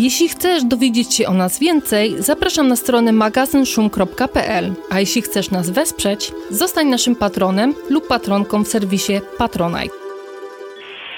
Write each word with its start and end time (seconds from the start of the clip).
Jeśli 0.00 0.28
chcesz 0.28 0.64
dowiedzieć 0.64 1.14
się 1.14 1.26
o 1.26 1.32
nas 1.32 1.58
więcej, 1.58 2.14
zapraszam 2.18 2.68
na 2.68 2.76
stronę 2.76 3.12
magazynszum.pl, 3.12 4.74
a 4.90 5.00
jeśli 5.00 5.22
chcesz 5.22 5.50
nas 5.50 5.70
wesprzeć, 5.70 6.32
zostań 6.50 6.86
naszym 6.86 7.16
patronem 7.16 7.74
lub 7.90 8.06
patronką 8.06 8.64
w 8.64 8.68
serwisie 8.68 9.12
Patronite. 9.38 9.94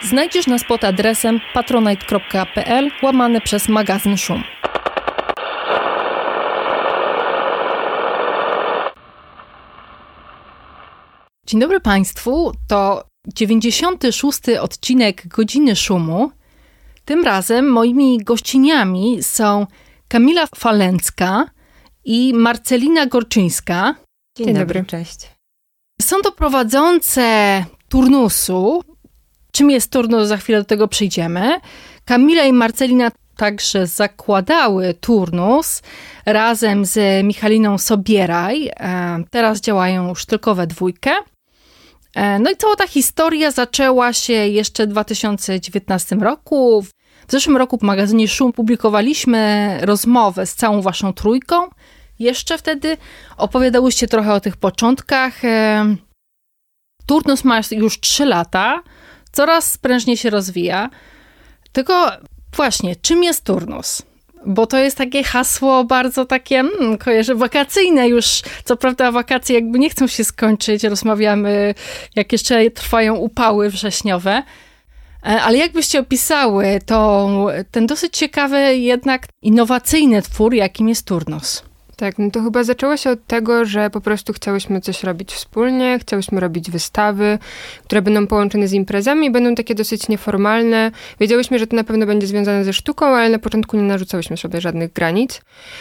Znajdziesz 0.03 0.47
nas 0.47 0.65
pod 0.65 0.85
adresem 0.85 1.41
patronite.pl 1.55 2.91
łamane 3.03 3.41
przez 3.41 3.69
magazyn 3.69 4.17
Szum. 4.17 4.43
Dzień 11.47 11.61
dobry 11.61 11.81
Państwu, 11.81 12.53
to 12.69 13.05
96. 13.27 14.41
odcinek 14.61 15.29
Godziny 15.29 15.77
Szumu. 15.77 16.31
Tym 17.05 17.25
razem 17.25 17.69
moimi 17.69 18.19
gościniami 18.25 19.23
są 19.23 19.67
Kamila 20.09 20.47
Falęcka 20.57 21.47
i 22.05 22.35
Marcelina 22.35 23.07
Gorczyńska. 23.07 23.95
Dzień, 24.37 24.47
Dzień 24.47 24.57
dobry. 24.57 24.81
dobry. 24.81 24.91
Cześć. 24.91 25.31
Są 26.03 26.17
to 26.23 26.33
prowadzące 26.33 27.65
turnusu. 27.89 28.83
Czym 29.53 29.71
jest 29.71 29.93
turnus, 29.93 30.29
za 30.29 30.37
chwilę 30.37 30.59
do 30.59 30.65
tego 30.65 30.89
przyjdziemy. 30.89 31.61
Kamila 32.05 32.45
i 32.45 32.53
Marcelina 32.53 33.11
także 33.37 33.87
zakładały 33.87 34.95
turnus 34.95 35.83
razem 36.27 36.85
z 36.85 37.25
Michaliną 37.25 37.79
Sobieraj. 37.79 38.69
E, 38.69 39.25
teraz 39.31 39.61
działają 39.61 40.09
już 40.09 40.27
tylko 40.27 40.55
we 40.55 40.67
dwójkę. 40.67 41.11
E, 42.15 42.39
no 42.39 42.51
i 42.51 42.57
cała 42.57 42.77
ta 42.77 42.87
historia 42.87 43.51
zaczęła 43.51 44.13
się 44.13 44.33
jeszcze 44.33 44.87
w 44.87 44.91
2019 44.91 46.17
roku. 46.17 46.83
W 47.29 47.33
zeszłym 47.33 47.57
roku 47.57 47.79
w 47.79 47.83
magazynie 47.83 48.29
Szum 48.29 48.53
publikowaliśmy 48.53 49.79
rozmowę 49.83 50.47
z 50.47 50.55
całą 50.55 50.83
waszą 50.83 51.13
trójką. 51.13 51.69
Jeszcze 52.19 52.59
wtedy 52.59 52.97
opowiadałyście 53.37 54.09
trochę 54.09 54.33
o 54.33 54.41
tych 54.41 54.57
początkach. 54.57 55.45
E, 55.45 55.97
turnus 57.07 57.45
ma 57.45 57.61
już 57.71 58.01
3 58.01 58.25
lata, 58.25 58.83
coraz 59.33 59.79
prężniej 59.79 60.17
się 60.17 60.31
rozwija. 60.31 60.91
Tylko 61.73 62.11
właśnie, 62.57 62.97
czym 62.97 63.23
jest 63.23 63.45
turnus? 63.45 64.03
Bo 64.47 64.67
to 64.67 64.79
jest 64.79 64.97
takie 64.97 65.25
hasło 65.25 65.85
bardzo 65.85 66.25
takie, 66.25 66.57
hmm, 66.57 66.99
kojarzę, 66.99 67.35
wakacyjne 67.35 68.09
już. 68.09 68.43
Co 68.65 68.77
prawda 68.77 69.13
wakacje 69.13 69.55
jakby 69.55 69.79
nie 69.79 69.91
chcą 69.91 70.07
się 70.07 70.25
skończyć, 70.25 70.85
rozmawiamy, 70.85 71.75
jak 72.17 72.33
jeszcze 72.33 72.71
trwają 72.71 73.15
upały 73.15 73.71
wrześniowe. 73.71 74.43
E, 75.27 75.43
ale 75.43 75.59
jakbyście 75.59 76.01
opisały 76.01 76.79
to, 76.87 77.29
ten 77.71 77.87
dosyć 77.87 78.17
ciekawy, 78.17 78.77
jednak 78.77 79.27
innowacyjny 79.43 80.23
twór, 80.23 80.55
jakim 80.55 80.89
jest 80.89 81.07
Turnos? 81.07 81.72
Tak, 82.03 82.19
no 82.19 82.31
to 82.31 82.43
chyba 82.43 82.65
zaczęło 82.65 82.97
się 82.97 83.11
od 83.11 83.27
tego, 83.27 83.65
że 83.65 83.91
po 83.91 84.01
prostu 84.01 84.33
chciałyśmy 84.33 84.81
coś 84.81 85.05
robić 85.05 85.33
wspólnie, 85.33 85.99
chciałyśmy 86.01 86.41
robić 86.41 86.71
wystawy, 86.71 87.39
które 87.85 88.03
będą 88.03 88.27
połączone 88.27 88.69
z 88.69 88.73
imprezami, 88.73 89.31
będą 89.31 89.55
takie 89.55 89.75
dosyć 89.75 90.09
nieformalne. 90.09 90.91
Wiedziałyśmy, 91.21 91.59
że 91.59 91.67
to 91.67 91.77
na 91.77 91.85
pewno 91.85 92.07
będzie 92.07 92.27
związane 92.27 92.65
ze 92.65 92.73
sztuką, 92.73 93.07
ale 93.07 93.29
na 93.29 93.39
początku 93.39 93.77
nie 93.77 93.83
narzucałyśmy 93.83 94.37
sobie 94.37 94.61
żadnych 94.61 94.93
granic. 94.93 95.41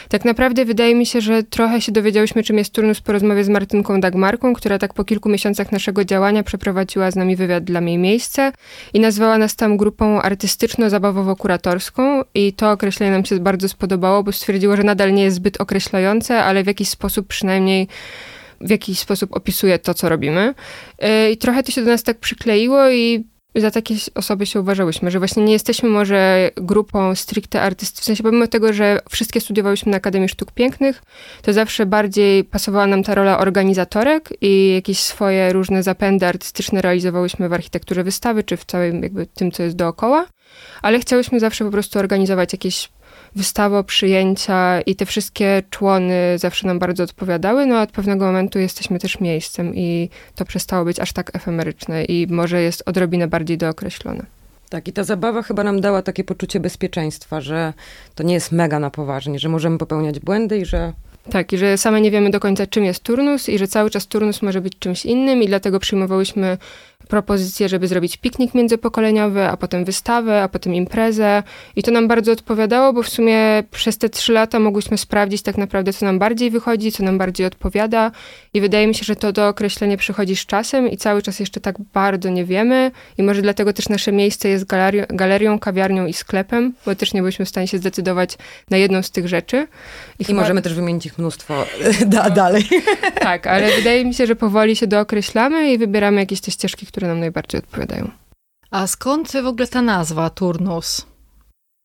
Tak 0.10 0.26
naprawdę 0.26 0.66
wydaje 0.66 0.96
mi 0.96 1.06
się, 1.06 1.22
że 1.22 1.44
trochę 1.44 1.82
się 1.82 1.92
dowiedziałyśmy, 1.92 2.44
czym 2.44 2.58
jest 2.58 2.74
turnus 2.74 3.02
po 3.02 3.12
rozmowie 3.12 3.44
z 3.44 3.50
Martynką 3.50 4.02
Dagmarką, 4.02 4.54
która 4.54 4.78
tak 4.78 4.94
po 4.94 5.04
kilku 5.04 5.30
miesiącach 5.30 5.72
naszego 5.72 6.06
działania 6.06 6.44
przeprowadziła 6.44 7.12
z 7.12 7.16
nami 7.16 7.36
wywiad 7.36 7.64
dla 7.64 7.82
mnie 7.82 7.98
miejsce 7.98 8.52
i 8.94 9.00
nazwała 9.00 9.38
nas 9.38 9.56
tam 9.56 9.78
grupą 9.78 10.20
artystyczno-zabawowo-kuratorską 10.20 12.24
i 12.34 12.54
to 12.54 12.72
określenie 12.72 13.12
nam 13.12 13.26
się 13.26 13.40
bardzo 13.40 13.70
spodobało, 13.70 14.24
bo 14.24 14.32
stwierdziło, 14.32 14.76
że 14.76 14.84
nadal 14.84 15.14
nie 15.14 15.24
jest 15.24 15.36
zbyt 15.36 15.62
określające 15.62 16.11
ale 16.44 16.64
w 16.64 16.68
jakiś 16.68 16.90
sposób 16.90 17.28
przynajmniej 17.28 17.88
w 18.62 18.70
jakiś 18.70 19.00
sposób 19.00 19.36
opisuje 19.36 19.80
to, 19.80 19.94
co 19.94 20.10
robimy. 20.10 20.54
Y, 21.04 21.32
I 21.32 21.38
trochę 21.38 21.64
to 21.64 21.72
się 21.72 21.82
do 21.82 21.92
nas 21.92 22.04
tak 22.04 22.20
przykleiło 22.20 22.90
i 22.90 23.32
za 23.56 23.72
takie 23.72 23.96
osoby 24.16 24.46
się 24.46 24.60
uważałyśmy, 24.60 25.12
że 25.12 25.20
właśnie 25.20 25.44
nie 25.44 25.54
jesteśmy 25.54 25.90
może 25.90 26.52
grupą 26.56 27.16
stricte 27.16 27.62
artystów, 27.62 28.02
w 28.02 28.06
sensie 28.06 28.24
pomimo 28.24 28.48
tego, 28.48 28.74
że 28.74 29.00
wszystkie 29.10 29.42
studiowałyśmy 29.42 29.92
na 29.92 29.98
Akademii 29.98 30.30
Sztuk 30.30 30.52
Pięknych, 30.52 31.04
to 31.42 31.54
zawsze 31.54 31.86
bardziej 31.86 32.44
pasowała 32.44 32.88
nam 32.88 33.04
ta 33.04 33.16
rola 33.16 33.40
organizatorek 33.40 34.30
i 34.42 34.74
jakieś 34.76 35.00
swoje 35.00 35.54
różne 35.54 35.84
zapędy 35.84 36.28
artystyczne 36.28 36.82
realizowałyśmy 36.82 37.50
w 37.50 37.54
architekturze 37.54 38.04
wystawy, 38.04 38.44
czy 38.44 38.58
w 38.58 38.66
całym 38.66 39.04
jakby 39.04 39.26
tym, 39.26 39.52
co 39.52 39.64
jest 39.64 39.76
dookoła, 39.76 40.26
ale 40.82 41.00
chciałyśmy 41.00 41.40
zawsze 41.40 41.66
po 41.66 41.72
prostu 41.72 42.00
organizować 42.00 42.54
jakieś 42.54 42.90
wystawa, 43.36 43.84
przyjęcia 43.84 44.82
i 44.82 44.96
te 44.96 45.06
wszystkie 45.06 45.64
człony 45.70 46.38
zawsze 46.38 46.68
nam 46.68 46.80
bardzo 46.80 47.04
odpowiadały, 47.04 47.66
no 47.66 47.78
a 47.78 47.82
od 47.82 47.92
pewnego 47.92 48.26
momentu 48.26 48.60
jesteśmy 48.60 49.00
też 49.00 49.20
miejscem 49.20 49.76
i 49.76 50.10
to 50.36 50.46
przestało 50.46 50.86
być 50.86 51.00
aż 51.00 51.14
tak 51.14 51.36
efemeryczne 51.36 52.06
i 52.06 52.28
może 52.30 52.62
jest 52.62 52.84
odrobinę 52.86 53.28
bardziej 53.28 53.58
dookreślone. 53.58 54.26
Tak, 54.70 54.88
i 54.88 54.94
ta 54.94 55.04
zabawa 55.04 55.42
chyba 55.42 55.64
nam 55.64 55.82
dała 55.82 56.02
takie 56.02 56.24
poczucie 56.24 56.60
bezpieczeństwa, 56.60 57.42
że 57.42 57.74
to 58.16 58.24
nie 58.24 58.34
jest 58.34 58.52
mega 58.52 58.80
na 58.80 58.90
poważnie, 58.90 59.40
że 59.40 59.50
możemy 59.50 59.78
popełniać 59.78 60.20
błędy 60.20 60.58
i 60.58 60.66
że 60.66 60.94
tak, 61.30 61.54
i 61.54 61.58
że 61.58 61.78
same 61.78 62.02
nie 62.02 62.12
wiemy 62.12 62.30
do 62.30 62.40
końca, 62.40 62.68
czym 62.68 62.86
jest 62.86 63.04
turnus 63.04 63.50
i 63.50 63.58
że 63.58 63.68
cały 63.68 63.90
czas 63.90 64.08
turnus 64.08 64.42
może 64.42 64.62
być 64.62 64.80
czymś 64.80 65.06
innym 65.06 65.44
i 65.44 65.48
dlatego 65.48 65.80
przyjmowałyśmy 65.80 66.58
propozycję, 67.12 67.70
żeby 67.70 67.88
zrobić 67.88 68.18
piknik 68.18 68.54
międzypokoleniowy, 68.54 69.44
a 69.44 69.58
potem 69.58 69.86
wystawę, 69.86 70.44
a 70.44 70.48
potem 70.48 70.76
imprezę. 70.76 71.44
I 71.76 71.84
to 71.84 71.92
nam 71.92 72.08
bardzo 72.08 72.32
odpowiadało, 72.32 72.94
bo 72.94 73.04
w 73.04 73.10
sumie 73.10 73.64
przez 73.72 73.98
te 73.98 74.10
trzy 74.10 74.34
lata 74.34 74.60
mogłyśmy 74.60 74.98
sprawdzić 74.98 75.42
tak 75.42 75.58
naprawdę, 75.58 75.94
co 75.94 76.06
nam 76.06 76.20
bardziej 76.20 76.52
wychodzi, 76.52 76.92
co 76.92 77.04
nam 77.04 77.18
bardziej 77.18 77.46
odpowiada. 77.48 78.12
I 78.54 78.62
wydaje 78.62 78.88
mi 78.88 78.96
się, 78.96 79.04
że 79.04 79.16
to 79.16 79.32
dookreślenie 79.32 79.98
przychodzi 79.98 80.36
z 80.36 80.46
czasem 80.46 80.90
i 80.90 80.98
cały 80.98 81.22
czas 81.22 81.40
jeszcze 81.40 81.60
tak 81.62 81.76
bardzo 81.94 82.30
nie 82.30 82.46
wiemy. 82.46 82.92
I 83.18 83.24
może 83.24 83.42
dlatego 83.42 83.74
też 83.74 83.90
nasze 83.90 84.12
miejsce 84.12 84.50
jest 84.50 84.66
galerią, 84.66 85.04
galerią 85.10 85.60
kawiarnią 85.60 86.06
i 86.06 86.14
sklepem, 86.14 86.74
bo 86.86 86.96
też 86.96 87.14
nie 87.14 87.22
byliśmy 87.22 87.46
w 87.46 87.50
stanie 87.50 87.68
się 87.68 87.78
zdecydować 87.78 88.38
na 88.70 88.78
jedną 88.78 89.02
z 89.02 89.12
tych 89.12 89.28
rzeczy. 89.28 89.68
I, 90.20 90.24
I 90.24 90.26
chyba... 90.26 90.42
możemy 90.42 90.62
też 90.62 90.74
wymienić 90.74 91.06
ich 91.06 91.18
mnóstwo 91.18 91.66
da, 92.06 92.30
dalej. 92.30 92.64
Tak, 93.20 93.48
ale 93.48 93.76
wydaje 93.76 94.06
mi 94.06 94.14
się, 94.14 94.28
że 94.28 94.36
powoli 94.36 94.76
się 94.76 94.88
dookreślamy 94.88 95.74
i 95.74 95.78
wybieramy 95.78 96.20
jakieś 96.20 96.42
te 96.42 96.52
ścieżki, 96.52 96.86
które 96.86 97.01
nam 97.08 97.20
najbardziej 97.20 97.62
odpowiadają. 97.62 98.12
A 98.72 98.88
skąd 98.88 99.32
w 99.32 99.46
ogóle 99.46 99.68
ta 99.68 99.82
nazwa 99.82 100.30
turnus? 100.30 101.06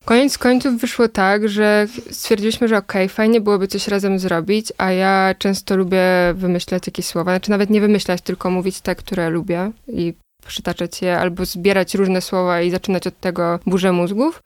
Koniec 0.05 0.39
końców 0.39 0.81
wyszło 0.81 1.09
tak, 1.09 1.49
że 1.49 1.87
stwierdziliśmy, 2.11 2.69
że 2.69 2.77
okej, 2.77 3.05
okay, 3.07 3.15
fajnie 3.15 3.41
byłoby 3.41 3.69
coś 3.69 3.89
razem 3.89 4.19
zrobić, 4.19 4.73
a 4.79 4.93
ja 4.93 5.35
często 5.39 5.77
lubię 5.77 6.03
wymyślać 6.35 6.87
jakieś 6.87 7.07
słowa. 7.07 7.33
Znaczy 7.33 7.51
nawet 7.51 7.71
nie 7.71 7.81
wymyślać, 7.81 8.21
tylko 8.21 8.51
mówić 8.51 8.81
te, 8.81 8.95
które 8.95 9.31
lubię 9.31 9.71
i 9.89 10.15
przytaczać 10.47 11.03
je 11.03 11.19
albo 11.19 11.45
zbierać 11.45 11.95
różne 11.95 12.21
słowa 12.21 12.61
i 12.61 12.71
zaczynać 12.71 13.07
od 13.07 13.21
tego 13.21 13.59
burzę 13.67 13.93
mózgów. 13.93 14.43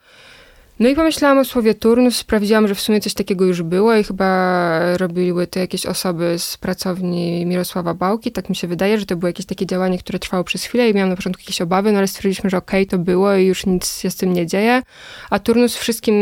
No 0.80 0.88
i 0.88 0.94
pomyślałam 0.94 1.38
o 1.38 1.44
słowie 1.44 1.74
turnus, 1.74 2.16
sprawdziłam, 2.16 2.68
że 2.68 2.74
w 2.74 2.80
sumie 2.80 3.00
coś 3.00 3.14
takiego 3.14 3.44
już 3.44 3.62
było 3.62 3.94
i 3.94 4.04
chyba 4.04 4.96
robiły 4.96 5.46
to 5.46 5.58
jakieś 5.58 5.86
osoby 5.86 6.38
z 6.38 6.56
pracowni 6.56 7.46
Mirosława 7.46 7.94
Bałki. 7.94 8.32
Tak 8.32 8.48
mi 8.48 8.56
się 8.56 8.68
wydaje, 8.68 8.98
że 8.98 9.06
to 9.06 9.16
było 9.16 9.28
jakieś 9.28 9.46
takie 9.46 9.66
działanie, 9.66 9.98
które 9.98 10.18
trwało 10.18 10.44
przez 10.44 10.64
chwilę 10.64 10.88
i 10.88 10.94
miałam 10.94 11.10
na 11.10 11.16
początku 11.16 11.42
jakieś 11.42 11.60
obawy, 11.60 11.92
no 11.92 11.98
ale 11.98 12.08
stwierdziliśmy, 12.08 12.50
że 12.50 12.56
okej, 12.56 12.82
okay, 12.82 12.90
to 12.90 13.04
było 13.04 13.34
i 13.34 13.46
już 13.46 13.66
nic 13.66 14.00
się 14.00 14.10
z 14.10 14.16
tym 14.16 14.32
nie 14.32 14.46
dzieje. 14.46 14.82
A 15.30 15.38
turnus 15.38 15.76
wszystkim, 15.76 16.14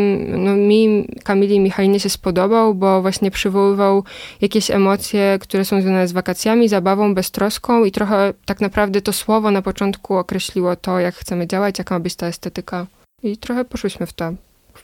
no 0.44 0.56
mi, 0.56 1.08
Kamili 1.24 1.54
i 1.54 1.60
Michalinie 1.60 2.00
się 2.00 2.10
spodobał, 2.10 2.74
bo 2.74 3.02
właśnie 3.02 3.30
przywoływał 3.30 4.04
jakieś 4.40 4.70
emocje, 4.70 5.38
które 5.40 5.64
są 5.64 5.80
związane 5.80 6.08
z 6.08 6.12
wakacjami, 6.12 6.68
zabawą, 6.68 7.14
beztroską 7.14 7.84
i 7.84 7.92
trochę 7.92 8.34
tak 8.44 8.60
naprawdę 8.60 9.02
to 9.02 9.12
słowo 9.12 9.50
na 9.50 9.62
początku 9.62 10.16
określiło 10.16 10.76
to, 10.76 10.98
jak 10.98 11.14
chcemy 11.14 11.46
działać, 11.46 11.78
jaka 11.78 11.94
ma 11.94 12.00
być 12.00 12.16
ta 12.16 12.26
estetyka. 12.26 12.86
I 13.22 13.36
trochę 13.36 13.64
poszłyśmy 13.64 14.06
w 14.06 14.12
to 14.12 14.32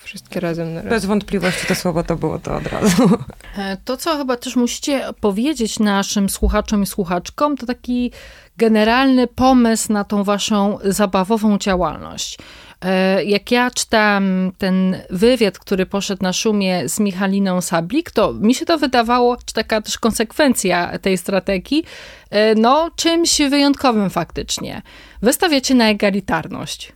wszystkie 0.05 0.41
razem. 0.41 0.75
Na 0.75 0.83
raz. 0.83 0.91
Bez 0.91 1.05
wątpliwości 1.05 1.67
to 1.67 1.75
słowo 1.75 2.03
to 2.03 2.17
było 2.17 2.39
to 2.39 2.57
od 2.57 2.67
razu. 2.67 3.09
E, 3.59 3.77
to, 3.85 3.97
co 3.97 4.17
chyba 4.17 4.37
też 4.37 4.57
musicie 4.57 5.05
powiedzieć 5.21 5.79
naszym 5.79 6.29
słuchaczom 6.29 6.83
i 6.83 6.87
słuchaczkom, 6.87 7.57
to 7.57 7.67
taki 7.67 8.11
generalny 8.57 9.27
pomysł 9.27 9.93
na 9.93 10.05
tą 10.05 10.25
waszą 10.25 10.79
zabawową 10.85 11.59
działalność. 11.59 12.39
E, 12.85 13.25
jak 13.25 13.51
ja 13.51 13.71
czytam 13.71 14.53
ten 14.59 14.97
wywiad, 15.11 15.59
który 15.59 15.87
poszedł 15.87 16.23
na 16.23 16.33
szumie 16.33 16.89
z 16.89 17.01
Michaliną 17.01 17.61
Sablik, 17.61 18.11
to 18.11 18.33
mi 18.33 18.55
się 18.55 18.67
to 18.67 18.79
wydawało, 18.79 19.37
czy 19.37 19.55
taka 19.55 19.81
też 19.81 19.99
konsekwencja 19.99 20.99
tej 20.99 21.19
strategii, 21.19 21.85
e, 22.31 22.55
no 22.55 22.91
czymś 22.97 23.39
wyjątkowym 23.39 24.11
faktycznie. 24.11 24.83
Wystawiacie 25.23 25.75
na 25.75 25.89
egalitarność. 25.89 26.93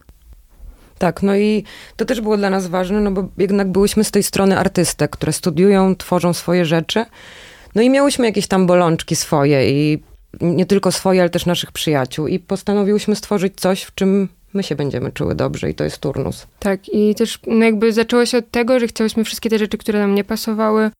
Tak, 0.98 1.22
no 1.22 1.36
i 1.36 1.64
to 1.96 2.04
też 2.04 2.20
było 2.20 2.36
dla 2.36 2.50
nas 2.50 2.66
ważne, 2.66 3.00
no 3.00 3.10
bo 3.10 3.28
jednak 3.38 3.68
byłyśmy 3.68 4.04
z 4.04 4.10
tej 4.10 4.22
strony 4.22 4.58
artystek, 4.58 5.10
które 5.10 5.32
studiują, 5.32 5.96
tworzą 5.96 6.32
swoje 6.32 6.64
rzeczy. 6.64 7.04
No 7.74 7.82
i 7.82 7.90
miałyśmy 7.90 8.26
jakieś 8.26 8.46
tam 8.46 8.66
bolączki 8.66 9.16
swoje 9.16 9.70
i 9.70 10.02
nie 10.40 10.66
tylko 10.66 10.92
swoje, 10.92 11.20
ale 11.20 11.30
też 11.30 11.46
naszych 11.46 11.72
przyjaciół. 11.72 12.26
I 12.26 12.38
postanowiłyśmy 12.38 13.16
stworzyć 13.16 13.52
coś, 13.56 13.82
w 13.82 13.94
czym 13.94 14.28
my 14.54 14.62
się 14.62 14.74
będziemy 14.74 15.12
czuły 15.12 15.34
dobrze 15.34 15.70
i 15.70 15.74
to 15.74 15.84
jest 15.84 15.98
turnus. 15.98 16.46
Tak, 16.58 16.88
i 16.88 17.14
też 17.14 17.40
no 17.46 17.64
jakby 17.64 17.92
zaczęło 17.92 18.26
się 18.26 18.38
od 18.38 18.50
tego, 18.50 18.80
że 18.80 18.86
chciałyśmy 18.86 19.24
wszystkie 19.24 19.50
te 19.50 19.58
rzeczy, 19.58 19.78
które 19.78 19.98
nam 19.98 20.14
nie 20.14 20.24
pasowały, 20.24 20.90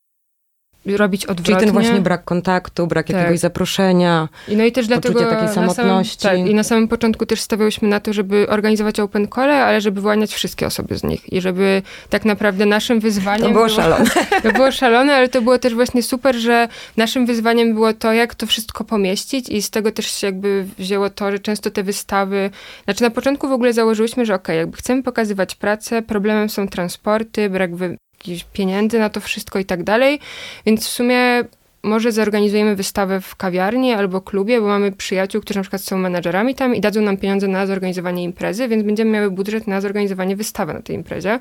robić 0.87 1.27
odwrotnie. 1.27 1.55
Czyli 1.55 1.67
ten 1.67 1.73
właśnie 1.73 2.01
brak 2.01 2.25
kontaktu, 2.25 2.87
brak 2.87 3.07
tak. 3.07 3.17
jakiegoś 3.17 3.39
zaproszenia, 3.39 4.29
I 4.49 4.57
no 4.57 4.65
i 4.65 4.73
też 4.73 4.87
dlatego 4.87 5.21
takiej 5.25 5.49
samotności. 5.49 6.23
Samym, 6.23 6.45
tak, 6.45 6.51
i 6.51 6.55
na 6.55 6.63
samym 6.63 6.89
początku 6.89 7.27
też 7.27 7.41
stawiałyśmy 7.41 7.89
na 7.89 8.01
to, 8.01 8.13
żeby 8.13 8.47
organizować 8.49 9.01
open 9.01 9.29
call, 9.35 9.51
ale 9.51 9.81
żeby 9.81 10.01
wyłaniać 10.01 10.35
wszystkie 10.35 10.67
osoby 10.67 10.99
z 10.99 11.05
nich 11.05 11.33
i 11.33 11.41
żeby 11.41 11.83
tak 12.11 12.25
naprawdę 12.25 12.67
naszym 12.67 13.01
wyzwaniem... 13.01 13.47
To 13.47 13.53
było, 13.53 13.67
było 13.67 13.77
szalone. 13.77 14.11
To 14.43 14.53
było 14.53 14.73
szalone, 14.73 15.15
ale 15.15 15.29
to 15.29 15.43
było 15.43 15.59
też 15.59 15.75
właśnie 15.75 16.03
super, 16.03 16.37
że 16.37 16.69
naszym 16.97 17.27
wyzwaniem 17.27 17.75
było 17.75 17.93
to, 17.93 18.13
jak 18.13 18.35
to 18.35 18.47
wszystko 18.47 18.85
pomieścić 18.85 19.49
i 19.49 19.63
z 19.63 19.71
tego 19.71 19.93
też 19.93 20.07
się 20.07 20.27
jakby 20.27 20.67
wzięło 20.79 21.11
to, 21.11 21.31
że 21.33 21.39
często 21.39 21.71
te 21.71 21.83
wystawy... 21.83 22.51
Znaczy 22.85 23.03
na 23.03 23.11
początku 23.11 23.49
w 23.49 23.53
ogóle 23.53 23.73
założyłyśmy, 23.73 24.27
że 24.27 24.35
okej, 24.35 24.43
okay, 24.45 24.57
jakby 24.57 24.77
chcemy 24.77 25.03
pokazywać 25.03 25.55
pracę, 25.55 26.03
problemem 26.03 26.51
są 26.51 26.69
transporty, 26.69 27.51
brak 27.51 27.77
wy 27.77 27.97
jakichś 28.19 28.45
pieniędzy 28.53 28.99
na 28.99 29.11
to 29.11 29.21
wszystko 29.21 29.59
i 29.59 29.65
tak 29.65 29.83
dalej. 29.83 30.21
Więc 30.67 30.87
w 30.87 30.91
sumie 30.91 31.45
może 31.83 32.13
zorganizujemy 32.13 32.77
wystawę 32.77 33.21
w 33.21 33.37
kawiarni 33.37 33.93
albo 33.93 34.21
klubie, 34.21 34.61
bo 34.61 34.67
mamy 34.67 34.93
przyjaciół, 34.93 35.41
którzy 35.43 35.59
na 35.59 35.63
przykład 35.63 35.83
są 35.83 35.99
menadżerami 35.99 36.55
tam 36.55 36.75
i 36.75 36.81
dadzą 36.81 37.01
nam 37.01 37.17
pieniądze 37.17 37.49
na 37.49 37.67
zorganizowanie 37.67 38.25
imprezy, 38.25 38.69
więc 38.69 38.83
będziemy 38.83 39.11
miały 39.11 39.31
budżet 39.31 39.67
na 39.67 39.81
zorganizowanie 39.81 40.37
wystawy 40.37 40.75
na 40.75 40.83
tej 40.83 40.97
imprezie. 40.97 41.39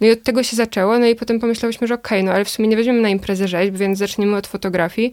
No 0.00 0.06
i 0.06 0.10
od 0.10 0.22
tego 0.22 0.42
się 0.42 0.56
zaczęło, 0.56 0.98
no 0.98 1.06
i 1.06 1.14
potem 1.14 1.40
pomyślałyśmy, 1.40 1.86
że 1.86 1.94
okej, 1.94 2.18
okay, 2.18 2.22
no 2.22 2.32
ale 2.32 2.44
w 2.44 2.48
sumie 2.48 2.68
nie 2.68 2.76
weźmiemy 2.76 3.00
na 3.00 3.08
imprezę 3.08 3.48
rzeźb, 3.48 3.76
więc 3.76 3.98
zaczniemy 3.98 4.36
od 4.36 4.46
fotografii. 4.46 5.12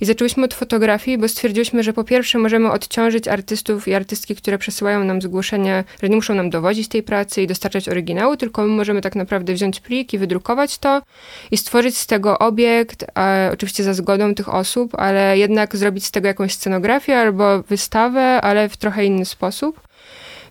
I 0.00 0.04
zaczęłyśmy 0.04 0.44
od 0.44 0.54
fotografii, 0.54 1.18
bo 1.18 1.28
stwierdziłyśmy, 1.28 1.82
że 1.82 1.92
po 1.92 2.04
pierwsze 2.04 2.38
możemy 2.38 2.72
odciążyć 2.72 3.28
artystów 3.28 3.88
i 3.88 3.94
artystki, 3.94 4.36
które 4.36 4.58
przesyłają 4.58 5.04
nam 5.04 5.22
zgłoszenie, 5.22 5.84
że 6.02 6.08
nie 6.08 6.16
muszą 6.16 6.34
nam 6.34 6.50
dowodzić 6.50 6.88
tej 6.88 7.02
pracy 7.02 7.42
i 7.42 7.46
dostarczać 7.46 7.88
oryginału, 7.88 8.36
tylko 8.36 8.62
my 8.62 8.68
możemy 8.68 9.00
tak 9.00 9.16
naprawdę 9.16 9.54
wziąć 9.54 9.80
plik 9.80 10.14
i 10.14 10.18
wydrukować 10.18 10.78
to 10.78 11.02
i 11.50 11.56
stworzyć 11.56 11.98
z 11.98 12.06
tego 12.06 12.38
obiekt, 12.38 13.04
oczywiście 13.52 13.84
za 13.84 13.94
zgodą 13.94 14.03
tych 14.36 14.54
osób, 14.54 14.94
ale 14.94 15.38
jednak 15.38 15.76
zrobić 15.76 16.06
z 16.06 16.10
tego 16.10 16.28
jakąś 16.28 16.54
scenografię 16.54 17.18
albo 17.18 17.62
wystawę, 17.62 18.40
ale 18.40 18.68
w 18.68 18.76
trochę 18.76 19.04
inny 19.04 19.24
sposób. 19.24 19.80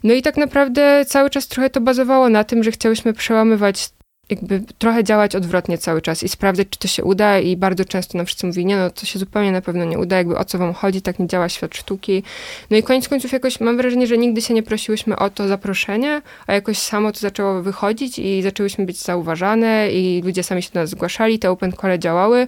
No 0.04 0.14
i 0.14 0.22
tak 0.22 0.38
naprawdę 0.38 1.06
cały 1.06 1.30
czas 1.30 1.48
trochę 1.48 1.70
to 1.70 1.82
bazowało 1.82 2.30
na 2.30 2.44
tym, 2.44 2.64
że 2.64 2.72
chciałyśmy 2.72 3.14
przełamywać 3.14 3.90
jakby 4.30 4.62
trochę 4.78 5.04
działać 5.04 5.36
odwrotnie 5.36 5.78
cały 5.78 6.02
czas 6.02 6.24
i 6.24 6.30
sprawdzać, 6.30 6.68
czy 6.70 6.80
to 6.80 6.88
się 6.88 7.04
uda 7.04 7.40
i 7.40 7.58
bardzo 7.58 7.86
często 7.86 8.18
nam 8.18 8.26
wszyscy 8.26 8.48
mówi, 8.48 8.66
nie 8.66 8.78
no, 8.78 8.90
to 8.90 9.06
się 9.06 9.20
zupełnie 9.20 9.52
na 9.52 9.62
pewno 9.62 9.86
nie 9.86 10.00
uda, 10.00 10.18
jakby 10.18 10.38
o 10.38 10.46
co 10.46 10.58
wam 10.58 10.74
chodzi, 10.74 11.02
tak 11.02 11.20
nie 11.20 11.28
działa 11.28 11.50
świat 11.50 11.76
sztuki. 11.76 12.24
No 12.70 12.78
i 12.78 12.84
koniec 12.84 13.08
końców 13.08 13.32
jakoś 13.32 13.60
mam 13.60 13.78
wrażenie, 13.78 14.08
że 14.08 14.18
nigdy 14.18 14.42
się 14.42 14.54
nie 14.54 14.64
prosiłyśmy 14.64 15.16
o 15.16 15.30
to 15.30 15.48
zaproszenie, 15.48 16.22
a 16.48 16.54
jakoś 16.54 16.78
samo 16.78 17.12
to 17.12 17.20
zaczęło 17.20 17.62
wychodzić 17.62 18.20
i 18.20 18.42
zaczęłyśmy 18.42 18.86
być 18.86 19.02
zauważane 19.02 19.92
i 19.92 20.22
ludzie 20.26 20.44
sami 20.44 20.64
się 20.64 20.70
do 20.74 20.80
nas 20.80 20.90
zgłaszali, 20.90 21.40
te 21.40 21.52
open 21.52 21.74
call 21.82 22.00
działały. 22.00 22.48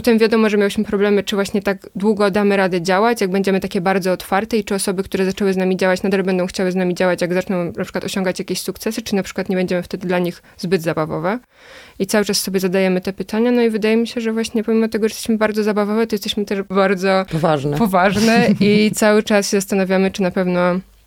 Potem 0.00 0.18
wiadomo, 0.18 0.50
że 0.50 0.56
miałyśmy 0.56 0.84
problemy, 0.84 1.22
czy 1.22 1.36
właśnie 1.36 1.62
tak 1.62 1.88
długo 1.96 2.30
damy 2.30 2.56
radę 2.56 2.82
działać, 2.82 3.20
jak 3.20 3.30
będziemy 3.30 3.60
takie 3.60 3.80
bardzo 3.80 4.12
otwarte 4.12 4.56
i 4.56 4.64
czy 4.64 4.74
osoby, 4.74 5.02
które 5.02 5.24
zaczęły 5.24 5.52
z 5.52 5.56
nami 5.56 5.76
działać, 5.76 6.02
nadal 6.02 6.22
będą 6.22 6.46
chciały 6.46 6.72
z 6.72 6.76
nami 6.76 6.94
działać, 6.94 7.20
jak 7.20 7.34
zaczną 7.34 7.64
na 7.64 7.84
przykład 7.84 8.04
osiągać 8.04 8.38
jakieś 8.38 8.60
sukcesy, 8.60 9.02
czy 9.02 9.14
na 9.14 9.22
przykład 9.22 9.48
nie 9.48 9.56
będziemy 9.56 9.82
wtedy 9.82 10.08
dla 10.08 10.18
nich 10.18 10.42
zbyt 10.58 10.82
zabawowe. 10.82 11.38
I 11.98 12.06
cały 12.06 12.24
czas 12.24 12.40
sobie 12.40 12.60
zadajemy 12.60 13.00
te 13.00 13.12
pytania, 13.12 13.50
no 13.50 13.62
i 13.62 13.70
wydaje 13.70 13.96
mi 13.96 14.06
się, 14.06 14.20
że 14.20 14.32
właśnie 14.32 14.64
pomimo 14.64 14.88
tego, 14.88 15.08
że 15.08 15.12
jesteśmy 15.12 15.38
bardzo 15.38 15.62
zabawowe, 15.62 16.06
to 16.06 16.14
jesteśmy 16.14 16.44
też 16.44 16.62
bardzo 16.62 17.24
poważne, 17.30 17.76
poważne 17.76 18.48
i 18.60 18.90
cały 18.94 19.22
czas 19.22 19.50
się 19.50 19.56
zastanawiamy, 19.56 20.10
czy 20.10 20.22
na 20.22 20.30
pewno 20.30 20.60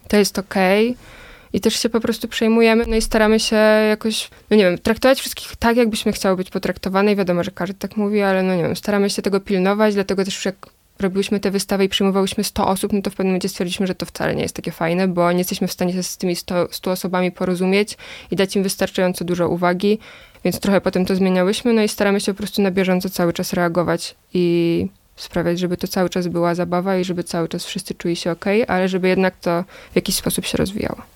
to 0.07 0.17
jest 0.17 0.39
okej. 0.39 0.89
Okay 0.89 1.22
i 1.53 1.61
też 1.61 1.79
się 1.79 1.89
po 1.89 1.99
prostu 1.99 2.27
przejmujemy, 2.27 2.85
no 2.87 2.95
i 2.95 3.01
staramy 3.01 3.39
się 3.39 3.55
jakoś, 3.89 4.29
no 4.49 4.57
nie 4.57 4.63
wiem, 4.63 4.77
traktować 4.77 5.19
wszystkich 5.19 5.55
tak, 5.55 5.77
jakbyśmy 5.77 6.11
chciały 6.11 6.37
być 6.37 6.49
potraktowane 6.49 7.11
i 7.11 7.15
wiadomo, 7.15 7.43
że 7.43 7.51
każdy 7.51 7.75
tak 7.75 7.97
mówi, 7.97 8.21
ale 8.21 8.43
no 8.43 8.55
nie 8.55 8.63
wiem, 8.63 8.75
staramy 8.75 9.09
się 9.09 9.21
tego 9.21 9.39
pilnować, 9.39 9.93
dlatego 9.93 10.25
też 10.25 10.35
już 10.35 10.45
jak 10.45 10.55
robiłyśmy 10.99 11.39
tę 11.39 11.51
wystawę 11.51 11.85
i 11.85 11.89
przyjmowałyśmy 11.89 12.43
100 12.43 12.67
osób, 12.67 12.93
no 12.93 13.01
to 13.01 13.09
w 13.09 13.13
pewnym 13.13 13.31
momencie 13.31 13.49
stwierdziliśmy, 13.49 13.87
że 13.87 13.95
to 13.95 14.05
wcale 14.05 14.35
nie 14.35 14.43
jest 14.43 14.55
takie 14.55 14.71
fajne, 14.71 15.07
bo 15.07 15.31
nie 15.31 15.37
jesteśmy 15.37 15.67
w 15.67 15.71
stanie 15.71 15.93
się 15.93 16.03
z 16.03 16.17
tymi 16.17 16.35
100, 16.35 16.67
100 16.71 16.91
osobami 16.91 17.31
porozumieć 17.31 17.97
i 18.31 18.35
dać 18.35 18.55
im 18.55 18.63
wystarczająco 18.63 19.25
dużo 19.25 19.49
uwagi, 19.49 19.99
więc 20.43 20.59
trochę 20.59 20.81
potem 20.81 21.05
to 21.05 21.15
zmieniałyśmy, 21.15 21.73
no 21.73 21.83
i 21.83 21.87
staramy 21.87 22.21
się 22.21 22.33
po 22.33 22.37
prostu 22.37 22.61
na 22.61 22.71
bieżąco 22.71 23.09
cały 23.09 23.33
czas 23.33 23.53
reagować 23.53 24.15
i 24.33 24.87
sprawiać, 25.15 25.59
żeby 25.59 25.77
to 25.77 25.87
cały 25.87 26.09
czas 26.09 26.27
była 26.27 26.55
zabawa 26.55 26.97
i 26.97 27.03
żeby 27.03 27.23
cały 27.23 27.47
czas 27.47 27.65
wszyscy 27.65 27.95
czuli 27.95 28.15
się 28.15 28.31
ok, 28.31 28.45
ale 28.67 28.89
żeby 28.89 29.07
jednak 29.07 29.39
to 29.39 29.63
w 29.91 29.95
jakiś 29.95 30.15
sposób 30.15 30.45
się 30.45 30.57
rozwijało. 30.57 31.12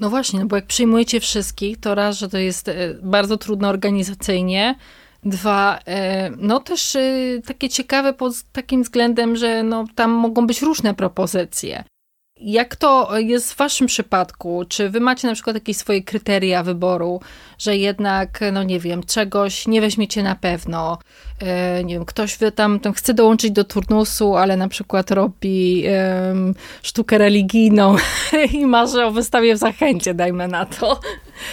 No 0.00 0.10
właśnie, 0.10 0.40
no 0.40 0.46
bo 0.46 0.56
jak 0.56 0.66
przyjmujecie 0.66 1.20
wszystkich, 1.20 1.80
to 1.80 1.94
raz, 1.94 2.18
że 2.18 2.28
to 2.28 2.38
jest 2.38 2.68
e, 2.68 2.74
bardzo 3.02 3.36
trudno 3.36 3.68
organizacyjnie, 3.68 4.74
Dwa, 5.24 5.78
e, 5.86 6.30
no 6.30 6.60
też 6.60 6.96
e, 6.96 7.02
takie 7.46 7.68
ciekawe 7.68 8.12
pod 8.12 8.32
takim 8.52 8.82
względem, 8.82 9.36
że 9.36 9.62
no, 9.62 9.84
tam 9.94 10.10
mogą 10.10 10.46
być 10.46 10.62
różne 10.62 10.94
propozycje. 10.94 11.84
Jak 12.40 12.76
to 12.76 13.18
jest 13.18 13.52
w 13.52 13.56
waszym 13.56 13.86
przypadku? 13.86 14.64
Czy 14.68 14.90
wy 14.90 15.00
macie 15.00 15.28
na 15.28 15.34
przykład 15.34 15.56
jakieś 15.56 15.76
swoje 15.76 16.02
kryteria 16.02 16.62
wyboru, 16.62 17.20
że 17.58 17.76
jednak, 17.76 18.40
no 18.52 18.62
nie 18.62 18.80
wiem, 18.80 19.02
czegoś 19.02 19.66
nie 19.66 19.80
weźmiecie 19.80 20.22
na 20.22 20.34
pewno? 20.34 20.98
E, 21.40 21.84
nie 21.84 21.94
wiem, 21.94 22.04
ktoś 22.04 22.38
tam, 22.54 22.80
tam 22.80 22.92
chce 22.92 23.14
dołączyć 23.14 23.50
do 23.50 23.64
turnusu, 23.64 24.36
ale 24.36 24.56
na 24.56 24.68
przykład 24.68 25.10
robi 25.10 25.84
um, 26.28 26.54
sztukę 26.82 27.18
religijną 27.18 27.96
i 28.52 28.66
marzy 28.66 29.04
o 29.04 29.10
wystawie 29.10 29.54
w 29.54 29.58
Zachęcie, 29.58 30.14
dajmy 30.14 30.48
na 30.48 30.66
to. 30.66 31.00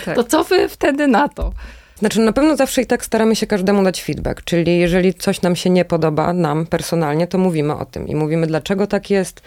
Tak. 0.05 0.15
To 0.15 0.23
co 0.23 0.43
wy 0.43 0.69
wtedy 0.69 1.07
na 1.07 1.29
to? 1.29 1.51
Znaczy, 1.99 2.19
na 2.19 2.33
pewno 2.33 2.55
zawsze 2.55 2.81
i 2.81 2.85
tak 2.85 3.05
staramy 3.05 3.35
się 3.35 3.47
każdemu 3.47 3.83
dać 3.83 4.03
feedback, 4.03 4.43
czyli 4.43 4.79
jeżeli 4.79 5.13
coś 5.13 5.41
nam 5.41 5.55
się 5.55 5.69
nie 5.69 5.85
podoba, 5.85 6.33
nam 6.33 6.65
personalnie, 6.65 7.27
to 7.27 7.37
mówimy 7.37 7.75
o 7.75 7.85
tym 7.85 8.07
i 8.07 8.15
mówimy, 8.15 8.47
dlaczego 8.47 8.87
tak 8.87 9.09
jest, 9.09 9.41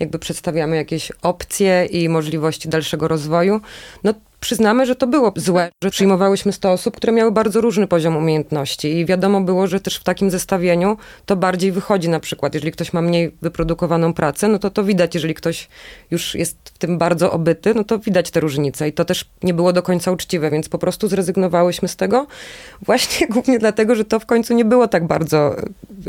jakby 0.00 0.18
przedstawiamy 0.18 0.76
jakieś 0.76 1.12
opcje 1.22 1.84
i 1.84 2.08
możliwości 2.08 2.68
dalszego 2.68 3.08
rozwoju. 3.08 3.60
No 4.04 4.14
przyznamy, 4.42 4.86
że 4.86 4.96
to 4.96 5.06
było 5.06 5.32
złe, 5.36 5.70
że 5.84 5.90
przyjmowałyśmy 5.90 6.52
100 6.52 6.72
osób, 6.72 6.96
które 6.96 7.12
miały 7.12 7.32
bardzo 7.32 7.60
różny 7.60 7.86
poziom 7.86 8.16
umiejętności 8.16 8.98
i 8.98 9.06
wiadomo 9.06 9.40
było, 9.40 9.66
że 9.66 9.80
też 9.80 9.96
w 9.96 10.04
takim 10.04 10.30
zestawieniu 10.30 10.96
to 11.26 11.36
bardziej 11.36 11.72
wychodzi 11.72 12.08
na 12.08 12.20
przykład, 12.20 12.54
jeżeli 12.54 12.72
ktoś 12.72 12.92
ma 12.92 13.02
mniej 13.02 13.34
wyprodukowaną 13.42 14.14
pracę, 14.14 14.48
no 14.48 14.58
to 14.58 14.70
to 14.70 14.84
widać, 14.84 15.14
jeżeli 15.14 15.34
ktoś 15.34 15.68
już 16.10 16.34
jest 16.34 16.56
w 16.64 16.78
tym 16.78 16.98
bardzo 16.98 17.32
obyty, 17.32 17.74
no 17.74 17.84
to 17.84 17.98
widać 17.98 18.30
te 18.30 18.40
różnice 18.40 18.88
i 18.88 18.92
to 18.92 19.04
też 19.04 19.24
nie 19.42 19.54
było 19.54 19.72
do 19.72 19.82
końca 19.82 20.12
uczciwe, 20.12 20.50
więc 20.50 20.68
po 20.68 20.78
prostu 20.78 21.08
zrezygnowałyśmy 21.08 21.88
z 21.88 21.96
tego 21.96 22.26
właśnie 22.82 23.26
głównie 23.34 23.58
dlatego, 23.58 23.94
że 23.94 24.04
to 24.04 24.20
w 24.20 24.26
końcu 24.26 24.54
nie 24.54 24.64
było 24.64 24.88
tak 24.88 25.06
bardzo 25.06 25.56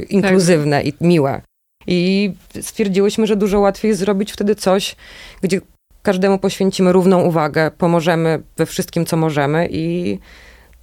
inkluzywne 0.09 0.77
tak. 0.77 0.85
i 0.85 0.93
miłe. 1.01 1.41
I 1.87 2.31
stwierdziłyśmy, 2.61 3.27
że 3.27 3.35
dużo 3.35 3.59
łatwiej 3.59 3.93
zrobić 3.95 4.31
wtedy 4.31 4.55
coś, 4.55 4.95
gdzie 5.41 5.61
każdemu 6.01 6.39
poświęcimy 6.39 6.91
równą 6.91 7.21
uwagę, 7.21 7.71
pomożemy 7.77 8.43
we 8.57 8.65
wszystkim, 8.65 9.05
co 9.05 9.17
możemy 9.17 9.67
i 9.71 10.19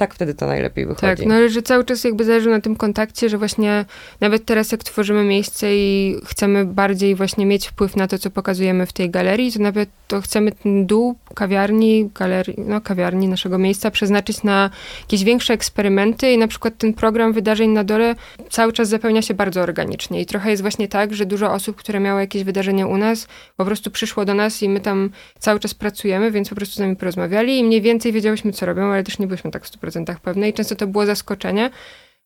tak 0.00 0.14
wtedy 0.14 0.35
to 0.35 0.47
najlepiej 0.47 0.87
wychodzi. 0.87 1.16
Tak, 1.16 1.26
no 1.26 1.35
ale 1.35 1.49
że 1.49 1.62
cały 1.62 1.85
czas 1.85 2.04
jakby 2.04 2.25
zależy 2.25 2.50
na 2.50 2.61
tym 2.61 2.76
kontakcie, 2.76 3.28
że 3.28 3.38
właśnie 3.38 3.85
nawet 4.21 4.45
teraz 4.45 4.73
jak 4.73 4.85
tworzymy 4.85 5.25
miejsce 5.25 5.76
i 5.76 6.16
chcemy 6.26 6.64
bardziej 6.64 7.14
właśnie 7.14 7.47
mieć 7.47 7.69
wpływ 7.69 7.97
na 7.97 8.09
to, 8.09 8.19
co 8.19 8.30
pokazujemy 8.30 8.87
w 8.87 8.92
tej 8.92 9.11
galerii, 9.11 9.52
to 9.52 9.59
nawet 9.59 9.88
to 10.09 10.21
chcemy 10.21 10.52
ten 10.52 10.87
dół 10.87 11.16
kawiarni, 11.35 12.11
galerii, 12.14 12.54
no 12.59 12.80
kawiarni 12.80 13.28
naszego 13.28 13.59
miejsca 13.59 13.90
przeznaczyć 13.90 14.42
na 14.42 14.71
jakieś 15.00 15.25
większe 15.25 15.54
eksperymenty 15.54 16.33
i 16.33 16.38
na 16.38 16.49
przykład 16.49 16.78
ten 16.78 16.95
program 16.95 17.33
wydarzeń 17.33 17.71
na 17.71 17.85
dole 17.85 18.14
cały 18.50 18.73
czas 18.73 18.88
zapełnia 18.88 19.23
się 19.23 19.35
bardzo 19.35 19.61
organicznie 19.61 20.21
i 20.21 20.26
trochę 20.26 20.50
jest 20.50 20.62
właśnie 20.62 20.88
tak, 20.88 21.14
że 21.14 21.26
dużo 21.26 21.52
osób, 21.52 21.76
które 21.76 22.00
miało 22.00 22.21
jakieś 22.21 22.45
wydarzenia 22.45 22.87
u 22.87 22.97
nas, 22.97 23.28
po 23.57 23.64
prostu 23.64 23.90
przyszło 23.90 24.25
do 24.25 24.35
nas 24.35 24.62
i 24.62 24.69
my 24.69 24.80
tam 24.80 25.11
cały 25.38 25.61
czas 25.61 25.75
pracujemy, 25.75 26.30
więc 26.30 26.49
po 26.49 26.54
prostu 26.54 26.75
z 26.75 26.78
nami 26.78 26.97
porozmawiali 26.97 27.59
i 27.59 27.64
mniej 27.64 27.83
więcej 27.83 28.12
wiedziałyśmy, 28.12 28.52
co 28.52 28.66
robią, 28.66 28.92
ale 28.92 29.04
też 29.04 29.19
nie 29.19 29.26
byliśmy 29.26 29.50
tak 29.50 29.64
w 29.64 29.71
100% 29.90 30.16
pewne 30.23 30.49
i 30.49 30.52
często 30.52 30.76
to 30.76 30.87
było 30.87 31.06
zaskoczenie, 31.06 31.70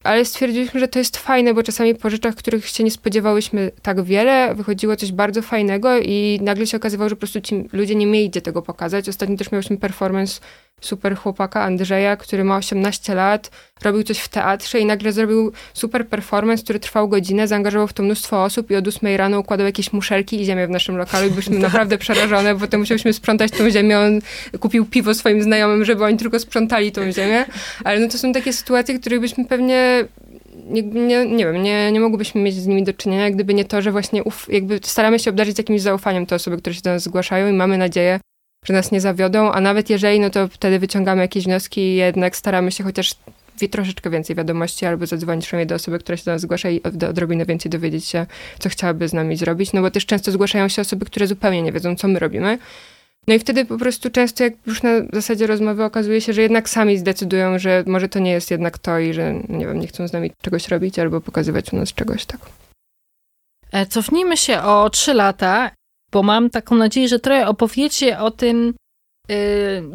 ale 0.04 0.24
stwierdziliśmy, 0.24 0.80
że 0.80 0.88
to 0.88 0.98
jest 0.98 1.16
fajne, 1.16 1.54
bo 1.54 1.62
czasami 1.62 1.94
po 1.94 2.10
rzeczach, 2.10 2.34
których 2.34 2.66
się 2.66 2.84
nie 2.84 2.90
spodziewałyśmy 2.90 3.70
tak 3.82 4.02
wiele, 4.02 4.54
wychodziło 4.54 4.96
coś 4.96 5.12
bardzo 5.12 5.42
fajnego 5.42 5.98
i 5.98 6.38
nagle 6.42 6.66
się 6.66 6.76
okazywało, 6.76 7.08
że 7.08 7.16
po 7.16 7.20
prostu 7.20 7.40
ci 7.40 7.68
ludzie 7.72 7.94
nie 7.94 8.06
mieli 8.06 8.30
gdzie 8.30 8.42
tego 8.42 8.62
pokazać. 8.62 9.08
Ostatnio 9.08 9.36
też 9.36 9.52
mieliśmy 9.52 9.76
performance 9.76 10.40
super 10.84 11.16
chłopaka 11.16 11.62
Andrzeja, 11.62 12.16
który 12.16 12.44
ma 12.44 12.56
18 12.56 13.14
lat, 13.14 13.50
robił 13.82 14.02
coś 14.02 14.18
w 14.18 14.28
teatrze 14.28 14.80
i 14.80 14.86
nagle 14.86 15.12
zrobił 15.12 15.52
super 15.74 16.08
performance, 16.08 16.62
który 16.62 16.80
trwał 16.80 17.08
godzinę, 17.08 17.48
zaangażował 17.48 17.88
w 17.88 17.92
to 17.92 18.02
mnóstwo 18.02 18.44
osób 18.44 18.70
i 18.70 18.76
od 18.76 18.88
8 18.88 19.16
rano 19.16 19.38
układał 19.38 19.66
jakieś 19.66 19.92
muszelki 19.92 20.40
i 20.40 20.44
ziemię 20.44 20.66
w 20.66 20.70
naszym 20.70 20.96
lokalu 20.96 21.26
i 21.26 21.30
byliśmy 21.30 21.58
naprawdę 21.68 21.98
przerażone, 21.98 22.54
bo 22.54 22.60
potem 22.60 22.80
musieliśmy 22.80 23.12
sprzątać 23.12 23.50
tą 23.50 23.70
ziemię. 23.70 23.98
On 23.98 24.20
kupił 24.60 24.86
piwo 24.86 25.14
swoim 25.14 25.42
znajomym, 25.42 25.84
żeby 25.84 26.04
oni 26.04 26.16
tylko 26.16 26.38
sprzątali 26.38 26.92
tą 26.92 27.12
ziemię. 27.12 27.44
Ale 27.84 28.00
no 28.00 28.08
to 28.08 28.18
są 28.18 28.32
takie 28.32 28.52
sytuacje, 28.52 28.98
których 28.98 29.20
byśmy 29.20 29.44
pewnie 29.44 30.04
nie, 30.66 30.82
nie, 30.82 31.26
nie 31.26 31.44
wiem, 31.44 31.62
nie, 31.62 31.92
nie 31.92 32.00
mogłybyśmy 32.00 32.40
mieć 32.40 32.54
z 32.54 32.66
nimi 32.66 32.84
do 32.84 32.92
czynienia, 32.92 33.30
gdyby 33.30 33.54
nie 33.54 33.64
to, 33.64 33.82
że 33.82 33.92
właśnie 33.92 34.24
uf, 34.24 34.46
jakby 34.48 34.80
staramy 34.82 35.18
się 35.18 35.30
obdarzyć 35.30 35.58
jakimś 35.58 35.80
zaufaniem 35.80 36.26
te 36.26 36.34
osoby, 36.34 36.56
które 36.56 36.74
się 36.74 36.80
do 36.82 36.90
nas 36.90 37.02
zgłaszają 37.02 37.48
i 37.48 37.52
mamy 37.52 37.78
nadzieję, 37.78 38.20
że 38.64 38.74
nas 38.74 38.92
nie 38.92 39.00
zawiodą, 39.00 39.52
a 39.52 39.60
nawet 39.60 39.90
jeżeli, 39.90 40.20
no 40.20 40.30
to 40.30 40.48
wtedy 40.48 40.78
wyciągamy 40.78 41.22
jakieś 41.22 41.44
wnioski 41.44 41.80
i 41.80 41.94
jednak 41.94 42.36
staramy 42.36 42.72
się 42.72 42.84
chociaż 42.84 43.14
troszeczkę 43.70 44.10
więcej 44.10 44.36
wiadomości 44.36 44.86
albo 44.86 45.06
zadzwonić 45.06 45.46
przynajmniej 45.46 45.66
do 45.66 45.74
osoby, 45.74 45.98
która 45.98 46.16
się 46.16 46.24
do 46.24 46.30
nas 46.30 46.40
zgłasza 46.40 46.70
i 46.70 46.82
odrobinę 46.82 47.46
więcej 47.46 47.70
dowiedzieć 47.70 48.04
się, 48.04 48.26
co 48.58 48.68
chciałaby 48.68 49.08
z 49.08 49.12
nami 49.12 49.36
zrobić, 49.36 49.72
no 49.72 49.82
bo 49.82 49.90
też 49.90 50.06
często 50.06 50.32
zgłaszają 50.32 50.68
się 50.68 50.82
osoby, 50.82 51.04
które 51.04 51.26
zupełnie 51.26 51.62
nie 51.62 51.72
wiedzą, 51.72 51.96
co 51.96 52.08
my 52.08 52.18
robimy. 52.18 52.58
No 53.28 53.34
i 53.34 53.38
wtedy 53.38 53.64
po 53.64 53.78
prostu 53.78 54.10
często, 54.10 54.44
jak 54.44 54.52
już 54.66 54.82
na 54.82 54.90
zasadzie 55.12 55.46
rozmowy 55.46 55.84
okazuje 55.84 56.20
się, 56.20 56.32
że 56.32 56.42
jednak 56.42 56.68
sami 56.68 56.98
zdecydują, 56.98 57.58
że 57.58 57.84
może 57.86 58.08
to 58.08 58.18
nie 58.18 58.30
jest 58.30 58.50
jednak 58.50 58.78
to 58.78 58.98
i 58.98 59.14
że, 59.14 59.34
nie 59.48 59.66
wiem, 59.66 59.80
nie 59.80 59.86
chcą 59.86 60.08
z 60.08 60.12
nami 60.12 60.30
czegoś 60.42 60.68
robić 60.68 60.98
albo 60.98 61.20
pokazywać 61.20 61.72
u 61.72 61.76
nas 61.76 61.94
czegoś 61.94 62.24
tak. 62.24 62.40
E, 63.72 63.86
cofnijmy 63.86 64.36
się 64.36 64.62
o 64.62 64.90
trzy 64.90 65.14
lata 65.14 65.70
bo 66.14 66.22
mam 66.22 66.50
taką 66.50 66.76
nadzieję, 66.76 67.08
że 67.08 67.18
trochę 67.18 67.48
opowiecie 67.48 68.18
o 68.18 68.30
tym, 68.30 68.74
y, 69.30 69.34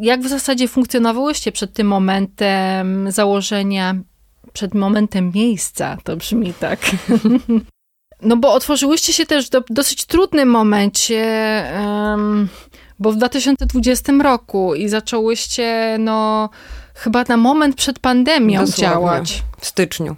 jak 0.00 0.20
w 0.20 0.28
zasadzie 0.28 0.68
funkcjonowałyście 0.68 1.52
przed 1.52 1.72
tym 1.72 1.86
momentem 1.86 3.12
założenia, 3.12 3.94
przed 4.52 4.74
momentem 4.74 5.32
miejsca, 5.34 5.96
to 6.04 6.16
brzmi 6.16 6.54
tak. 6.54 6.80
No 8.22 8.36
bo 8.36 8.52
otworzyłyście 8.52 9.12
się 9.12 9.26
też 9.26 9.48
w 9.48 9.72
dosyć 9.74 10.04
trudnym 10.04 10.48
momencie, 10.48 11.24
bo 12.98 13.12
w 13.12 13.16
2020 13.16 14.12
roku 14.12 14.74
i 14.74 14.88
zaczęłyście, 14.88 15.96
no, 15.98 16.50
chyba 16.94 17.24
na 17.28 17.36
moment 17.36 17.76
przed 17.76 17.98
pandemią 17.98 18.60
Dosłownie. 18.60 18.82
działać. 18.82 19.42
W 19.60 19.66
styczniu. 19.66 20.16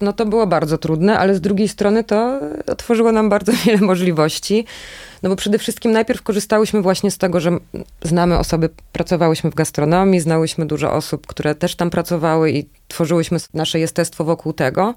No 0.00 0.12
to 0.12 0.26
było 0.26 0.46
bardzo 0.46 0.78
trudne, 0.78 1.18
ale 1.18 1.34
z 1.34 1.40
drugiej 1.40 1.68
strony 1.68 2.04
to 2.04 2.40
otworzyło 2.66 3.12
nam 3.12 3.28
bardzo 3.28 3.52
wiele 3.64 3.80
możliwości. 3.80 4.64
No 5.22 5.30
bo 5.30 5.36
przede 5.36 5.58
wszystkim 5.58 5.92
najpierw 5.92 6.22
korzystałyśmy 6.22 6.82
właśnie 6.82 7.10
z 7.10 7.18
tego, 7.18 7.40
że 7.40 7.50
znamy 8.02 8.38
osoby, 8.38 8.70
pracowałyśmy 8.92 9.50
w 9.50 9.54
gastronomii, 9.54 10.20
znałyśmy 10.20 10.66
dużo 10.66 10.92
osób, 10.92 11.26
które 11.26 11.54
też 11.54 11.74
tam 11.76 11.90
pracowały 11.90 12.50
i 12.50 12.68
tworzyłyśmy 12.88 13.38
nasze 13.54 13.78
jestestwo 13.78 14.24
wokół 14.24 14.52
tego. 14.52 14.94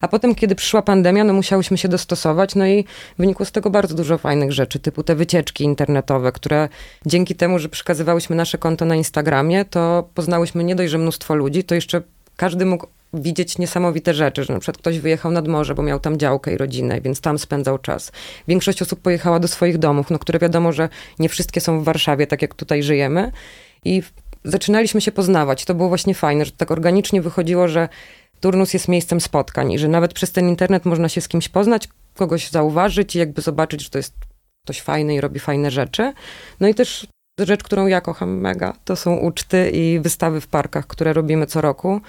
A 0.00 0.08
potem, 0.08 0.34
kiedy 0.34 0.54
przyszła 0.54 0.82
pandemia, 0.82 1.24
no 1.24 1.32
musiałyśmy 1.32 1.78
się 1.78 1.88
dostosować, 1.88 2.54
no 2.54 2.66
i 2.66 2.84
wynikło 3.18 3.46
z 3.46 3.52
tego 3.52 3.70
bardzo 3.70 3.94
dużo 3.94 4.18
fajnych 4.18 4.52
rzeczy, 4.52 4.78
typu 4.78 5.02
te 5.02 5.14
wycieczki 5.14 5.64
internetowe, 5.64 6.32
które 6.32 6.68
dzięki 7.06 7.34
temu, 7.34 7.58
że 7.58 7.68
przekazywałyśmy 7.68 8.36
nasze 8.36 8.58
konto 8.58 8.84
na 8.84 8.96
Instagramie, 8.96 9.64
to 9.64 10.08
poznałyśmy 10.14 10.64
nie 10.64 10.76
dość, 10.76 10.90
że 10.90 10.98
mnóstwo 10.98 11.34
ludzi, 11.34 11.64
to 11.64 11.74
jeszcze 11.74 12.02
każdy 12.36 12.66
mógł 12.66 12.86
widzieć 13.22 13.58
niesamowite 13.58 14.14
rzeczy, 14.14 14.44
że 14.44 14.52
na 14.52 14.58
przykład 14.58 14.78
ktoś 14.78 14.98
wyjechał 14.98 15.32
nad 15.32 15.48
morze, 15.48 15.74
bo 15.74 15.82
miał 15.82 16.00
tam 16.00 16.18
działkę 16.18 16.52
i 16.52 16.56
rodzinę, 16.56 17.00
więc 17.00 17.20
tam 17.20 17.38
spędzał 17.38 17.78
czas. 17.78 18.12
Większość 18.48 18.82
osób 18.82 19.00
pojechała 19.00 19.40
do 19.40 19.48
swoich 19.48 19.78
domów, 19.78 20.10
no, 20.10 20.18
które 20.18 20.38
wiadomo, 20.38 20.72
że 20.72 20.88
nie 21.18 21.28
wszystkie 21.28 21.60
są 21.60 21.80
w 21.80 21.84
Warszawie, 21.84 22.26
tak 22.26 22.42
jak 22.42 22.54
tutaj 22.54 22.82
żyjemy. 22.82 23.32
I 23.84 24.02
zaczynaliśmy 24.44 25.00
się 25.00 25.12
poznawać. 25.12 25.64
To 25.64 25.74
było 25.74 25.88
właśnie 25.88 26.14
fajne, 26.14 26.44
że 26.44 26.52
tak 26.52 26.70
organicznie 26.70 27.22
wychodziło, 27.22 27.68
że 27.68 27.88
turnus 28.40 28.74
jest 28.74 28.88
miejscem 28.88 29.20
spotkań 29.20 29.72
i 29.72 29.78
że 29.78 29.88
nawet 29.88 30.12
przez 30.12 30.32
ten 30.32 30.48
internet 30.48 30.84
można 30.84 31.08
się 31.08 31.20
z 31.20 31.28
kimś 31.28 31.48
poznać, 31.48 31.88
kogoś 32.14 32.50
zauważyć 32.50 33.16
i 33.16 33.18
jakby 33.18 33.42
zobaczyć, 33.42 33.82
że 33.82 33.90
to 33.90 33.98
jest 33.98 34.14
ktoś 34.64 34.80
fajny 34.80 35.14
i 35.14 35.20
robi 35.20 35.40
fajne 35.40 35.70
rzeczy. 35.70 36.12
No 36.60 36.68
i 36.68 36.74
też 36.74 37.06
rzecz, 37.44 37.62
którą 37.62 37.86
ja 37.86 38.00
kocham 38.00 38.40
mega, 38.40 38.72
to 38.84 38.96
są 38.96 39.16
uczty 39.16 39.70
i 39.70 40.00
wystawy 40.00 40.40
w 40.40 40.46
parkach, 40.46 40.86
które 40.86 41.12
robimy 41.12 41.46
co 41.46 41.60
roku. 41.60 42.00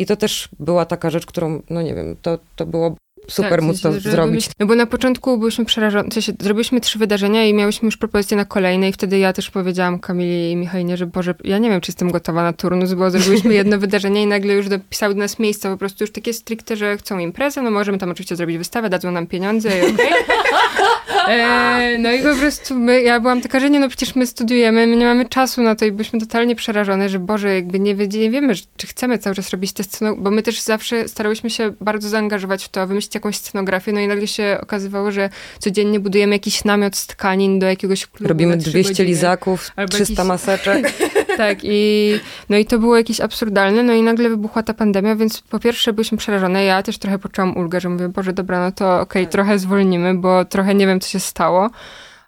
I 0.00 0.06
to 0.06 0.16
też 0.16 0.48
była 0.58 0.84
taka 0.84 1.10
rzecz, 1.10 1.26
którą, 1.26 1.62
no 1.70 1.82
nie 1.82 1.94
wiem, 1.94 2.16
to, 2.22 2.38
to 2.56 2.66
było 2.66 2.96
super 3.32 3.50
tak, 3.50 3.62
móc 3.62 3.80
to 3.80 3.92
zrobić. 3.92 4.50
No 4.58 4.66
bo 4.66 4.74
na 4.74 4.86
początku 4.86 5.38
byliśmy 5.38 5.64
przerażeni, 5.64 6.10
w 6.10 6.14
sensie 6.14 6.32
zrobiliśmy 6.40 6.80
trzy 6.80 6.98
wydarzenia 6.98 7.46
i 7.46 7.54
miałyśmy 7.54 7.86
już 7.86 7.96
propozycję 7.96 8.36
na 8.36 8.44
kolejne 8.44 8.88
i 8.88 8.92
wtedy 8.92 9.18
ja 9.18 9.32
też 9.32 9.50
powiedziałam 9.50 9.98
Kamili 9.98 10.50
i 10.50 10.56
Michalinie, 10.56 10.96
że 10.96 11.06
Boże, 11.06 11.34
ja 11.44 11.58
nie 11.58 11.70
wiem, 11.70 11.80
czy 11.80 11.90
jestem 11.90 12.10
gotowa 12.10 12.42
na 12.42 12.52
turnus, 12.52 12.92
bo 12.92 13.10
zrobiliśmy 13.10 13.54
jedno 13.54 13.78
wydarzenie 13.88 14.22
i 14.22 14.26
nagle 14.26 14.54
już 14.54 14.68
dopisały 14.68 15.14
do 15.14 15.20
nas 15.20 15.38
miejsca 15.38 15.70
po 15.70 15.76
prostu 15.76 16.04
już 16.04 16.12
takie 16.12 16.32
stricte, 16.32 16.76
że 16.76 16.96
chcą 16.96 17.18
imprezę, 17.18 17.62
no 17.62 17.70
możemy 17.70 17.98
tam 17.98 18.10
oczywiście 18.10 18.36
zrobić 18.36 18.58
wystawę, 18.58 18.90
dadzą 18.90 19.10
nam 19.10 19.26
pieniądze 19.26 19.68
i 19.68 19.80
okej. 19.80 19.94
Okay. 19.94 20.10
E, 21.28 21.98
no 21.98 22.12
i 22.12 22.22
po 22.22 22.34
prostu 22.40 22.74
my, 22.74 23.02
ja 23.02 23.20
byłam 23.20 23.40
taka, 23.40 23.60
że 23.60 23.70
nie, 23.70 23.80
no 23.80 23.88
przecież 23.88 24.14
my 24.14 24.26
studiujemy, 24.26 24.86
my 24.86 24.96
nie 24.96 25.04
mamy 25.04 25.28
czasu 25.28 25.62
na 25.62 25.74
to 25.74 25.84
i 25.84 25.92
byliśmy 25.92 26.20
totalnie 26.20 26.56
przerażone, 26.56 27.08
że 27.08 27.18
Boże, 27.18 27.54
jakby 27.54 27.80
nie, 27.80 27.94
nie 27.94 28.30
wiemy, 28.30 28.54
czy 28.76 28.86
chcemy 28.86 29.18
cały 29.18 29.36
czas 29.36 29.50
robić 29.50 29.72
te 29.72 29.84
sceny, 29.84 30.16
bo 30.18 30.30
my 30.30 30.42
też 30.42 30.60
zawsze 30.60 31.08
starałyśmy 31.08 31.50
się 31.50 31.72
bardzo 31.80 32.08
zaangażować 32.08 32.64
w 32.64 32.68
to, 32.68 32.86
wymyślić 32.86 33.12
jakąś 33.20 33.36
scenografię, 33.36 33.92
no 33.92 34.00
i 34.00 34.08
nagle 34.08 34.26
się 34.26 34.58
okazywało, 34.62 35.10
że 35.10 35.30
codziennie 35.58 36.00
budujemy 36.00 36.34
jakiś 36.34 36.64
namiot 36.64 36.96
z 36.96 37.06
tkanin 37.06 37.58
do 37.58 37.66
jakiegoś 37.66 38.06
klubu. 38.06 38.28
Robimy 38.28 38.56
200 38.56 38.82
godziny, 38.82 39.08
lizaków, 39.08 39.70
300 39.90 40.12
jakiś... 40.12 40.18
maseczek. 40.18 40.92
tak, 41.36 41.58
i 41.62 42.12
no 42.48 42.56
i 42.56 42.64
to 42.66 42.78
było 42.78 42.96
jakieś 42.96 43.20
absurdalne, 43.20 43.82
no 43.82 43.92
i 43.92 44.02
nagle 44.02 44.28
wybuchła 44.28 44.62
ta 44.62 44.74
pandemia, 44.74 45.16
więc 45.16 45.40
po 45.40 45.58
pierwsze 45.58 45.92
byliśmy 45.92 46.18
przerażone, 46.18 46.64
ja 46.64 46.82
też 46.82 46.98
trochę 46.98 47.18
poczułam 47.18 47.56
ulgę, 47.56 47.80
że 47.80 47.88
mówię, 47.88 48.08
Boże, 48.08 48.32
dobra, 48.32 48.60
no 48.60 48.72
to 48.72 49.00
okej, 49.00 49.22
okay, 49.22 49.32
trochę 49.32 49.58
zwolnimy, 49.58 50.14
bo 50.14 50.44
trochę 50.44 50.74
nie 50.74 50.86
wiem, 50.86 51.00
co 51.00 51.08
się 51.08 51.20
stało. 51.20 51.70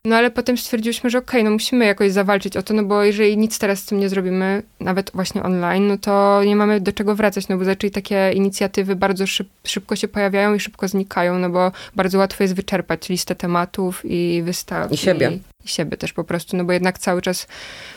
No 0.05 0.17
ale 0.17 0.31
potem 0.31 0.59
stwierdziłyśmy, 0.59 1.11
że 1.11 1.19
okej, 1.19 1.29
okay, 1.29 1.45
no 1.45 1.51
musimy 1.51 1.85
jakoś 1.85 2.13
zawalczyć 2.13 2.57
o 2.57 2.63
to, 2.63 2.75
no 2.75 2.85
bo 2.85 3.03
jeżeli 3.03 3.37
nic 3.39 3.59
teraz 3.59 3.79
z 3.79 3.87
tym 3.87 4.01
nie 4.01 4.09
zrobimy, 4.09 4.63
nawet 4.81 5.11
właśnie 5.15 5.43
online, 5.43 5.87
no 5.87 5.99
to 5.99 6.45
nie 6.45 6.57
mamy 6.57 6.81
do 6.81 6.93
czego 6.93 7.15
wracać, 7.15 7.49
no 7.49 7.59
bo 7.59 7.65
zaczęli 7.65 7.91
takie 7.91 8.33
inicjatywy 8.35 8.97
bardzo 8.97 9.27
szyb, 9.27 9.49
szybko 9.65 9.97
się 9.97 10.09
pojawiają 10.09 10.55
i 10.55 10.61
szybko 10.61 10.89
znikają, 10.89 11.39
no 11.39 11.51
bo 11.51 11.73
bardzo 11.97 12.19
łatwo 12.19 12.45
jest 12.45 12.55
wyczerpać 12.55 13.09
listę 13.09 13.35
tematów 13.35 14.03
i 14.05 14.43
wystaw. 14.45 14.93
I 14.93 14.97
siebie. 14.97 15.31
I, 15.31 15.52
siebie 15.64 15.97
też 15.97 16.12
po 16.12 16.25
prostu, 16.25 16.57
no 16.57 16.64
bo 16.64 16.73
jednak 16.73 16.99
cały 16.99 17.23
czas, 17.23 17.47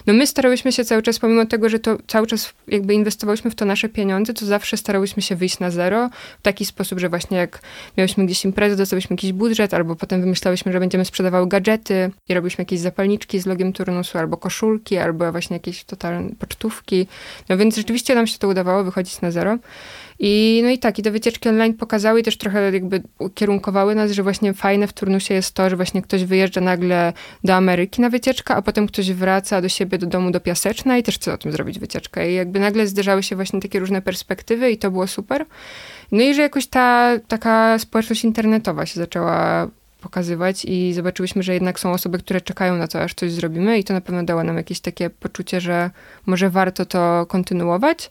no 0.07 0.13
my 0.13 0.27
starałyśmy 0.27 0.71
się 0.71 0.85
cały 0.85 1.01
czas, 1.01 1.19
pomimo 1.19 1.45
tego, 1.45 1.69
że 1.69 1.79
to 1.79 1.97
cały 2.07 2.27
czas 2.27 2.53
jakby 2.67 2.93
inwestowałyśmy 2.93 3.51
w 3.51 3.55
to 3.55 3.65
nasze 3.65 3.89
pieniądze, 3.89 4.33
to 4.33 4.45
zawsze 4.45 4.77
starałyśmy 4.77 5.21
się 5.21 5.35
wyjść 5.35 5.59
na 5.59 5.71
zero 5.71 6.09
w 6.39 6.41
taki 6.41 6.65
sposób, 6.65 6.99
że 6.99 7.09
właśnie 7.09 7.37
jak 7.37 7.61
miałyśmy 7.97 8.25
gdzieś 8.25 8.45
imprezę, 8.45 8.75
dostałyśmy 8.75 9.13
jakiś 9.13 9.33
budżet, 9.33 9.73
albo 9.73 9.95
potem 9.95 10.21
wymyślałyśmy, 10.21 10.71
że 10.71 10.79
będziemy 10.79 11.05
sprzedawały 11.05 11.47
gadżety 11.47 12.11
i 12.29 12.33
robiliśmy 12.33 12.61
jakieś 12.61 12.79
zapalniczki 12.79 13.39
z 13.39 13.45
logiem 13.45 13.73
turnusu, 13.73 14.17
albo 14.17 14.37
koszulki, 14.37 14.97
albo 14.97 15.31
właśnie 15.31 15.55
jakieś 15.55 15.83
totalne 15.83 16.29
pocztówki. 16.39 17.07
No 17.49 17.57
więc 17.57 17.75
rzeczywiście 17.75 18.15
nam 18.15 18.27
się 18.27 18.37
to 18.37 18.47
udawało 18.47 18.83
wychodzić 18.83 19.21
na 19.21 19.31
zero. 19.31 19.57
I, 20.19 20.61
no 20.63 20.69
i 20.69 20.79
tak, 20.79 20.99
i 20.99 21.03
te 21.03 21.11
wycieczki 21.11 21.49
online 21.49 21.73
pokazały 21.73 22.19
i 22.19 22.23
też 22.23 22.37
trochę 22.37 22.71
jakby 22.71 23.01
ukierunkowały 23.19 23.95
nas, 23.95 24.11
że 24.11 24.23
właśnie 24.23 24.53
fajne 24.53 24.87
w 24.87 24.93
turnusie 24.93 25.33
jest 25.33 25.53
to, 25.53 25.69
że 25.69 25.75
właśnie 25.75 26.01
ktoś 26.01 26.23
wyjeżdża 26.23 26.61
nagle 26.61 27.13
do 27.43 27.55
Ameryki 27.55 28.01
na 28.01 28.09
wycieczkę, 28.09 28.55
a 28.55 28.61
potem 28.61 28.87
ktoś 28.87 29.11
wraca 29.11 29.61
do 29.61 29.69
siebie, 29.69 29.97
do 29.97 30.07
domu, 30.07 30.31
do 30.31 30.39
Piaseczna 30.39 30.97
i 30.97 31.03
też 31.03 31.15
chce 31.15 31.33
o 31.33 31.37
tym 31.37 31.51
zrobić 31.51 31.79
wycieczkę. 31.79 32.31
I 32.31 32.35
jakby 32.35 32.59
nagle 32.59 32.87
zderzały 32.87 33.23
się 33.23 33.35
właśnie 33.35 33.61
takie 33.61 33.79
różne 33.79 34.01
perspektywy 34.01 34.71
i 34.71 34.77
to 34.77 34.91
było 34.91 35.07
super. 35.07 35.45
No 36.11 36.23
i 36.23 36.33
że 36.33 36.41
jakoś 36.41 36.67
ta 36.67 37.11
taka 37.27 37.79
społeczność 37.79 38.23
internetowa 38.23 38.85
się 38.85 38.99
zaczęła 38.99 39.67
pokazywać 40.01 40.65
i 40.65 40.93
zobaczyłyśmy, 40.93 41.43
że 41.43 41.53
jednak 41.53 41.79
są 41.79 41.91
osoby, 41.91 42.17
które 42.17 42.41
czekają 42.41 42.77
na 42.77 42.87
to, 42.87 43.01
aż 43.01 43.13
coś 43.13 43.31
zrobimy 43.31 43.79
i 43.79 43.83
to 43.83 43.93
na 43.93 44.01
pewno 44.01 44.23
dało 44.23 44.43
nam 44.43 44.57
jakieś 44.57 44.79
takie 44.79 45.09
poczucie, 45.09 45.61
że 45.61 45.89
może 46.25 46.49
warto 46.49 46.85
to 46.85 47.25
kontynuować. 47.25 48.09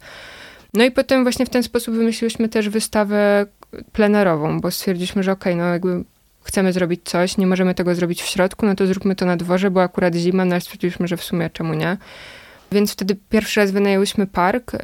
No 0.75 0.85
i 0.85 0.91
potem 0.91 1.23
właśnie 1.23 1.47
w 1.47 1.51
ten 1.51 1.63
sposób 1.63 1.95
wymyśliłyśmy 1.95 2.49
też 2.49 2.69
wystawę 2.69 3.47
plenerową, 3.93 4.61
bo 4.61 4.71
stwierdziliśmy, 4.71 5.23
że 5.23 5.33
okej, 5.33 5.53
okay, 5.53 5.65
no 5.65 5.73
jakby 5.73 6.05
chcemy 6.45 6.73
zrobić 6.73 7.01
coś, 7.05 7.37
nie 7.37 7.47
możemy 7.47 7.75
tego 7.75 7.95
zrobić 7.95 8.23
w 8.23 8.27
środku, 8.27 8.67
no 8.67 8.75
to 8.75 8.87
zróbmy 8.87 9.17
to 9.17 9.27
na 9.27 9.37
dworze, 9.37 9.71
bo 9.71 9.83
akurat 9.83 10.15
zima, 10.15 10.45
no 10.45 10.57
i 10.57 10.61
stwierdziliśmy, 10.61 11.09
że 11.09 11.17
w 11.17 11.25
sumie 11.25 11.51
czemu 11.51 11.75
nie. 11.75 11.97
Więc 12.73 12.93
wtedy 12.93 13.17
pierwszy 13.29 13.61
raz 13.61 13.71
wynajęłyśmy 13.71 14.27
park, 14.27 14.73
yy, 14.73 14.81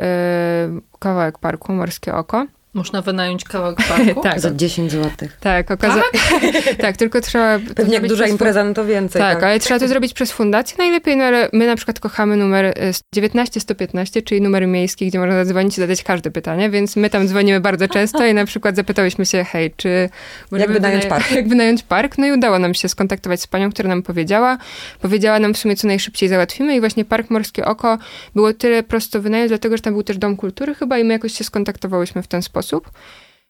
kawałek 0.99 1.38
parku, 1.38 1.73
Morskie 1.73 2.14
Oko. 2.14 2.47
Można 2.74 3.02
wynająć 3.02 3.44
kawałek 3.44 3.78
parku? 3.88 4.20
tak. 4.22 4.40
Za 4.40 4.54
10 4.54 4.92
zł. 4.92 5.28
Tak, 5.40 5.70
okazało 5.70 6.02
tak? 6.12 6.52
tak, 6.84 6.96
tylko 6.96 7.20
trzeba... 7.20 7.58
Pewnie 7.76 7.94
jak 7.94 8.06
duża 8.06 8.26
impreza, 8.26 8.64
no 8.64 8.74
to 8.74 8.84
więcej. 8.84 9.22
Tak, 9.22 9.34
tak, 9.34 9.44
ale 9.44 9.60
trzeba 9.60 9.80
to 9.80 9.88
zrobić 9.88 10.12
przez 10.12 10.32
fundację 10.32 10.78
najlepiej, 10.78 11.16
no 11.16 11.24
ale 11.24 11.48
my 11.52 11.66
na 11.66 11.76
przykład 11.76 12.00
kochamy 12.00 12.36
numer 12.36 12.74
19115, 13.14 14.22
czyli 14.22 14.40
numer 14.40 14.66
miejski, 14.66 15.06
gdzie 15.06 15.18
można 15.18 15.34
zadzwonić 15.34 15.78
i 15.78 15.80
zadać 15.80 16.02
każde 16.02 16.30
pytanie, 16.30 16.70
więc 16.70 16.96
my 16.96 17.10
tam 17.10 17.28
dzwonimy 17.28 17.60
bardzo 17.60 17.88
często 17.88 18.26
i 18.26 18.34
na 18.34 18.44
przykład 18.44 18.76
zapytałyśmy 18.76 19.26
się, 19.26 19.44
hej, 19.44 19.74
czy... 19.76 20.08
Jak 20.52 20.72
wynająć 20.72 21.06
park? 21.06 21.30
Jak 21.40 21.48
wynająć 21.48 21.82
park? 21.82 22.18
No 22.18 22.26
i 22.26 22.32
udało 22.32 22.58
nam 22.58 22.74
się 22.74 22.88
skontaktować 22.88 23.40
z 23.40 23.46
panią, 23.46 23.70
która 23.70 23.88
nam 23.88 24.02
powiedziała. 24.02 24.58
Powiedziała 25.00 25.38
nam 25.38 25.54
w 25.54 25.58
sumie, 25.58 25.76
co 25.76 25.86
najszybciej 25.86 26.28
załatwimy 26.28 26.76
i 26.76 26.80
właśnie 26.80 27.04
Park 27.04 27.30
Morskie 27.30 27.64
Oko 27.64 27.98
było 28.34 28.52
tyle 28.52 28.82
prosto 28.82 29.20
wynająć, 29.20 29.48
dlatego, 29.48 29.76
że 29.76 29.82
tam 29.82 29.92
był 29.92 30.02
też 30.02 30.18
Dom 30.18 30.36
Kultury 30.36 30.74
chyba 30.74 30.98
i 30.98 31.04
my 31.04 31.12
jakoś 31.12 31.32
się 31.32 31.44
skontaktowałyśmy 31.44 32.22
w 32.22 32.26
ten 32.26 32.42
sposób 32.42 32.60
sposób. 32.62 32.90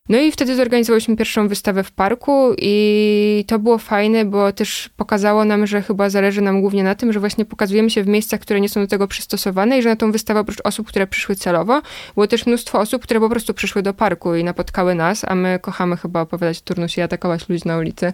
No 0.08 0.18
i 0.18 0.32
wtedy 0.32 0.56
zorganizowałyśmy 0.56 1.16
pierwszą 1.16 1.48
wystawę 1.48 1.84
w 1.84 1.92
parku 1.92 2.54
i 2.58 3.44
to 3.46 3.58
było 3.58 3.78
fajne, 3.78 4.24
bo 4.24 4.52
też 4.52 4.90
pokazało 4.96 5.44
nam, 5.44 5.66
że 5.66 5.82
chyba 5.82 6.10
zależy 6.10 6.40
nam 6.40 6.60
głównie 6.60 6.84
na 6.84 6.94
tym, 6.94 7.12
że 7.12 7.20
właśnie 7.20 7.44
pokazujemy 7.44 7.90
się 7.90 8.02
w 8.02 8.06
miejscach, 8.06 8.40
które 8.40 8.60
nie 8.60 8.68
są 8.68 8.80
do 8.80 8.86
tego 8.86 9.08
przystosowane 9.08 9.78
i 9.78 9.82
że 9.82 9.88
na 9.88 9.96
tą 9.96 10.12
wystawę 10.12 10.40
oprócz 10.40 10.60
osób, 10.64 10.88
które 10.88 11.06
przyszły 11.06 11.36
celowo, 11.36 11.82
było 12.14 12.26
też 12.26 12.46
mnóstwo 12.46 12.80
osób, 12.80 13.02
które 13.02 13.20
po 13.20 13.28
prostu 13.28 13.54
przyszły 13.54 13.82
do 13.82 13.94
parku 13.94 14.34
i 14.34 14.44
napotkały 14.44 14.94
nas, 14.94 15.24
a 15.24 15.34
my 15.34 15.58
kochamy 15.62 15.96
chyba 15.96 16.20
opowiadać 16.20 16.58
w 16.58 16.62
turnusie 16.62 17.00
i 17.00 17.04
atakować 17.04 17.48
ludzi 17.48 17.62
na 17.68 17.78
ulicy 17.78 18.12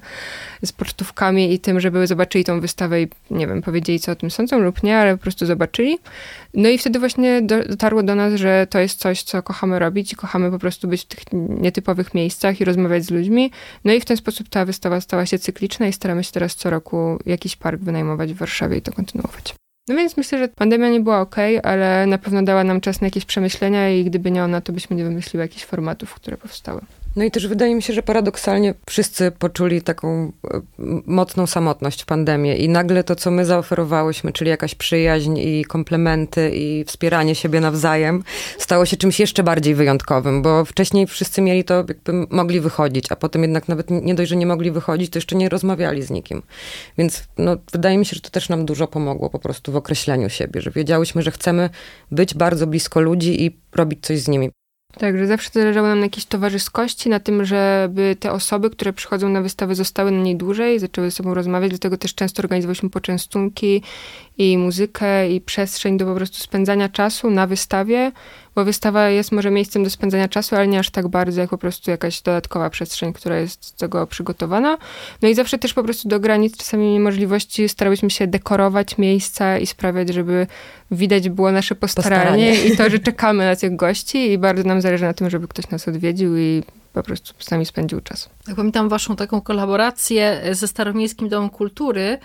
z 0.65 0.73
pocztówkami 0.73 1.53
i 1.53 1.59
tym, 1.59 1.81
żeby 1.81 2.07
zobaczyli 2.07 2.45
tą 2.45 2.61
wystawę 2.61 3.03
i 3.03 3.09
nie 3.31 3.47
wiem, 3.47 3.63
powiedzieli 3.63 4.01
co 4.01 4.13
o 4.13 4.15
tym 4.15 4.31
sądzą 4.31 4.59
lub 4.59 4.83
nie, 4.83 4.99
ale 4.99 5.17
po 5.17 5.23
prostu 5.23 5.47
zobaczyli. 5.47 5.99
No 6.55 6.69
i 6.69 6.79
wtedy 6.79 6.99
właśnie 6.99 7.43
dotarło 7.43 8.03
do 8.03 8.15
nas, 8.15 8.35
że 8.35 8.67
to 8.71 8.79
jest 8.79 8.99
coś, 8.99 9.23
co 9.23 9.43
kochamy 9.43 9.79
robić 9.79 10.13
i 10.13 10.17
kochamy 10.17 10.51
po 10.51 10.59
prostu 10.59 10.89
być 10.89 11.03
w 11.03 11.05
tych 11.05 11.21
nietypowych 11.77 12.15
miejscach 12.15 12.61
i 12.61 12.65
rozmawiać 12.65 13.05
z 13.05 13.11
ludźmi. 13.11 13.51
No 13.85 13.93
i 13.93 14.01
w 14.01 14.05
ten 14.05 14.17
sposób 14.17 14.49
ta 14.49 14.65
wystawa 14.65 15.01
stała 15.01 15.27
się 15.27 15.39
cykliczna 15.39 15.87
i 15.87 15.93
staramy 15.93 16.25
się 16.25 16.33
teraz 16.33 16.55
co 16.55 16.71
roku 16.71 17.19
jakiś 17.27 17.57
park 17.57 17.81
wynajmować 17.81 18.33
w 18.33 18.37
Warszawie 18.37 18.77
i 18.77 18.83
to 18.83 18.93
kontynuować. 18.93 19.55
No 19.89 19.95
więc 19.95 20.17
myślę, 20.17 20.39
że 20.39 20.49
pandemia 20.49 20.89
nie 20.89 21.01
była 21.01 21.21
ok, 21.21 21.37
ale 21.63 22.07
na 22.07 22.19
pewno 22.19 22.43
dała 22.43 22.65
nam 22.65 22.81
czas 22.81 23.01
na 23.01 23.07
jakieś 23.07 23.25
przemyślenia 23.25 23.91
i 23.91 24.05
gdyby 24.05 24.31
nie 24.31 24.45
ona, 24.45 24.61
to 24.61 24.73
byśmy 24.73 24.97
nie 24.97 25.05
wymyśliły 25.05 25.45
jakichś 25.45 25.65
formatów, 25.65 26.15
które 26.15 26.37
powstały. 26.37 26.81
No 27.17 27.25
i 27.25 27.31
też 27.31 27.47
wydaje 27.47 27.75
mi 27.75 27.83
się, 27.83 27.93
że 27.93 28.03
paradoksalnie 28.03 28.75
wszyscy 28.87 29.31
poczuli 29.31 29.83
taką 29.83 30.33
e, 30.51 30.61
mocną 31.07 31.47
samotność 31.47 32.03
w 32.03 32.07
pandemii 32.07 32.65
i 32.65 32.69
nagle 32.69 33.05
to, 33.05 33.17
co 33.17 33.31
my 33.31 33.45
zaoferowałyśmy, 33.45 34.33
czyli 34.33 34.51
jakaś 34.51 34.75
przyjaźń 34.75 35.39
i 35.39 35.65
komplementy 35.65 36.51
i 36.55 36.85
wspieranie 36.85 37.35
siebie 37.35 37.61
nawzajem, 37.61 38.23
stało 38.59 38.87
się 38.87 38.97
czymś 38.97 39.21
jeszcze 39.21 39.43
bardziej 39.43 39.75
wyjątkowym, 39.75 40.43
bo 40.43 40.65
wcześniej 40.65 41.07
wszyscy 41.07 41.43
mieli 41.43 41.65
to, 41.65 41.75
jakby 41.75 42.13
mogli 42.31 42.61
wychodzić, 42.61 43.13
a 43.13 43.17
potem 43.17 43.43
jednak 43.43 43.69
nawet 43.69 43.91
nie 43.91 44.15
dość, 44.15 44.31
że 44.31 44.37
nie 44.37 44.47
mogli 44.47 44.71
wychodzić, 44.71 45.11
to 45.11 45.19
jeszcze 45.19 45.37
nie 45.37 45.49
rozmawiali 45.49 46.03
z 46.03 46.11
nikim. 46.11 46.43
Więc 46.99 47.25
no, 47.39 47.57
wydaje 47.73 47.99
mi 47.99 48.07
się, 48.07 48.15
że 48.15 48.21
to 48.21 48.31
też 48.31 48.49
nam 48.49 48.67
dużo 48.67 48.89
pomogło 48.89 49.31
po 49.31 49.39
prostu 49.39 49.73
w 49.73 49.77
określeniu 49.77 50.29
siebie, 50.29 50.61
że 50.61 50.71
wiedziałyśmy, 50.71 51.23
że 51.23 51.31
chcemy 51.31 51.71
być 52.11 52.35
bardzo 52.35 52.67
blisko 52.67 53.01
ludzi 53.01 53.45
i 53.45 53.57
robić 53.75 54.07
coś 54.07 54.21
z 54.21 54.29
nimi. 54.29 54.56
Tak, 54.99 55.19
że 55.19 55.27
zawsze 55.27 55.51
zależało 55.53 55.89
nam 55.89 55.99
na 55.99 56.07
jakiejś 56.07 56.27
towarzyskości, 56.27 57.09
na 57.09 57.21
tym, 57.21 57.45
żeby 57.45 58.17
te 58.21 58.33
osoby, 58.33 58.71
które 58.71 58.93
przychodzą 58.93 59.29
na 59.29 59.43
wystawę, 59.43 59.75
zostały 59.75 60.11
na 60.11 60.23
niej 60.23 60.37
dłużej, 60.37 60.79
zaczęły 60.79 61.11
ze 61.11 61.17
sobą 61.17 61.35
rozmawiać, 61.35 61.71
dlatego 61.71 61.97
też 61.97 62.15
często 62.15 62.43
organizowaliśmy 62.43 62.91
poczęstunki 62.91 63.83
i 64.39 64.59
muzykę, 64.59 65.31
i 65.31 65.41
przestrzeń 65.41 65.99
do 65.99 66.05
po 66.05 66.15
prostu 66.15 66.39
spędzania 66.39 66.89
czasu 66.89 67.31
na 67.31 67.47
wystawie, 67.47 68.13
bo 68.55 68.65
wystawa 68.65 69.09
jest 69.09 69.33
może 69.33 69.51
miejscem 69.51 69.85
do 69.85 69.91
spędzania 69.91 70.29
czasu, 70.29 70.57
ale 70.57 70.69
nie 70.69 70.79
aż 70.79 70.91
tak 70.91 71.09
bardzo, 71.09 71.41
jak 71.41 71.51
po 71.51 71.59
prostu 71.59 71.91
jakaś 71.91 72.23
dodatkowa 72.23 72.71
przestrzeń, 72.71 73.13
która 73.13 73.39
jest 73.39 73.65
z 73.65 73.73
tego 73.73 74.07
przygotowana. 74.07 74.79
No 75.23 75.29
i 75.29 75.35
zawsze 75.35 75.59
też 75.59 75.75
po 75.75 75.83
prostu 75.83 76.09
do 76.09 76.21
granic 76.21 76.57
czasami 76.57 77.01
możliwości 77.01 77.69
starałyśmy 77.69 78.11
się 78.11 78.27
dekorować 78.27 78.99
miejsca 78.99 79.59
i 79.59 79.67
sprawiać, 79.67 80.09
żeby 80.09 80.47
widać 80.91 81.29
było 81.29 81.53
nasze 81.53 81.75
postaranie, 81.75 82.53
postaranie. 82.53 82.75
i 82.75 82.77
to, 82.77 82.91
że 82.91 82.99
czekamy 82.99 83.45
na 83.45 83.57
tych 83.57 83.77
gości 83.77 84.33
i 84.33 84.39
bardzo 84.39 84.63
nam 84.63 84.81
zależy 84.81 85.05
na 85.05 85.15
tym, 85.15 85.31
żeby 85.31 85.49
ktoś 85.49 85.71
nas 85.71 85.89
odwiedził 85.89 86.37
i 86.37 86.63
po 86.93 87.03
prostu 87.03 87.35
z 87.39 87.51
nami 87.51 87.67
spędził 87.67 88.01
czas. 88.01 88.31
Jak 88.49 88.57
pamiętam 88.57 88.89
waszą 88.89 89.17
taką 89.17 89.41
kolaborację 89.41 90.43
ze 90.53 90.69
Staromiejskim 90.69 91.29
Domem 91.29 91.51
Kultury, 91.51 92.19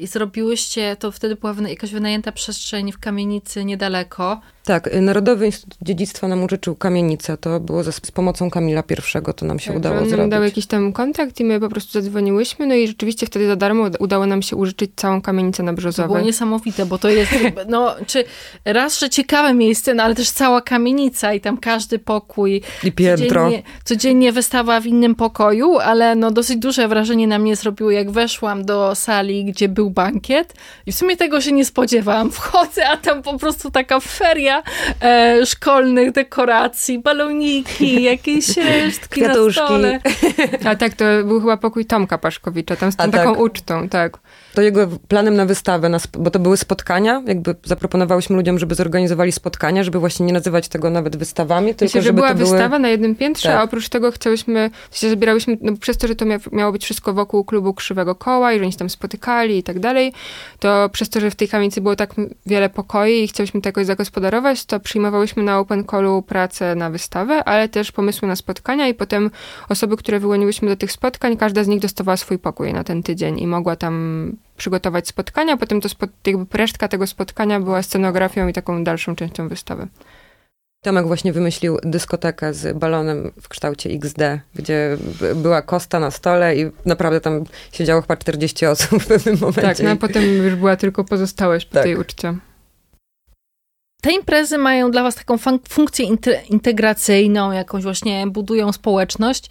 i 0.00 0.06
zrobiłyście, 0.06 0.96
to 0.98 1.12
wtedy 1.12 1.36
była 1.36 1.54
jakaś 1.68 1.90
wynajęta 1.90 2.32
przestrzeń 2.32 2.92
w 2.92 2.98
kamienicy 2.98 3.64
niedaleko. 3.64 4.40
Tak, 4.64 4.94
y, 4.94 5.00
Narodowy 5.00 5.46
Instytut 5.46 5.78
Dziedzictwa 5.82 6.28
nam 6.28 6.44
użyczył 6.44 6.74
kamienicę. 6.74 7.36
To 7.36 7.60
było 7.60 7.84
z, 7.84 8.06
z 8.06 8.10
pomocą 8.10 8.50
Kamila 8.50 8.82
I, 8.90 9.34
to 9.34 9.46
nam 9.46 9.58
się 9.58 9.70
tak, 9.70 9.76
udało 9.76 9.98
on 9.98 10.08
zrobić. 10.08 10.30
dał 10.30 10.42
jakiś 10.42 10.66
tam 10.66 10.92
kontakt 10.92 11.40
i 11.40 11.44
my 11.44 11.60
po 11.60 11.68
prostu 11.68 11.92
zadzwoniłyśmy, 11.92 12.66
no 12.66 12.74
i 12.74 12.88
rzeczywiście 12.88 13.26
wtedy 13.26 13.46
za 13.46 13.56
darmo 13.56 13.90
udało 13.98 14.26
nam 14.26 14.42
się 14.42 14.56
użyczyć 14.56 14.90
całą 14.96 15.22
kamienicę 15.22 15.62
na 15.62 15.72
Brzozowej. 15.72 16.08
To 16.08 16.14
było 16.14 16.26
niesamowite, 16.26 16.86
bo 16.86 16.98
to 16.98 17.08
jest, 17.08 17.32
no, 17.68 17.94
czy 18.06 18.24
raz, 18.64 19.00
że 19.00 19.10
ciekawe 19.10 19.54
miejsce, 19.54 19.94
no 19.94 20.02
ale 20.02 20.14
też 20.14 20.30
cała 20.30 20.60
kamienica 20.60 21.34
i 21.34 21.40
tam 21.40 21.58
każdy 21.58 21.98
pokój. 21.98 22.62
I 22.84 22.92
piętro. 22.92 23.44
Codziennie, 23.44 23.62
codziennie 23.84 24.32
wystawa 24.32 24.80
w 24.80 24.86
innym 24.86 25.14
pokoju, 25.14 25.78
ale 25.78 26.14
no 26.14 26.30
dosyć 26.30 26.56
duże 26.58 26.88
wrażenie 26.88 27.28
na 27.28 27.38
mnie 27.38 27.56
zrobiło, 27.56 27.90
jak 27.90 28.10
weszłam 28.10 28.64
do 28.64 28.94
sali, 28.94 29.44
gdzie 29.56 29.68
był 29.68 29.90
bankiet 29.90 30.54
i 30.86 30.92
w 30.92 30.96
sumie 30.96 31.16
tego 31.16 31.40
się 31.40 31.52
nie 31.52 31.64
spodziewałam. 31.64 32.30
Wchodzę, 32.40 32.88
a 32.88 32.96
tam 32.96 33.22
po 33.22 33.38
prostu 33.38 33.70
taka 33.70 34.00
feria 34.00 34.62
e, 35.02 35.46
szkolnych 35.46 36.12
dekoracji, 36.12 36.98
baloniki, 36.98 38.02
jakieś 38.12 38.56
resztki 38.56 39.22
na 39.22 39.34
stole. 39.52 40.00
A 40.70 40.76
tak, 40.76 40.94
to 40.94 41.04
był 41.24 41.40
chyba 41.40 41.56
pokój 41.56 41.86
Tomka 41.86 42.18
Paszkowicza, 42.18 42.76
tam 42.76 42.92
z 42.92 42.96
tą 42.96 43.10
taką 43.10 43.30
tak. 43.32 43.40
ucztą, 43.40 43.88
tak 43.88 44.18
to 44.56 44.62
jego 44.62 44.88
planem 45.08 45.34
na 45.36 45.46
wystawę, 45.46 45.88
na 45.88 45.98
bo 46.18 46.30
to 46.30 46.38
były 46.38 46.56
spotkania, 46.56 47.22
jakby 47.26 47.54
zaproponowałyśmy 47.64 48.36
ludziom, 48.36 48.58
żeby 48.58 48.74
zorganizowali 48.74 49.32
spotkania, 49.32 49.84
żeby 49.84 49.98
właśnie 49.98 50.26
nie 50.26 50.32
nazywać 50.32 50.68
tego 50.68 50.90
nawet 50.90 51.16
wystawami, 51.16 51.74
tylko 51.74 51.84
Myślę, 51.84 52.02
że 52.02 52.06
żeby 52.06 52.16
była 52.16 52.28
to 52.28 52.34
wystawa 52.34 52.68
były... 52.68 52.78
na 52.78 52.88
jednym 52.88 53.14
piętrze, 53.14 53.48
tak. 53.48 53.58
a 53.58 53.62
oprócz 53.62 53.88
tego 53.88 54.10
chciałyśmy, 54.10 54.70
się 54.92 55.10
zabierałyśmy, 55.10 55.58
no 55.60 55.76
przez 55.76 55.98
to, 55.98 56.08
że 56.08 56.14
to 56.16 56.24
miało 56.52 56.72
być 56.72 56.84
wszystko 56.84 57.12
wokół 57.12 57.44
klubu 57.44 57.74
Krzywego 57.74 58.14
Koła 58.14 58.52
i 58.52 58.58
że 58.58 58.62
oni 58.62 58.72
się 58.72 58.78
tam 58.78 58.90
spotykali 58.90 59.58
i 59.58 59.62
tak 59.62 59.78
dalej, 59.78 60.12
to 60.58 60.88
przez 60.92 61.08
to, 61.08 61.20
że 61.20 61.30
w 61.30 61.34
tej 61.34 61.48
kamienicy 61.48 61.80
było 61.80 61.96
tak 61.96 62.14
wiele 62.46 62.68
pokoi 62.68 63.24
i 63.24 63.28
chciałyśmy 63.28 63.60
to 63.60 63.68
jakoś 63.68 63.86
zagospodarować, 63.86 64.64
to 64.64 64.80
przyjmowałyśmy 64.80 65.42
na 65.42 65.58
open 65.58 65.84
callu 65.84 66.22
pracę 66.22 66.74
na 66.74 66.90
wystawę, 66.90 67.44
ale 67.44 67.68
też 67.68 67.92
pomysły 67.92 68.28
na 68.28 68.36
spotkania 68.36 68.88
i 68.88 68.94
potem 68.94 69.30
osoby, 69.68 69.96
które 69.96 70.20
wyłoniłyśmy 70.20 70.68
do 70.68 70.76
tych 70.76 70.92
spotkań, 70.92 71.36
każda 71.36 71.64
z 71.64 71.68
nich 71.68 71.80
dostawała 71.80 72.16
swój 72.16 72.38
pokój 72.38 72.72
na 72.72 72.84
ten 72.84 73.02
tydzień 73.02 73.38
i 73.38 73.46
mogła 73.46 73.76
tam 73.76 74.32
przygotować 74.56 75.08
spotkania, 75.08 75.56
potem 75.56 75.80
to 75.80 75.88
spod, 75.88 76.10
jakby 76.26 76.58
resztka 76.58 76.88
tego 76.88 77.06
spotkania 77.06 77.60
była 77.60 77.82
scenografią 77.82 78.48
i 78.48 78.52
taką 78.52 78.84
dalszą 78.84 79.16
częścią 79.16 79.48
wystawy. 79.48 79.88
Tomek 80.84 81.06
właśnie 81.06 81.32
wymyślił 81.32 81.78
dyskotekę 81.82 82.54
z 82.54 82.78
balonem 82.78 83.32
w 83.40 83.48
kształcie 83.48 83.90
XD, 83.90 84.18
gdzie 84.54 84.96
była 85.34 85.62
kosta 85.62 86.00
na 86.00 86.10
stole 86.10 86.56
i 86.56 86.70
naprawdę 86.84 87.20
tam 87.20 87.44
siedziało 87.72 88.02
chyba 88.02 88.16
40 88.16 88.66
osób 88.66 89.02
w 89.02 89.06
pewnym 89.06 89.38
momencie. 89.40 89.62
Tak, 89.62 89.80
no 89.80 89.90
a 89.90 89.96
potem 89.96 90.22
już 90.24 90.54
była 90.54 90.76
tylko 90.76 91.04
pozostałość 91.04 91.66
po 91.66 91.74
tak. 91.74 91.82
tej 91.82 91.96
uczcie. 91.96 92.34
Te 94.02 94.12
imprezy 94.12 94.58
mają 94.58 94.90
dla 94.90 95.02
was 95.02 95.14
taką 95.14 95.38
funkcję 95.68 96.06
integracyjną, 96.48 97.52
jakąś 97.52 97.82
właśnie 97.82 98.26
budują 98.26 98.72
społeczność, 98.72 99.48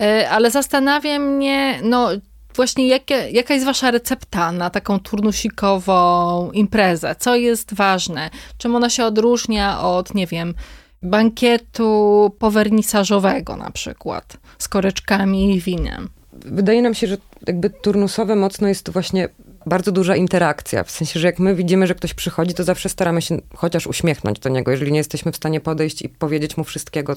e, 0.00 0.30
ale 0.30 0.50
zastanawia 0.50 1.18
mnie, 1.18 1.80
no 1.82 2.10
właśnie 2.54 2.88
jakie, 2.88 3.30
jaka 3.30 3.54
jest 3.54 3.66
wasza 3.66 3.90
recepta 3.90 4.52
na 4.52 4.70
taką 4.70 5.00
turnusikową 5.00 6.50
imprezę? 6.52 7.16
Co 7.18 7.36
jest 7.36 7.74
ważne? 7.74 8.30
Czym 8.58 8.76
ona 8.76 8.90
się 8.90 9.04
odróżnia 9.04 9.80
od, 9.80 10.14
nie 10.14 10.26
wiem, 10.26 10.54
bankietu 11.02 12.30
powernisażowego 12.38 13.56
na 13.56 13.70
przykład, 13.70 14.36
z 14.58 14.68
koreczkami 14.68 15.56
i 15.56 15.60
winem? 15.60 16.08
Wydaje 16.32 16.82
nam 16.82 16.94
się, 16.94 17.06
że 17.06 17.16
jakby 17.46 17.70
turnusowe 17.70 18.36
mocno 18.36 18.68
jest 18.68 18.90
właśnie 18.90 19.28
bardzo 19.66 19.92
duża 19.92 20.16
interakcja. 20.16 20.84
W 20.84 20.90
sensie, 20.90 21.20
że 21.20 21.26
jak 21.26 21.38
my 21.38 21.54
widzimy, 21.54 21.86
że 21.86 21.94
ktoś 21.94 22.14
przychodzi, 22.14 22.54
to 22.54 22.64
zawsze 22.64 22.88
staramy 22.88 23.22
się 23.22 23.38
chociaż 23.54 23.86
uśmiechnąć 23.86 24.38
do 24.38 24.48
niego, 24.48 24.70
jeżeli 24.70 24.92
nie 24.92 24.98
jesteśmy 24.98 25.32
w 25.32 25.36
stanie 25.36 25.60
podejść 25.60 26.02
i 26.02 26.08
powiedzieć 26.08 26.56
mu 26.56 26.64
wszystkiego, 26.64 27.14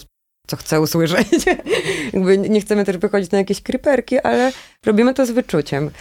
co 0.47 0.57
chcę 0.57 0.81
usłyszeć. 0.81 1.27
nie 2.49 2.61
chcemy 2.61 2.85
też 2.85 2.97
wychodzić 2.97 3.31
na 3.31 3.37
jakieś 3.37 3.61
kryperki, 3.61 4.19
ale 4.19 4.51
robimy 4.85 5.13
to 5.13 5.25
z 5.25 5.31
wyczuciem. 5.31 5.91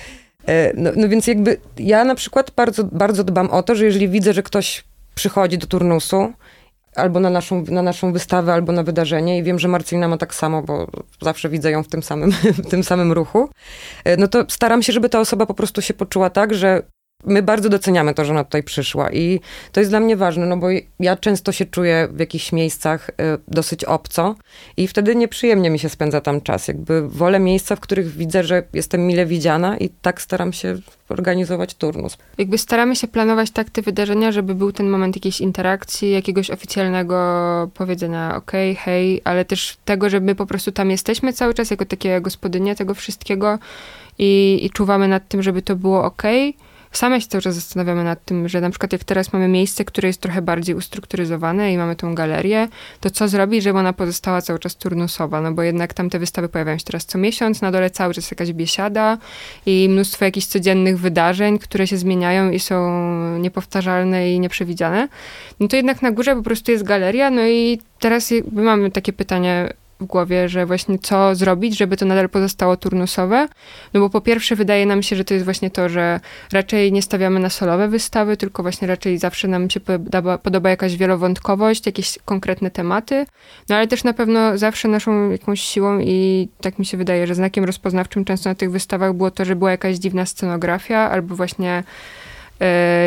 E, 0.46 0.72
no, 0.76 0.90
no, 0.96 1.08
więc 1.08 1.26
jakby 1.26 1.56
ja 1.78 2.04
na 2.04 2.14
przykład 2.14 2.50
bardzo, 2.50 2.84
bardzo 2.84 3.24
dbam 3.24 3.50
o 3.50 3.62
to, 3.62 3.74
że 3.74 3.84
jeżeli 3.84 4.08
widzę, 4.08 4.32
że 4.32 4.42
ktoś 4.42 4.84
przychodzi 5.14 5.58
do 5.58 5.66
turnusu 5.66 6.32
albo 6.96 7.20
na 7.20 7.30
naszą, 7.30 7.64
na 7.68 7.82
naszą 7.82 8.12
wystawę, 8.12 8.52
albo 8.52 8.72
na 8.72 8.82
wydarzenie 8.82 9.38
i 9.38 9.42
wiem, 9.42 9.58
że 9.58 9.68
Marcelina 9.68 10.08
ma 10.08 10.18
tak 10.18 10.34
samo, 10.34 10.62
bo 10.62 10.86
zawsze 11.20 11.48
widzę 11.48 11.70
ją 11.70 11.82
w 11.82 11.88
tym 11.88 12.02
samym, 12.02 12.32
w 12.64 12.70
tym 12.70 12.84
samym 12.84 13.12
ruchu, 13.12 13.48
e, 14.04 14.16
no 14.16 14.28
to 14.28 14.44
staram 14.48 14.82
się, 14.82 14.92
żeby 14.92 15.08
ta 15.08 15.20
osoba 15.20 15.46
po 15.46 15.54
prostu 15.54 15.82
się 15.82 15.94
poczuła 15.94 16.30
tak, 16.30 16.54
że 16.54 16.82
my 17.24 17.42
bardzo 17.42 17.68
doceniamy 17.68 18.14
to, 18.14 18.24
że 18.24 18.32
ona 18.32 18.44
tutaj 18.44 18.62
przyszła 18.62 19.12
i 19.12 19.40
to 19.72 19.80
jest 19.80 19.92
dla 19.92 20.00
mnie 20.00 20.16
ważne, 20.16 20.46
no 20.46 20.56
bo 20.56 20.66
ja 21.00 21.16
często 21.16 21.52
się 21.52 21.64
czuję 21.64 22.08
w 22.12 22.20
jakichś 22.20 22.52
miejscach 22.52 23.10
y, 23.10 23.12
dosyć 23.48 23.84
obco 23.84 24.34
i 24.76 24.88
wtedy 24.88 25.16
nieprzyjemnie 25.16 25.70
mi 25.70 25.78
się 25.78 25.88
spędza 25.88 26.20
tam 26.20 26.40
czas. 26.40 26.68
Jakby 26.68 27.08
wolę 27.08 27.40
miejsca, 27.40 27.76
w 27.76 27.80
których 27.80 28.16
widzę, 28.16 28.44
że 28.44 28.62
jestem 28.72 29.06
mile 29.06 29.26
widziana 29.26 29.76
i 29.76 29.88
tak 29.88 30.22
staram 30.22 30.52
się 30.52 30.76
organizować 31.08 31.74
turnus. 31.74 32.18
Jakby 32.38 32.58
staramy 32.58 32.96
się 32.96 33.08
planować 33.08 33.50
tak 33.50 33.70
te 33.70 33.82
wydarzenia, 33.82 34.32
żeby 34.32 34.54
był 34.54 34.72
ten 34.72 34.88
moment 34.88 35.16
jakiejś 35.16 35.40
interakcji, 35.40 36.10
jakiegoś 36.10 36.50
oficjalnego 36.50 37.16
powiedzenia 37.74 38.36
okay, 38.36 38.74
hej, 38.74 39.20
ale 39.24 39.44
też 39.44 39.76
tego, 39.84 40.10
że 40.10 40.20
my 40.20 40.34
po 40.34 40.46
prostu 40.46 40.72
tam 40.72 40.90
jesteśmy 40.90 41.32
cały 41.32 41.54
czas 41.54 41.70
jako 41.70 41.84
takie 41.84 42.20
gospodynie 42.20 42.74
tego 42.74 42.94
wszystkiego 42.94 43.58
i, 44.18 44.60
i 44.62 44.70
czuwamy 44.70 45.08
nad 45.08 45.28
tym, 45.28 45.42
żeby 45.42 45.62
to 45.62 45.76
było 45.76 46.04
okej. 46.04 46.50
Okay 46.50 46.71
Same 46.92 47.20
się 47.20 47.26
cały 47.26 47.42
czas 47.42 47.54
zastanawiamy 47.54 48.04
nad 48.04 48.24
tym, 48.24 48.48
że 48.48 48.60
na 48.60 48.70
przykład 48.70 48.92
jak 48.92 49.04
teraz 49.04 49.32
mamy 49.32 49.48
miejsce, 49.48 49.84
które 49.84 50.06
jest 50.08 50.20
trochę 50.20 50.42
bardziej 50.42 50.74
ustrukturyzowane 50.74 51.72
i 51.72 51.78
mamy 51.78 51.96
tą 51.96 52.14
galerię, 52.14 52.68
to 53.00 53.10
co 53.10 53.28
zrobić, 53.28 53.62
żeby 53.62 53.78
ona 53.78 53.92
pozostała 53.92 54.42
cały 54.42 54.58
czas 54.58 54.76
turnusowa? 54.76 55.40
No 55.40 55.52
bo 55.52 55.62
jednak 55.62 55.94
tam 55.94 56.10
te 56.10 56.18
wystawy 56.18 56.48
pojawiają 56.48 56.78
się 56.78 56.84
teraz 56.84 57.04
co 57.04 57.18
miesiąc, 57.18 57.62
na 57.62 57.70
dole 57.70 57.90
cały 57.90 58.14
czas 58.14 58.30
jakaś 58.30 58.52
biesiada 58.52 59.18
i 59.66 59.88
mnóstwo 59.90 60.24
jakichś 60.24 60.46
codziennych 60.46 60.98
wydarzeń, 60.98 61.58
które 61.58 61.86
się 61.86 61.96
zmieniają 61.96 62.50
i 62.50 62.60
są 62.60 63.38
niepowtarzalne 63.38 64.32
i 64.32 64.40
nieprzewidziane. 64.40 65.08
No 65.60 65.68
to 65.68 65.76
jednak 65.76 66.02
na 66.02 66.10
górze 66.10 66.36
po 66.36 66.42
prostu 66.42 66.72
jest 66.72 66.84
galeria, 66.84 67.30
no 67.30 67.46
i 67.46 67.80
teraz 67.98 68.32
mamy 68.52 68.90
takie 68.90 69.12
pytanie, 69.12 69.72
w 70.02 70.06
głowie, 70.06 70.48
że 70.48 70.66
właśnie 70.66 70.98
co 70.98 71.34
zrobić, 71.34 71.78
żeby 71.78 71.96
to 71.96 72.06
nadal 72.06 72.28
pozostało 72.28 72.76
turnusowe. 72.76 73.48
No 73.94 74.00
bo 74.00 74.10
po 74.10 74.20
pierwsze 74.20 74.56
wydaje 74.56 74.86
nam 74.86 75.02
się, 75.02 75.16
że 75.16 75.24
to 75.24 75.34
jest 75.34 75.44
właśnie 75.44 75.70
to, 75.70 75.88
że 75.88 76.20
raczej 76.52 76.92
nie 76.92 77.02
stawiamy 77.02 77.40
na 77.40 77.50
solowe 77.50 77.88
wystawy, 77.88 78.36
tylko 78.36 78.62
właśnie 78.62 78.88
raczej 78.88 79.18
zawsze 79.18 79.48
nam 79.48 79.70
się 79.70 79.80
podoba, 79.80 80.38
podoba 80.38 80.70
jakaś 80.70 80.96
wielowątkowość, 80.96 81.86
jakieś 81.86 82.18
konkretne 82.24 82.70
tematy. 82.70 83.26
No 83.68 83.76
ale 83.76 83.86
też 83.86 84.04
na 84.04 84.12
pewno 84.12 84.58
zawsze 84.58 84.88
naszą 84.88 85.30
jakąś 85.30 85.60
siłą 85.60 85.98
i 86.00 86.48
tak 86.60 86.78
mi 86.78 86.86
się 86.86 86.96
wydaje, 86.96 87.26
że 87.26 87.34
znakiem 87.34 87.64
rozpoznawczym 87.64 88.24
często 88.24 88.48
na 88.48 88.54
tych 88.54 88.70
wystawach 88.70 89.12
było 89.14 89.30
to, 89.30 89.44
że 89.44 89.56
była 89.56 89.70
jakaś 89.70 89.96
dziwna 89.96 90.26
scenografia 90.26 91.10
albo 91.10 91.34
właśnie 91.34 91.82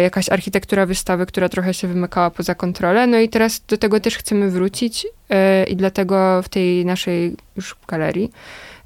jakaś 0.04 0.30
architektura 0.30 0.86
wystawy, 0.86 1.26
która 1.26 1.50
trochę 1.50 1.74
się 1.74 1.88
wymykała 1.88 2.32
poza 2.32 2.56
kontrolę. 2.56 3.08
No 3.08 3.20
i 3.20 3.30
teraz 3.30 3.62
do 3.68 3.78
tego 3.78 4.00
też 4.00 4.18
chcemy 4.18 4.50
wrócić 4.50 5.08
e, 5.30 5.64
i 5.64 5.76
dlatego 5.76 6.42
w 6.42 6.50
tej 6.50 6.86
naszej 6.86 7.36
już 7.56 7.76
galerii 7.88 8.32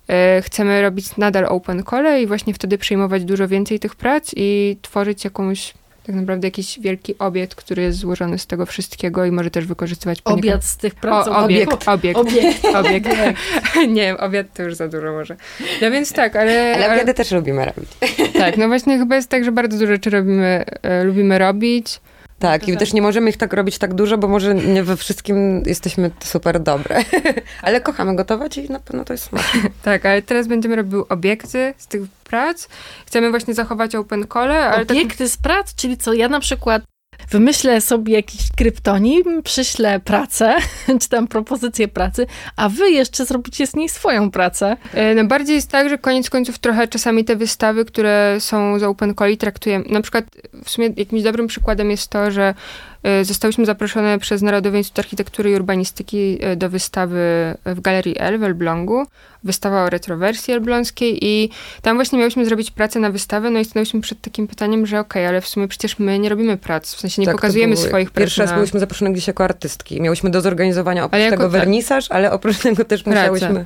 e, 0.07 0.41
chcemy 0.41 0.81
robić 0.81 1.17
nadal 1.17 1.45
open 1.45 1.83
call 1.89 2.21
i 2.21 2.27
właśnie 2.27 2.53
wtedy 2.53 2.77
przyjmować 2.77 3.25
dużo 3.25 3.47
więcej 3.47 3.79
tych 3.79 3.95
prac 3.95 4.31
i 4.35 4.77
tworzyć 4.81 5.23
jakąś 5.23 5.73
tak 6.09 6.15
naprawdę 6.15 6.47
jakiś 6.47 6.79
wielki 6.79 7.17
obiekt, 7.17 7.55
który 7.55 7.81
jest 7.81 7.97
złożony 7.97 8.37
z 8.37 8.47
tego 8.47 8.65
wszystkiego 8.65 9.25
i 9.25 9.31
może 9.31 9.51
też 9.51 9.65
wykorzystywać... 9.65 10.21
Obiad 10.25 10.65
z 10.65 10.77
tych 10.77 10.95
prac? 10.95 11.27
O, 11.27 11.37
obiekt, 11.37 11.87
obiekt, 11.87 12.19
obiekt. 12.19 12.65
obiekt. 12.65 13.07
nie 13.87 14.01
wiem, 14.05 14.17
obiad 14.19 14.47
to 14.53 14.63
już 14.63 14.75
za 14.75 14.87
dużo 14.87 15.11
może. 15.11 15.35
No 15.81 15.91
więc 15.91 16.13
tak, 16.13 16.35
ale... 16.35 16.73
Ale 16.75 16.85
obiady 16.85 17.01
ale... 17.01 17.13
też 17.13 17.31
lubimy 17.31 17.65
robić. 17.65 17.89
tak, 18.33 18.57
no 18.57 18.67
właśnie 18.67 18.97
chyba 18.97 19.15
jest 19.15 19.29
tak, 19.29 19.45
że 19.45 19.51
bardzo 19.51 19.77
dużo 19.77 19.91
rzeczy 19.91 20.09
robimy, 20.09 20.65
e, 20.81 21.03
lubimy 21.03 21.37
robić. 21.37 21.99
Tak, 22.39 22.67
i 22.67 22.77
też 22.77 22.93
nie 22.93 23.01
możemy 23.01 23.29
ich 23.29 23.37
tak 23.37 23.53
robić 23.53 23.77
tak 23.77 23.93
dużo, 23.93 24.17
bo 24.17 24.27
może 24.27 24.55
nie 24.55 24.83
we 24.83 24.97
wszystkim 24.97 25.63
jesteśmy 25.65 26.11
super 26.23 26.59
dobre. 26.59 27.03
ale 27.61 27.81
kochamy 27.81 28.15
gotować 28.15 28.57
i 28.57 28.71
na 28.71 28.79
pewno 28.79 29.05
to 29.05 29.13
jest 29.13 29.23
smaczne. 29.23 29.61
tak, 29.83 30.05
ale 30.05 30.21
teraz 30.21 30.47
będziemy 30.47 30.75
robił 30.75 31.05
obiekty 31.09 31.73
z 31.77 31.87
tych 31.87 32.01
prac. 32.23 32.67
Chcemy 33.05 33.29
właśnie 33.29 33.53
zachować 33.53 33.95
open 33.95 34.25
call, 34.33 34.51
ale 34.51 34.85
tak- 34.85 34.97
Obiekty 34.97 35.17
tak... 35.17 35.27
z 35.27 35.37
prac, 35.37 35.75
czyli 35.75 35.97
co, 35.97 36.13
ja 36.13 36.29
na 36.29 36.39
przykład 36.39 36.81
wymyślę 37.29 37.81
sobie 37.81 38.13
jakiś 38.13 38.41
kryptonim, 38.57 39.43
przyślę 39.43 39.99
pracę, 39.99 40.55
czy 41.01 41.09
tam 41.09 41.27
propozycję 41.27 41.87
pracy, 41.87 42.27
a 42.55 42.69
wy 42.69 42.91
jeszcze 42.91 43.25
zrobicie 43.25 43.67
z 43.67 43.75
niej 43.75 43.89
swoją 43.89 44.31
pracę. 44.31 44.77
E, 44.93 45.15
no 45.15 45.25
bardziej 45.25 45.55
jest 45.55 45.71
tak, 45.71 45.89
że 45.89 45.97
koniec 45.97 46.29
końców 46.29 46.59
trochę 46.59 46.87
czasami 46.87 47.25
te 47.25 47.35
wystawy, 47.35 47.85
które 47.85 48.37
są 48.39 48.79
z 48.79 48.83
Open 48.83 49.15
Call 49.15 49.37
traktujemy, 49.37 49.85
na 49.89 50.01
przykład 50.01 50.25
w 50.63 50.69
sumie 50.69 50.89
jakimś 50.97 51.21
dobrym 51.21 51.47
przykładem 51.47 51.91
jest 51.91 52.07
to, 52.07 52.31
że 52.31 52.53
zostałyśmy 53.21 53.65
zaproszone 53.65 54.19
przez 54.19 54.41
Narodowy 54.41 54.77
Instytut 54.77 54.99
Architektury 54.99 55.51
i 55.51 55.55
Urbanistyki 55.55 56.37
e, 56.41 56.55
do 56.55 56.69
wystawy 56.69 57.19
w 57.65 57.81
Galerii 57.81 58.15
L 58.19 58.39
w 58.39 58.43
Elblągu. 58.43 59.05
Wystawa 59.43 59.83
o 59.83 59.89
retrowersji 59.89 60.53
elbląskiej 60.53 61.17
i 61.21 61.49
tam 61.81 61.97
właśnie 61.97 62.19
miałyśmy 62.19 62.45
zrobić 62.45 62.71
pracę 62.71 62.99
na 62.99 63.11
wystawę, 63.11 63.49
no 63.49 63.59
i 63.59 63.65
stanęłyśmy 63.65 64.01
przed 64.01 64.21
takim 64.21 64.47
pytaniem, 64.47 64.85
że 64.85 64.99
okej, 64.99 65.21
okay, 65.21 65.29
ale 65.29 65.41
w 65.41 65.47
sumie 65.47 65.67
przecież 65.67 65.99
my 65.99 66.19
nie 66.19 66.29
robimy 66.29 66.57
prac, 66.57 66.95
w 66.95 66.99
sensie 66.99 67.21
nie 67.21 67.25
tak, 67.25 67.35
pokazujemy 67.35 67.77
swoich 67.77 68.11
prac. 68.11 68.23
Pierwszy 68.23 68.41
raz 68.41 68.49
na... 68.49 68.57
byliśmy 68.57 68.79
zaproszone 68.79 69.11
gdzieś 69.11 69.27
jako 69.27 69.43
artystki. 69.43 70.01
Miałyśmy 70.01 70.29
do 70.29 70.41
zorganizowania 70.41 71.05
oprócz 71.05 71.29
tego 71.29 71.43
tak. 71.43 71.51
wernisaż, 71.51 72.11
ale 72.11 72.31
oprócz 72.31 72.57
tego 72.57 72.85
też 72.85 73.05
musiałyśmy... 73.05 73.65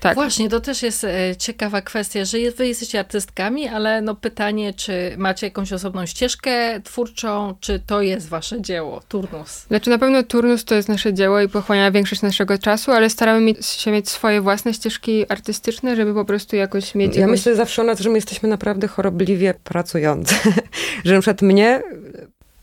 Tak. 0.00 0.14
Właśnie, 0.14 0.48
to 0.48 0.60
też 0.60 0.82
jest 0.82 1.04
e, 1.04 1.36
ciekawa 1.38 1.82
kwestia, 1.82 2.24
że 2.24 2.38
wy 2.56 2.68
jesteście 2.68 3.00
artystkami, 3.00 3.68
ale 3.68 4.02
no 4.02 4.14
pytanie, 4.14 4.74
czy 4.74 5.14
macie 5.16 5.46
jakąś 5.46 5.72
osobną 5.72 6.06
ścieżkę 6.06 6.80
twórczą, 6.80 7.54
czy 7.60 7.80
to 7.86 8.02
jest 8.02 8.28
wasze 8.28 8.62
dzieło, 8.62 9.02
turnus? 9.08 9.66
Znaczy 9.68 9.90
na 9.90 9.98
pewno 9.98 10.22
turnus 10.22 10.64
to 10.64 10.74
jest 10.74 10.88
nasze 10.88 11.14
dzieło 11.14 11.40
i 11.40 11.48
pochłania 11.48 11.90
większość 11.90 12.22
naszego 12.22 12.58
czasu, 12.58 12.92
ale 12.92 13.10
staramy 13.10 13.54
się 13.60 13.90
mieć 13.90 14.08
swoje 14.08 14.40
własne 14.40 14.74
ścieżki 14.74 15.32
artystyczne, 15.32 15.96
żeby 15.96 16.14
po 16.14 16.24
prostu 16.24 16.56
jakoś 16.56 16.94
mieć... 16.94 17.14
Ja 17.14 17.20
jakąś... 17.20 17.38
myślę 17.38 17.54
zawsze 17.54 17.82
o 17.82 17.84
nas, 17.84 18.00
że 18.00 18.08
my 18.08 18.14
jesteśmy 18.14 18.48
naprawdę 18.48 18.88
chorobliwie 18.88 19.54
pracujące. 19.64 20.34
że 21.04 21.14
na 21.14 21.20
przykład 21.20 21.42
mnie 21.42 21.82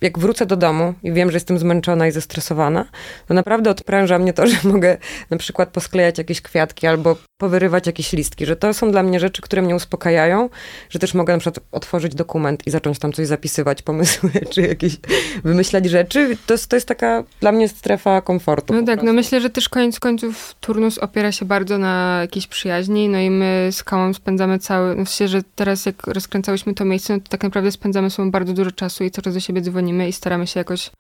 jak 0.02 0.20
wrócę 0.20 0.46
do 0.46 0.56
domu 0.56 0.94
i 1.04 1.14
wiem, 1.14 1.32
że 1.32 1.36
jestem 1.36 1.60
zmęczona 1.60 2.08
i 2.08 2.12
zestresowana, 2.12 2.86
to 3.28 3.34
naprawdę 3.34 3.70
odpręża 3.70 4.20
mnie 4.20 4.34
to, 4.34 4.48
że 4.52 4.58
mogę 4.64 4.98
na 5.30 5.38
przykład 5.38 5.70
posklejać 5.70 6.18
jakieś 6.18 6.42
kwiatki 6.42 6.88
albo 6.88 7.16
powyrywać 7.38 7.88
jakieś 7.88 8.14
listki, 8.14 8.46
że 8.46 8.56
to 8.56 8.74
są 8.74 8.92
dla 8.92 9.04
mnie 9.04 9.20
rzeczy, 9.20 9.42
które 9.42 9.62
mnie 9.62 9.76
uspokajają, 9.76 10.50
że 10.90 11.00
też 11.00 11.14
mogę 11.14 11.34
na 11.34 11.40
przykład 11.40 11.66
otworzyć 11.72 12.16
dokument 12.16 12.68
i 12.68 12.72
zacząć 12.72 13.00
tam 13.00 13.14
coś 13.14 13.28
zapisywać, 13.28 13.82
pomysły, 13.82 14.32
czy 14.54 14.62
jakieś 14.62 14.98
wymyślać 15.44 15.86
rzeczy. 15.86 16.38
To 16.46 16.54
jest, 16.54 16.68
to 16.68 16.76
jest 16.76 16.88
taka 16.88 17.24
dla 17.40 17.52
mnie 17.52 17.70
strefa 17.70 18.22
komfortu. 18.22 18.74
No 18.74 18.80
tak, 18.80 18.88
no 18.88 18.94
prostu. 18.94 19.06
no 19.06 19.14
myślę, 19.14 19.42
że 19.42 19.50
też 19.50 19.70
koniec 19.70 20.00
końców 20.00 20.56
turnus 20.60 20.98
opiera 20.98 21.32
się 21.32 21.46
bardzo 21.46 21.78
na 21.78 22.18
jakiejś 22.22 22.48
przyjaźni, 22.48 23.10
no 23.10 23.20
i 23.20 23.30
my 23.30 23.70
z 23.72 23.84
Kałą 23.84 24.14
spędzamy 24.14 24.60
cały, 24.60 24.96
no 24.96 25.02
myślę, 25.02 25.28
że 25.28 25.42
teraz 25.56 25.86
jak 25.86 26.08
rozkręcałyśmy 26.08 26.74
to 26.74 26.86
miejsce, 26.86 27.14
no 27.14 27.20
to 27.20 27.30
tak 27.30 27.44
naprawdę 27.44 27.72
spędzamy 27.72 28.10
sobą 28.10 28.32
bardzo 28.32 28.54
dużo 28.54 28.72
czasu 28.72 29.04
i 29.04 29.12
coraz 29.12 29.34
do 29.34 29.40
siebie 29.40 29.62
dzwonimy 29.62 30.08
i 30.08 30.14
staramy 30.14 30.48
się 30.48 30.60
jakoś 30.60 30.92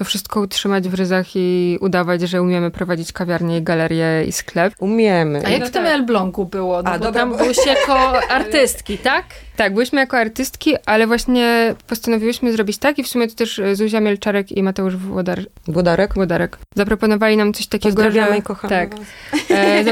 to 0.00 0.04
wszystko 0.04 0.40
utrzymać 0.40 0.88
w 0.88 0.94
ryzach 0.94 1.26
i 1.34 1.78
udawać, 1.80 2.20
że 2.20 2.42
umiemy 2.42 2.70
prowadzić 2.70 3.12
kawiarnię 3.12 3.58
i 3.58 3.62
galerię 3.62 4.24
i 4.26 4.32
sklep. 4.32 4.74
Umiemy. 4.78 5.42
A 5.46 5.48
jak 5.48 5.60
no 5.60 5.66
w 5.66 5.70
tym 5.70 5.84
tak. 5.84 5.92
Elblągu 5.92 6.44
było? 6.44 6.82
No 6.82 6.90
A, 6.90 6.98
bo 6.98 7.04
dobra, 7.04 7.20
tam 7.20 7.36
byłyście 7.36 7.70
jako 7.70 8.20
artystki, 8.30 8.98
tak? 8.98 9.24
Tak, 9.60 9.74
byliśmy 9.74 10.00
jako 10.00 10.16
artystki, 10.16 10.74
ale 10.86 11.06
właśnie 11.06 11.74
postanowiłyśmy 11.86 12.52
zrobić 12.52 12.78
tak 12.78 12.98
i 12.98 13.02
w 13.02 13.08
sumie 13.08 13.28
to 13.28 13.34
też 13.34 13.60
Zuzia 13.72 14.00
Mielczarek 14.00 14.52
i 14.52 14.62
Mateusz 14.62 14.96
Włodar... 14.96 15.40
Włodarek? 15.66 16.14
Włodarek. 16.14 16.58
Zaproponowali 16.76 17.36
nam 17.36 17.52
coś 17.52 17.66
takiego, 17.66 17.94
Pozdrawiamy 17.94 18.36
że... 18.36 18.42
kochamy 18.42 18.74
Tak. 18.74 18.90
E, 19.50 19.84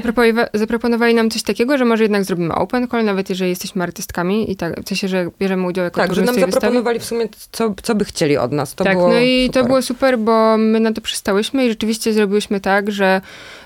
zaproponowali 0.55 1.15
nam 1.15 1.31
coś 1.31 1.43
takiego, 1.43 1.79
że 1.79 1.85
może 1.85 2.05
jednak 2.05 2.25
zrobimy 2.25 2.55
open 2.55 2.89
call, 2.89 3.05
nawet 3.05 3.31
jeżeli 3.31 3.51
jesteśmy 3.51 3.83
artystkami 3.83 4.53
i 4.53 4.57
tak, 4.57 4.81
w 4.85 4.89
sensie, 4.89 5.09
że 5.09 5.31
bierzemy 5.39 5.67
udział 5.67 5.85
jako 5.85 6.01
Tak, 6.01 6.15
że 6.15 6.23
nam 6.23 6.35
zaproponowali 6.35 6.99
wystawy. 6.99 6.99
w 6.99 7.05
sumie, 7.05 7.41
co, 7.53 7.75
co 7.83 7.95
by 7.95 8.05
chcieli 8.05 8.37
od 8.37 8.53
nas. 8.53 8.75
To 8.75 8.85
tak, 8.85 8.97
było 8.97 9.09
no 9.09 9.19
i 9.19 9.47
super. 9.47 9.63
to 9.63 9.67
było 9.67 9.83
super, 9.83 10.19
bo 10.19 10.59
my 10.59 10.81
na 10.81 10.93
to 10.93 11.01
przystałyśmy 11.01 11.67
i 11.67 11.69
rzeczywiście 11.69 12.13
zrobiłyśmy 12.13 12.61
tak, 12.61 12.93
że 12.93 13.21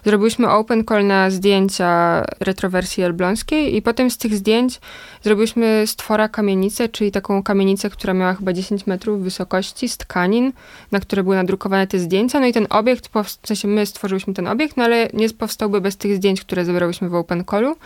zrobiłyśmy 0.04 0.50
open 0.50 0.84
call 0.84 1.06
na 1.06 1.30
zdjęcia 1.30 2.24
retrowersji 2.40 3.02
elbląskiej 3.02 3.76
i 3.76 3.82
potem 3.82 4.10
z 4.10 4.18
tych 4.18 4.34
zdjęć 4.34 4.80
zrobiliśmy 5.22 5.86
stwora 5.92 6.28
kamienicę, 6.28 6.88
czyli 6.88 7.11
taką 7.12 7.42
kamienicę, 7.42 7.90
która 7.90 8.14
miała 8.14 8.35
chyba 8.35 8.52
10 8.52 8.87
metrów 8.87 9.22
wysokości 9.22 9.88
z 9.88 9.96
tkanin, 9.96 10.52
na 10.92 11.00
które 11.00 11.22
były 11.22 11.37
nadrukowane 11.37 11.87
te 11.87 11.98
zdjęcia. 11.98 12.40
No 12.40 12.46
i 12.46 12.52
ten 12.52 12.66
obiekt, 12.70 13.11
w 13.24 13.46
sensie 13.46 13.68
my 13.68 13.87
stworzyliśmy 13.87 14.35
ten 14.35 14.48
obiekt, 14.48 14.76
no 14.76 14.85
ale 14.85 15.09
nie 15.14 15.31
powstałby 15.31 15.81
bez 15.81 15.96
tych 15.96 16.16
zdjęć, 16.16 16.40
które 16.40 16.64
zebrałyśmy 16.64 17.09
w 17.09 17.14
Open 17.14 17.44
Callu. 17.44 17.76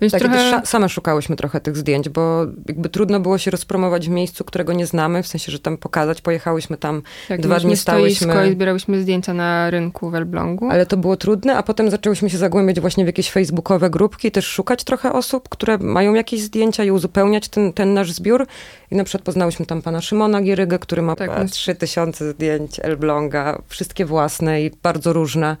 Więc 0.00 0.12
tak, 0.12 0.22
trochę... 0.22 0.62
same 0.64 0.88
szukałyśmy 0.88 1.36
trochę 1.36 1.60
tych 1.60 1.76
zdjęć, 1.76 2.08
bo 2.08 2.46
jakby 2.68 2.88
trudno 2.88 3.20
było 3.20 3.38
się 3.38 3.50
rozpromować 3.50 4.08
w 4.08 4.10
miejscu, 4.10 4.44
którego 4.44 4.72
nie 4.72 4.86
znamy, 4.86 5.22
w 5.22 5.26
sensie, 5.26 5.52
że 5.52 5.58
tam 5.58 5.76
pokazać. 5.76 6.20
Pojechałyśmy 6.20 6.76
tam, 6.76 7.02
tak, 7.28 7.40
dwa 7.40 7.60
dni 7.60 7.76
stałyśmy. 7.76 8.48
i 8.48 8.52
zbierałyśmy 8.52 9.02
zdjęcia 9.02 9.34
na 9.34 9.70
rynku 9.70 10.10
w 10.10 10.14
Elblągu. 10.14 10.70
Ale 10.70 10.86
to 10.86 10.96
było 10.96 11.16
trudne, 11.16 11.56
a 11.56 11.62
potem 11.62 11.90
zaczęłyśmy 11.90 12.30
się 12.30 12.38
zagłębiać 12.38 12.80
właśnie 12.80 13.04
w 13.04 13.06
jakieś 13.06 13.30
facebookowe 13.30 13.90
grupki, 13.90 14.30
też 14.30 14.46
szukać 14.46 14.84
trochę 14.84 15.12
osób, 15.12 15.48
które 15.48 15.78
mają 15.78 16.14
jakieś 16.14 16.42
zdjęcia 16.42 16.84
i 16.84 16.90
uzupełniać 16.90 17.29
ten, 17.50 17.72
ten 17.72 17.94
nasz 17.94 18.12
zbiór. 18.12 18.46
I 18.90 18.96
na 18.96 19.04
przykład 19.04 19.24
poznałyśmy 19.24 19.66
tam 19.66 19.82
pana 19.82 20.00
Szymona 20.00 20.42
Gierygę, 20.42 20.78
który 20.78 21.02
ma 21.02 21.16
tak, 21.16 21.50
3000 21.50 22.30
zdjęć 22.30 22.80
Elbląga, 22.82 23.62
wszystkie 23.68 24.04
własne 24.04 24.62
i 24.62 24.70
bardzo 24.82 25.12
różne. 25.12 25.56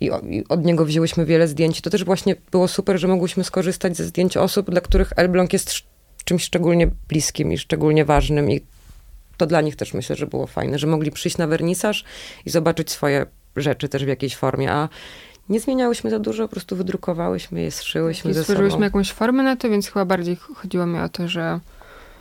I, 0.00 0.10
I, 0.30 0.44
od 0.48 0.64
niego 0.64 0.84
wzięłyśmy 0.84 1.26
wiele 1.26 1.48
zdjęć. 1.48 1.80
To 1.80 1.90
też 1.90 2.04
właśnie 2.04 2.36
było 2.50 2.68
super, 2.68 2.98
że 2.98 3.08
mogłyśmy 3.08 3.44
skorzystać 3.44 3.96
ze 3.96 4.04
zdjęć 4.04 4.36
osób, 4.36 4.70
dla 4.70 4.80
których 4.80 5.12
Elbląg 5.16 5.52
jest 5.52 5.74
czymś 6.24 6.44
szczególnie 6.44 6.90
bliskim 7.08 7.52
i 7.52 7.58
szczególnie 7.58 8.04
ważnym 8.04 8.50
i 8.50 8.60
to 9.36 9.46
dla 9.46 9.60
nich 9.60 9.76
też 9.76 9.94
myślę, 9.94 10.16
że 10.16 10.26
było 10.26 10.46
fajne, 10.46 10.78
że 10.78 10.86
mogli 10.86 11.10
przyjść 11.10 11.38
na 11.38 11.46
wernisaż 11.46 12.04
i 12.46 12.50
zobaczyć 12.50 12.90
swoje 12.90 13.26
rzeczy 13.56 13.88
też 13.88 14.04
w 14.04 14.08
jakiejś 14.08 14.36
formie, 14.36 14.72
a 14.72 14.88
nie 15.48 15.60
zmieniałyśmy 15.60 16.10
za 16.10 16.18
dużo, 16.18 16.42
po 16.42 16.48
prostu 16.48 16.76
wydrukowałyśmy 16.76 17.62
je, 17.62 17.70
zszyłyśmy 17.70 18.30
I 18.30 18.34
ze 18.34 18.42
stworzyłyśmy 18.42 18.84
jakąś 18.84 19.12
formę 19.12 19.42
na 19.42 19.56
to, 19.56 19.70
więc 19.70 19.88
chyba 19.88 20.04
bardziej 20.04 20.36
chodziło 20.36 20.86
mi 20.86 20.98
o 20.98 21.08
to, 21.08 21.28
że, 21.28 21.60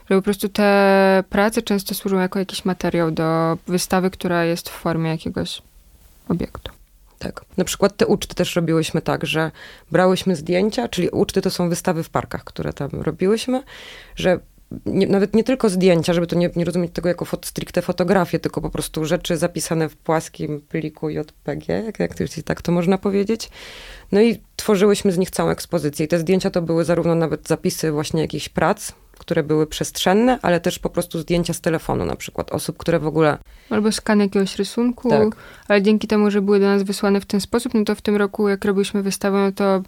że 0.09 0.15
po 0.15 0.21
prostu 0.21 0.49
te 0.49 1.23
prace 1.29 1.61
często 1.61 1.95
służą 1.95 2.19
jako 2.19 2.39
jakiś 2.39 2.65
materiał 2.65 3.11
do 3.11 3.57
wystawy, 3.67 4.11
która 4.11 4.45
jest 4.45 4.69
w 4.69 4.73
formie 4.73 5.09
jakiegoś 5.09 5.61
obiektu. 6.29 6.71
Tak. 7.19 7.45
Na 7.57 7.63
przykład 7.63 7.97
te 7.97 8.07
uczty 8.07 8.35
też 8.35 8.55
robiłyśmy 8.55 9.01
tak, 9.01 9.25
że 9.25 9.51
brałyśmy 9.91 10.35
zdjęcia, 10.35 10.87
czyli 10.87 11.09
uczty 11.09 11.41
to 11.41 11.49
są 11.49 11.69
wystawy 11.69 12.03
w 12.03 12.09
parkach, 12.09 12.43
które 12.43 12.73
tam 12.73 12.89
robiłyśmy, 12.91 13.63
że 14.15 14.39
nie, 14.85 15.07
nawet 15.07 15.35
nie 15.35 15.43
tylko 15.43 15.69
zdjęcia, 15.69 16.13
żeby 16.13 16.27
to 16.27 16.35
nie, 16.35 16.49
nie 16.55 16.65
rozumieć 16.65 16.91
tego 16.93 17.09
jako 17.09 17.25
fot, 17.25 17.45
stricte 17.45 17.81
fotografię, 17.81 18.39
tylko 18.39 18.61
po 18.61 18.69
prostu 18.69 19.05
rzeczy 19.05 19.37
zapisane 19.37 19.89
w 19.89 19.95
płaskim 19.95 20.61
pliku 20.69 21.09
JPG, 21.09 21.83
jak, 21.85 21.99
jak 21.99 22.11
tak 22.45 22.61
to 22.61 22.71
można 22.71 22.97
powiedzieć. 22.97 23.49
No 24.11 24.21
i 24.21 24.41
tworzyłyśmy 24.55 25.11
z 25.11 25.17
nich 25.17 25.31
całą 25.31 25.49
ekspozycję. 25.49 26.05
I 26.05 26.09
te 26.09 26.19
zdjęcia 26.19 26.49
to 26.49 26.61
były 26.61 26.85
zarówno 26.85 27.15
nawet 27.15 27.47
zapisy 27.47 27.91
właśnie 27.91 28.21
jakichś 28.21 28.49
prac, 28.49 28.91
które 29.17 29.43
były 29.43 29.67
przestrzenne, 29.67 30.39
ale 30.41 30.59
też 30.59 30.79
po 30.79 30.89
prostu 30.89 31.19
zdjęcia 31.19 31.53
z 31.53 31.61
telefonu 31.61 32.05
na 32.05 32.15
przykład 32.15 32.51
osób, 32.51 32.77
które 32.77 32.99
w 32.99 33.07
ogóle... 33.07 33.37
Albo 33.69 33.91
skan 33.91 34.19
jakiegoś 34.19 34.55
rysunku, 34.55 35.09
tak. 35.09 35.35
ale 35.67 35.81
dzięki 35.81 36.07
temu, 36.07 36.31
że 36.31 36.41
były 36.41 36.59
do 36.59 36.65
nas 36.65 36.83
wysłane 36.83 37.21
w 37.21 37.25
ten 37.25 37.41
sposób, 37.41 37.73
no 37.73 37.83
to 37.83 37.95
w 37.95 38.01
tym 38.01 38.15
roku, 38.15 38.49
jak 38.49 38.65
robiliśmy 38.65 39.03
wystawę, 39.03 39.37
no 39.37 39.51
to 39.51 39.81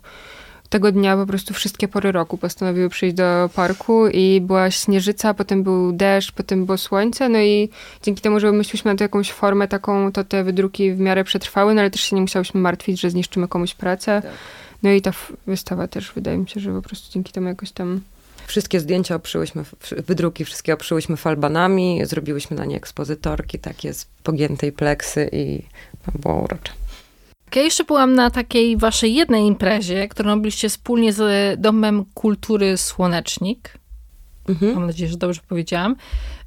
tego 0.76 0.92
dnia 0.92 1.18
po 1.18 1.26
prostu 1.26 1.54
wszystkie 1.54 1.88
pory 1.88 2.12
roku 2.12 2.38
postanowiły 2.38 2.90
przyjść 2.90 3.16
do 3.16 3.50
parku 3.56 4.08
i 4.08 4.42
była 4.42 4.72
śnieżyca, 4.72 5.34
potem 5.34 5.64
był 5.64 5.92
deszcz, 5.92 6.32
potem 6.32 6.66
było 6.66 6.78
słońce, 6.78 7.30
no 7.30 7.40
i 7.40 7.70
dzięki 8.04 8.22
temu, 8.22 8.40
że 8.40 8.52
myśleliśmy 8.52 8.92
na 8.92 8.98
to 8.98 9.04
jakąś 9.04 9.32
formę 9.32 9.68
taką, 9.68 10.12
to 10.12 10.24
te 10.24 10.44
wydruki 10.44 10.94
w 10.94 11.00
miarę 11.00 11.24
przetrwały, 11.24 11.74
no 11.74 11.82
ale 11.82 11.92
też 11.92 12.02
się 12.02 12.16
nie 12.16 12.22
musiałyśmy 12.22 12.62
martwić, 12.62 13.02
że 13.02 13.10
zniszczymy 13.10 13.48
komuś 13.48 13.74
pracę. 13.74 14.22
Tak. 14.22 14.32
No 14.84 14.92
i 14.92 15.02
ta 15.02 15.12
wystawa 15.48 15.88
też 15.88 16.12
wydaje 16.16 16.38
mi 16.38 16.50
się, 16.50 16.60
że 16.60 16.72
po 16.72 16.82
prostu 16.82 17.14
dzięki 17.14 17.34
temu 17.34 17.48
jakoś 17.48 17.72
tam 17.72 18.02
Wszystkie 18.48 18.80
zdjęcia 18.80 19.16
oprzyłyśmy, 19.16 19.64
wydruki 20.08 20.46
wszystkie 20.46 20.74
oprzyłyśmy 20.74 21.18
falbanami, 21.18 22.02
zrobiłyśmy 22.06 22.58
na 22.58 22.66
nie 22.66 22.78
ekspozytorki 22.78 23.60
takie 23.60 23.94
z 23.94 24.06
pogiętej 24.24 24.72
pleksy 24.72 25.30
i 25.32 25.62
było 26.20 26.42
urocze. 26.42 26.72
Ja 27.56 27.62
jeszcze 27.62 27.84
byłam 27.84 28.14
na 28.14 28.32
takiej 28.32 28.78
waszej 28.78 29.16
jednej 29.16 29.46
imprezie, 29.46 30.08
którą 30.08 30.30
robiliście 30.30 30.70
wspólnie 30.70 31.14
z 31.14 31.60
Domem 31.62 32.06
Kultury 32.14 32.78
Słonecznik. 32.78 33.78
Mhm. 34.50 34.76
Mam 34.76 34.86
nadzieję, 34.86 35.12
że 35.12 35.18
dobrze 35.18 35.42
powiedziałam. 35.48 35.96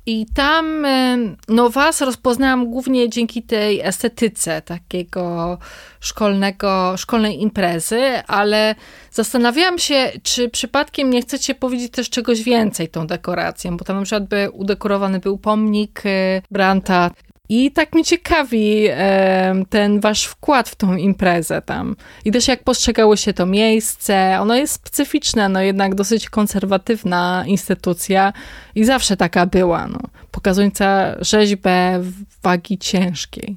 I 0.07 0.27
tam 0.35 0.85
e, 0.85 1.18
no, 1.49 1.71
was 1.71 2.01
rozpoznałam 2.01 2.71
głównie 2.71 3.09
dzięki 3.09 3.42
tej 3.42 3.81
estetyce 3.81 4.62
takiego 4.62 5.59
szkolnego, 6.01 6.94
szkolnej 6.97 7.42
imprezy, 7.42 8.03
ale 8.27 8.75
zastanawiałam 9.11 9.79
się, 9.79 10.12
czy 10.23 10.49
przypadkiem 10.49 11.11
nie 11.11 11.23
chcecie 11.23 11.55
powiedzieć 11.55 11.92
też 11.92 12.11
czegoś 12.11 12.42
więcej 12.42 12.88
tą 12.88 13.07
dekoracją, 13.07 13.77
bo 13.77 13.85
tam 13.85 13.97
na 13.97 14.03
przykład 14.03 14.29
by 14.29 14.51
udekorowany 14.51 15.18
był 15.18 15.38
pomnik 15.38 16.03
e, 16.05 16.42
Branta 16.51 17.11
i 17.48 17.72
tak 17.72 17.94
mi 17.94 18.04
ciekawi 18.04 18.87
e, 18.90 19.54
ten 19.70 20.00
wasz 20.00 20.24
wkład 20.24 20.68
w 20.68 20.76
tą 20.76 20.96
imprezę 20.96 21.62
tam. 21.62 21.96
I 22.24 22.32
też 22.32 22.48
jak 22.48 22.64
postrzegało 22.64 23.16
się 23.16 23.32
to 23.32 23.46
miejsce. 23.46 24.38
Ono 24.40 24.54
jest 24.54 24.74
specyficzne, 24.74 25.48
no 25.48 25.61
jednak 25.61 25.94
dosyć 25.94 26.30
konserwatywna 26.30 27.44
instytucja 27.46 28.32
i 28.74 28.84
zawsze 28.84 29.16
taka 29.16 29.46
była, 29.46 29.87
no. 29.87 29.98
Pokazująca 30.30 31.16
rzeźbę 31.20 32.02
wagi 32.42 32.78
ciężkiej. 32.78 33.56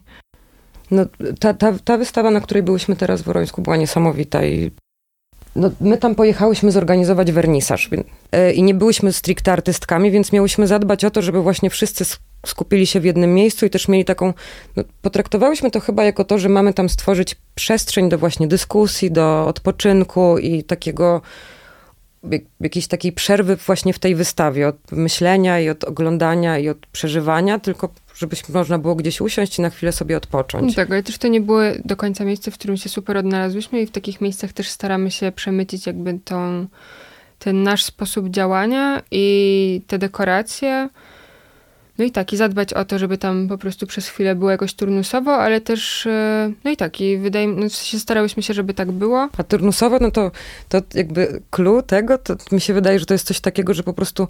No, 0.91 1.05
ta, 1.39 1.53
ta, 1.53 1.73
ta 1.83 1.97
wystawa, 1.97 2.31
na 2.31 2.41
której 2.41 2.63
byłyśmy 2.63 2.95
teraz 2.95 3.21
w 3.21 3.25
Worońsku, 3.25 3.61
była 3.61 3.77
niesamowita 3.77 4.45
i 4.45 4.71
no, 5.55 5.71
my 5.81 5.97
tam 5.97 6.15
pojechałyśmy 6.15 6.71
zorganizować 6.71 7.31
wernisaż 7.31 7.89
e, 8.31 8.53
i 8.53 8.63
nie 8.63 8.73
byłyśmy 8.73 9.13
stricte 9.13 9.51
artystkami, 9.51 10.11
więc 10.11 10.31
miałyśmy 10.31 10.67
zadbać 10.67 11.05
o 11.05 11.11
to, 11.11 11.21
żeby 11.21 11.41
właśnie 11.41 11.69
wszyscy 11.69 12.05
skupili 12.45 12.87
się 12.87 12.99
w 12.99 13.05
jednym 13.05 13.33
miejscu 13.33 13.65
i 13.65 13.69
też 13.69 13.87
mieli 13.87 14.05
taką, 14.05 14.33
no, 14.75 14.83
potraktowałyśmy 15.01 15.71
to 15.71 15.79
chyba 15.79 16.03
jako 16.03 16.23
to, 16.23 16.37
że 16.39 16.49
mamy 16.49 16.73
tam 16.73 16.89
stworzyć 16.89 17.35
przestrzeń 17.55 18.09
do 18.09 18.17
właśnie 18.17 18.47
dyskusji, 18.47 19.11
do 19.11 19.47
odpoczynku 19.47 20.37
i 20.37 20.63
takiego 20.63 21.21
jakiejś 22.59 22.87
takiej 22.87 23.11
przerwy 23.11 23.55
właśnie 23.55 23.93
w 23.93 23.99
tej 23.99 24.15
wystawie, 24.15 24.67
od 24.67 24.91
myślenia 24.91 25.59
i 25.59 25.69
od 25.69 25.83
oglądania 25.83 26.57
i 26.57 26.69
od 26.69 26.77
przeżywania, 26.77 27.59
tylko 27.59 27.89
żebyśmy 28.15 28.53
można 28.53 28.77
było 28.77 28.95
gdzieś 28.95 29.21
usiąść 29.21 29.59
i 29.59 29.61
na 29.61 29.69
chwilę 29.69 29.91
sobie 29.91 30.17
odpocząć. 30.17 30.75
Tak, 30.75 30.91
ale 30.91 31.03
też 31.03 31.17
to 31.17 31.27
nie 31.27 31.41
było 31.41 31.61
do 31.85 31.95
końca 31.95 32.25
miejsce, 32.25 32.51
w 32.51 32.53
którym 32.53 32.77
się 32.77 32.89
super 32.89 33.17
odnalazłyśmy 33.17 33.81
i 33.81 33.85
w 33.85 33.91
takich 33.91 34.21
miejscach 34.21 34.53
też 34.53 34.69
staramy 34.69 35.11
się 35.11 35.31
przemycić 35.31 35.87
jakby 35.87 36.19
tą, 36.23 36.67
ten 37.39 37.63
nasz 37.63 37.83
sposób 37.83 38.29
działania 38.29 39.01
i 39.11 39.81
te 39.87 39.97
dekoracje. 39.97 40.89
No 42.01 42.05
i 42.07 42.11
tak, 42.11 42.33
i 42.33 42.37
zadbać 42.37 42.73
o 42.73 42.85
to, 42.85 42.99
żeby 42.99 43.17
tam 43.17 43.47
po 43.47 43.57
prostu 43.57 43.87
przez 43.87 44.07
chwilę 44.07 44.35
było 44.35 44.51
jakoś 44.51 44.73
turnusowo, 44.73 45.33
ale 45.33 45.61
też, 45.61 46.05
e, 46.05 46.51
no 46.63 46.71
i 46.71 46.77
tak, 46.77 47.01
i 47.01 47.17
wydaje 47.17 47.47
mi 47.47 47.55
no 47.55 47.69
sensie 47.69 47.99
starałyśmy 47.99 48.43
się, 48.43 48.53
żeby 48.53 48.73
tak 48.73 48.91
było. 48.91 49.29
A 49.37 49.43
turnusowo, 49.43 49.97
no 50.01 50.11
to, 50.11 50.31
to 50.69 50.81
jakby 50.93 51.41
clue 51.51 51.83
tego, 51.83 52.17
to 52.17 52.35
mi 52.51 52.61
się 52.61 52.73
wydaje, 52.73 52.99
że 52.99 53.05
to 53.05 53.13
jest 53.13 53.27
coś 53.27 53.39
takiego, 53.39 53.73
że 53.73 53.83
po 53.83 53.93
prostu 53.93 54.27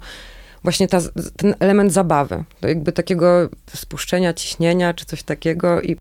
właśnie 0.62 0.88
ta, 0.88 0.98
ten 1.36 1.54
element 1.60 1.92
zabawy, 1.92 2.44
to 2.60 2.68
jakby 2.68 2.92
takiego 2.92 3.48
spuszczenia 3.74 4.34
ciśnienia 4.34 4.94
czy 4.94 5.04
coś 5.04 5.22
takiego 5.22 5.82
i 5.82 5.96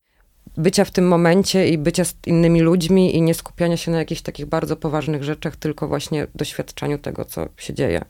bycia 0.58 0.86
w 0.86 0.92
tym 0.92 1.08
momencie 1.08 1.70
i 1.70 1.78
bycia 1.78 2.06
z 2.06 2.16
innymi 2.26 2.62
ludźmi 2.62 3.16
i 3.16 3.22
nie 3.22 3.34
skupiania 3.34 3.78
się 3.78 3.92
na 3.92 3.98
jakichś 3.98 4.22
takich 4.22 4.46
bardzo 4.46 4.76
poważnych 4.76 5.24
rzeczach, 5.24 5.56
tylko 5.56 5.88
właśnie 5.88 6.28
doświadczaniu 6.36 6.98
tego, 6.98 7.26
co 7.26 7.48
się 7.58 7.74
dzieje. 7.74 8.02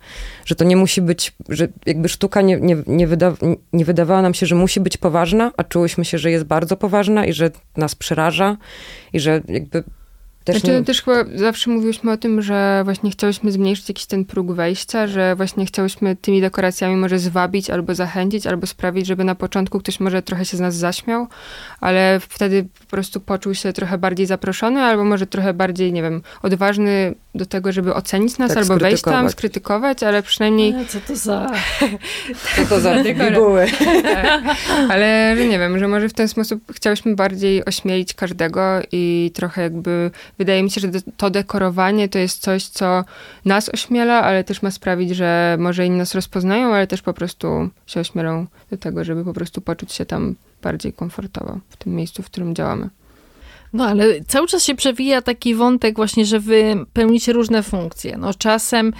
Że 0.45 0.55
to 0.55 0.63
nie 0.63 0.75
musi 0.75 1.01
być, 1.01 1.33
że 1.49 1.67
jakby 1.85 2.09
sztuka 2.09 2.41
nie, 2.41 2.57
nie, 2.57 2.77
nie, 2.87 3.07
wyda, 3.07 3.33
nie 3.73 3.85
wydawała 3.85 4.21
nam 4.21 4.33
się, 4.33 4.45
że 4.45 4.55
musi 4.55 4.79
być 4.79 4.97
poważna, 4.97 5.51
a 5.57 5.63
czułyśmy 5.63 6.05
się, 6.05 6.17
że 6.17 6.31
jest 6.31 6.45
bardzo 6.45 6.77
poważna 6.77 7.25
i 7.25 7.33
że 7.33 7.51
nas 7.77 7.95
przeraża 7.95 8.57
i 9.13 9.19
że 9.19 9.41
jakby 9.47 9.83
też, 10.43 10.59
znaczy, 10.59 10.79
nie... 10.79 10.83
też 10.83 11.01
chyba 11.01 11.25
zawsze 11.35 11.69
mówiłyśmy 11.69 12.11
o 12.11 12.17
tym, 12.17 12.41
że 12.41 12.81
właśnie 12.83 13.11
chciałyśmy 13.11 13.51
zmniejszyć 13.51 13.89
jakiś 13.89 14.05
ten 14.05 14.25
próg 14.25 14.51
wejścia, 14.51 15.07
że 15.07 15.35
właśnie 15.35 15.65
chciałyśmy 15.65 16.15
tymi 16.15 16.41
dekoracjami 16.41 16.95
może 16.95 17.19
zwabić 17.19 17.69
albo 17.69 17.95
zachęcić, 17.95 18.47
albo 18.47 18.67
sprawić, 18.67 19.07
żeby 19.07 19.23
na 19.23 19.35
początku 19.35 19.79
ktoś 19.79 19.99
może 19.99 20.21
trochę 20.21 20.45
się 20.45 20.57
z 20.57 20.59
nas 20.59 20.75
zaśmiał, 20.75 21.27
ale 21.79 22.19
wtedy 22.19 22.65
po 22.79 22.85
prostu 22.85 23.19
poczuł 23.19 23.53
się 23.53 23.73
trochę 23.73 23.97
bardziej 23.97 24.25
zaproszony, 24.25 24.81
albo 24.81 25.03
może 25.03 25.27
trochę 25.27 25.53
bardziej, 25.53 25.93
nie 25.93 26.01
wiem, 26.01 26.21
odważny 26.41 27.15
do 27.35 27.45
tego, 27.45 27.71
żeby 27.71 27.93
ocenić 27.93 28.37
nas, 28.37 28.49
tak, 28.49 28.57
albo 28.57 28.77
wejść 28.77 29.03
tam, 29.03 29.29
skrytykować, 29.29 30.03
ale 30.03 30.23
przynajmniej... 30.23 30.73
co 30.87 30.99
to 31.07 31.15
za... 31.15 31.51
co 32.55 32.65
to 32.69 32.79
za 32.79 33.03
bibuły. 33.03 33.65
tak. 34.03 34.43
Ale, 34.91 35.35
że 35.37 35.45
nie 35.45 35.59
wiem, 35.59 35.79
że 35.79 35.87
może 35.87 36.09
w 36.09 36.13
ten 36.13 36.27
sposób 36.27 36.59
chciałyśmy 36.73 37.15
bardziej 37.15 37.65
ośmielić 37.65 38.13
każdego 38.13 38.61
i 38.91 39.31
trochę 39.33 39.61
jakby 39.61 40.11
wydaje 40.41 40.63
mi 40.63 40.71
się, 40.71 40.81
że 40.81 40.87
to 41.17 41.29
dekorowanie 41.29 42.09
to 42.09 42.19
jest 42.19 42.41
coś, 42.41 42.67
co 42.67 43.03
nas 43.45 43.69
ośmiela, 43.69 44.23
ale 44.23 44.43
też 44.43 44.61
ma 44.61 44.71
sprawić, 44.71 45.09
że 45.15 45.57
może 45.59 45.85
inni 45.85 45.97
nas 45.97 46.15
rozpoznają, 46.15 46.73
ale 46.75 46.87
też 46.87 47.01
po 47.01 47.13
prostu 47.13 47.69
się 47.87 47.99
ośmielą 47.99 48.47
do 48.71 48.77
tego, 48.77 49.03
żeby 49.03 49.25
po 49.25 49.33
prostu 49.33 49.61
poczuć 49.61 49.93
się 49.93 50.05
tam 50.05 50.35
bardziej 50.61 50.93
komfortowo 50.93 51.59
w 51.69 51.77
tym 51.77 51.95
miejscu, 51.95 52.23
w 52.23 52.25
którym 52.25 52.55
działamy. 52.55 52.89
No 53.73 53.85
ale 53.85 54.05
cały 54.27 54.47
czas 54.47 54.63
się 54.63 54.75
przewija 54.75 55.21
taki 55.21 55.55
wątek 55.55 55.95
właśnie, 55.95 56.25
że 56.25 56.39
wy 56.39 56.85
pełnicie 56.93 57.33
różne 57.33 57.63
funkcje. 57.63 58.17
No 58.17 58.33
czasem 58.33 58.93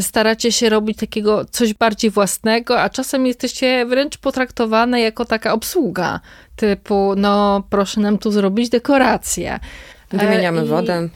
staracie 0.00 0.52
się 0.52 0.68
robić 0.68 0.98
takiego 0.98 1.44
coś 1.44 1.74
bardziej 1.74 2.10
własnego, 2.10 2.80
a 2.80 2.90
czasem 2.90 3.26
jesteście 3.26 3.86
wręcz 3.86 4.18
potraktowane 4.18 5.00
jako 5.00 5.24
taka 5.24 5.52
obsługa, 5.52 6.20
typu 6.56 7.14
no 7.16 7.62
proszę 7.70 8.00
nam 8.00 8.18
tu 8.18 8.30
zrobić 8.30 8.68
dekorację. 8.68 9.60
Wymieniamy 10.10 10.60
e, 10.60 10.64
wodę. 10.64 11.08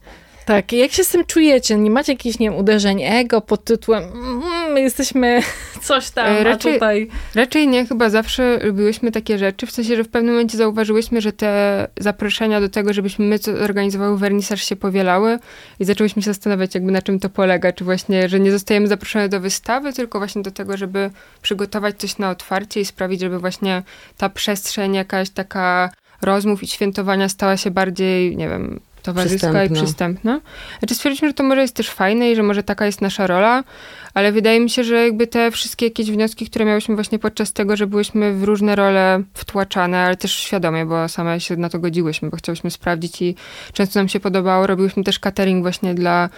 Tak, 0.44 0.72
jak 0.72 0.92
się 0.92 1.05
z 1.05 1.09
tym 1.09 1.24
czujecie? 1.24 1.76
Nie 1.76 1.90
macie 1.90 2.12
jakichś, 2.12 2.38
nie 2.38 2.50
wiem, 2.50 2.59
uderzeń 2.59 3.02
ego 3.02 3.40
pod 3.40 3.64
tytułem 3.64 4.05
mm, 4.05 4.76
jesteśmy 4.76 5.40
coś 5.83 6.11
tam, 6.11 6.26
e, 6.26 6.44
raczej, 6.44 6.74
tutaj... 6.74 7.09
Raczej 7.35 7.68
nie, 7.68 7.87
chyba 7.87 8.11
zawsze 8.11 8.59
lubiłyśmy 8.62 9.12
takie 9.12 9.38
rzeczy, 9.38 9.66
w 9.66 9.70
sensie, 9.70 9.96
że 9.96 10.05
w 10.05 10.09
pewnym 10.09 10.35
momencie 10.35 10.59
zauważyłyśmy, 10.59 11.20
że 11.20 11.33
te 11.33 11.88
zaproszenia 11.96 12.61
do 12.61 12.68
tego, 12.68 12.92
żebyśmy 12.92 13.24
my 13.24 13.38
organizowały 13.64 14.18
wernisaż 14.18 14.64
się 14.64 14.76
powielały 14.76 15.38
i 15.81 15.85
zaczęłyśmy 15.85 16.22
się 16.22 16.31
zastanawiać 16.31 16.74
jakby 16.74 16.92
na 16.92 17.02
czym 17.02 17.20
to 17.20 17.28
polega, 17.28 17.72
czy 17.72 17.85
właśnie, 17.85 18.28
że 18.28 18.40
nie 18.40 18.52
zostajemy 18.52 18.87
zaproszone 18.87 19.28
do 19.28 19.40
wystawy, 19.40 19.92
tylko 19.92 20.18
właśnie 20.18 20.42
do 20.42 20.50
tego, 20.50 20.76
żeby 20.76 21.11
przygotować 21.42 21.96
coś 21.98 22.18
na 22.18 22.31
otwarcie 22.31 22.81
i 22.81 22.85
sprawić, 22.85 23.20
żeby 23.20 23.38
właśnie 23.38 23.83
ta 24.16 24.28
przestrzeń 24.28 24.94
jakaś 24.94 25.31
taka 25.31 25.90
rozmów 26.23 26.63
i 26.63 26.67
świętowania 26.67 27.29
stała 27.29 27.57
się 27.57 27.71
bardziej, 27.71 28.37
nie 28.37 28.49
wiem, 28.49 28.81
towarzyska 29.03 29.37
Przystępna. 29.37 29.79
i 29.79 29.83
przystępna. 29.83 30.41
Znaczy 30.79 30.95
stwierdziliśmy, 30.95 31.29
że 31.29 31.35
to 31.35 31.43
może 31.43 31.61
jest 31.61 31.75
też 31.75 31.91
fajne 31.91 32.31
i 32.31 32.37
że 32.37 32.43
może 32.43 32.63
taka 32.63 32.87
jest 32.87 33.01
nasza 33.01 33.27
rola, 33.27 33.65
ale 34.14 34.33
wydaje 34.33 34.61
mi 34.61 34.70
się, 34.70 34.85
że 34.85 34.94
jakby 34.94 35.27
te 35.27 35.51
wszystkie 35.51 35.87
jakieś 35.87 36.11
wnioski, 36.11 36.46
które 36.46 36.64
miałyśmy 36.64 36.94
właśnie 36.94 37.18
podczas 37.18 37.53
tego, 37.53 37.77
że 37.77 37.87
byłyśmy 37.87 38.33
w 38.33 38.44
różne 38.44 38.77
role 38.77 39.22
wtłaczane, 39.35 39.98
ale 39.98 40.16
też 40.16 40.33
świadomie, 40.33 40.87
bo 40.87 41.09
same 41.09 41.40
się 41.40 41.57
na 41.57 41.68
to 41.68 41.79
godziłyśmy, 41.79 42.31
bo 42.31 42.37
chciałyśmy 42.37 42.70
sprawdzić 42.70 43.22
i 43.22 43.35
często 43.72 44.01
nam 44.01 44.09
się 44.09 44.20
podobało. 44.20 44.66
Robiłyśmy 44.66 45.05
też 45.05 45.18
catering 45.18 45.62
właśnie 45.62 45.94
dla 45.94 46.29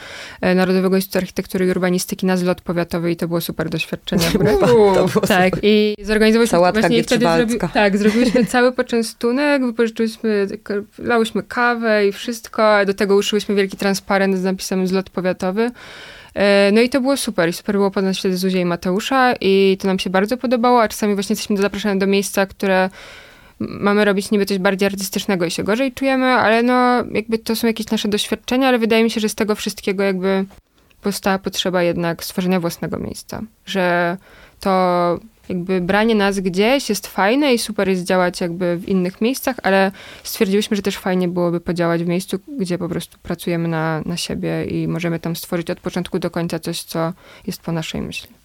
e, 0.41 0.55
Narodowego 0.55 0.97
Instytutu 0.97 1.19
Architektury 1.19 1.67
i 1.67 1.71
Urbanistyki 1.71 2.27
na 2.27 2.37
zlot 2.37 2.61
powiatowy 2.61 3.11
i 3.11 3.17
to 3.17 3.29
było 3.29 3.41
super 3.41 3.71
doświadczenie. 3.71 4.25
było 4.67 5.09
tak, 5.29 5.55
i 5.63 5.95
zorganizowałyśmy 6.03 6.51
Sałatka 6.51 6.81
właśnie 6.81 6.99
i 6.99 7.03
wtedy 7.03 7.25
Gietschwaldzka. 7.25 7.69
Tak, 7.69 7.99
zrobiłyśmy 7.99 8.45
cały 8.55 8.73
poczęstunek, 8.73 9.67
wypożyczyłyśmy, 9.67 10.47
lałyśmy 10.99 11.43
kawę 11.43 12.07
i 12.07 12.13
wszystko, 12.13 12.87
do 12.87 12.95
tego 12.95 13.17
uszyłyśmy 13.17 13.55
wielki 13.55 13.77
transparent 13.77 14.39
z 14.39 14.43
napisem 14.43 14.87
zlot 14.87 15.11
powiatowy. 15.11 15.71
E, 16.35 16.71
No 16.73 16.81
i 16.81 16.89
to 16.89 17.01
było 17.01 17.17
super. 17.17 17.49
I 17.49 17.53
super 17.53 17.75
było 17.75 17.91
poznać 17.91 18.19
wtedy 18.19 18.37
Zuzię 18.37 18.61
i 18.61 18.65
Mateusza 18.65 19.35
i 19.41 19.77
to 19.81 19.89
nam 19.89 19.99
się 19.99 20.11
bardzo 20.11 20.37
podobało, 20.37 20.83
a 20.83 20.89
czasami 20.89 21.15
właśnie 21.15 21.33
jesteśmy 21.33 21.57
zapraszane 21.57 21.99
do 21.99 22.07
miejsca, 22.07 22.47
które 22.47 22.91
mamy 23.59 24.05
robić 24.05 24.31
niby 24.31 24.47
coś 24.47 24.59
bardziej 24.59 24.87
artystycznego 24.87 25.45
i 25.45 25.51
się 25.51 25.65
gorzej 25.65 25.93
czujemy, 25.93 26.27
ale 26.27 26.63
no 26.63 27.05
jakby 27.13 27.39
to 27.39 27.57
są 27.57 27.67
jakieś 27.67 27.91
nasze 27.91 28.09
doświadczenia, 28.09 28.69
ale 28.69 28.79
wydaje 28.79 29.05
mi 29.05 29.11
się, 29.11 29.21
że 29.21 29.29
z 29.29 29.35
tego 29.35 29.55
wszystkiego 29.55 30.03
jakby 30.03 30.45
powstała 31.03 31.39
potrzeba 31.39 31.83
jednak 31.83 32.25
stworzenia 32.25 32.61
własnego 32.61 32.99
miejsca. 32.99 33.43
Że 33.67 34.17
to 34.61 35.19
jakby 35.49 35.81
branie 35.81 36.15
nas 36.15 36.41
gdzieś 36.41 36.89
jest 36.89 37.07
fajne 37.07 37.55
i 37.55 37.59
super 37.59 37.89
jest 37.89 38.05
działać 38.05 38.41
jakby 38.41 38.77
w 38.77 38.89
innych 38.89 39.21
miejscach, 39.21 39.57
ale 39.63 39.93
stwierdziłyśmy, 40.23 40.77
że 40.77 40.83
też 40.83 40.99
fajnie 40.99 41.29
byłoby 41.29 41.61
podziałać 41.61 42.05
w 42.05 42.07
miejscu, 42.07 42.39
gdzie 42.59 42.79
po 42.79 42.89
prostu 42.89 43.19
pracujemy 43.23 43.69
na, 43.69 44.03
na 44.07 44.17
siebie 44.17 44.65
i 44.65 44.89
możemy 44.89 45.19
tam 45.19 45.37
stworzyć 45.37 45.71
od 45.71 45.81
początku 45.81 46.19
do 46.19 46.31
końca 46.31 46.59
coś, 46.59 46.83
co 46.83 47.13
jest 47.47 47.63
po 47.63 47.73
naszej 47.73 48.03
myśli. 48.03 48.44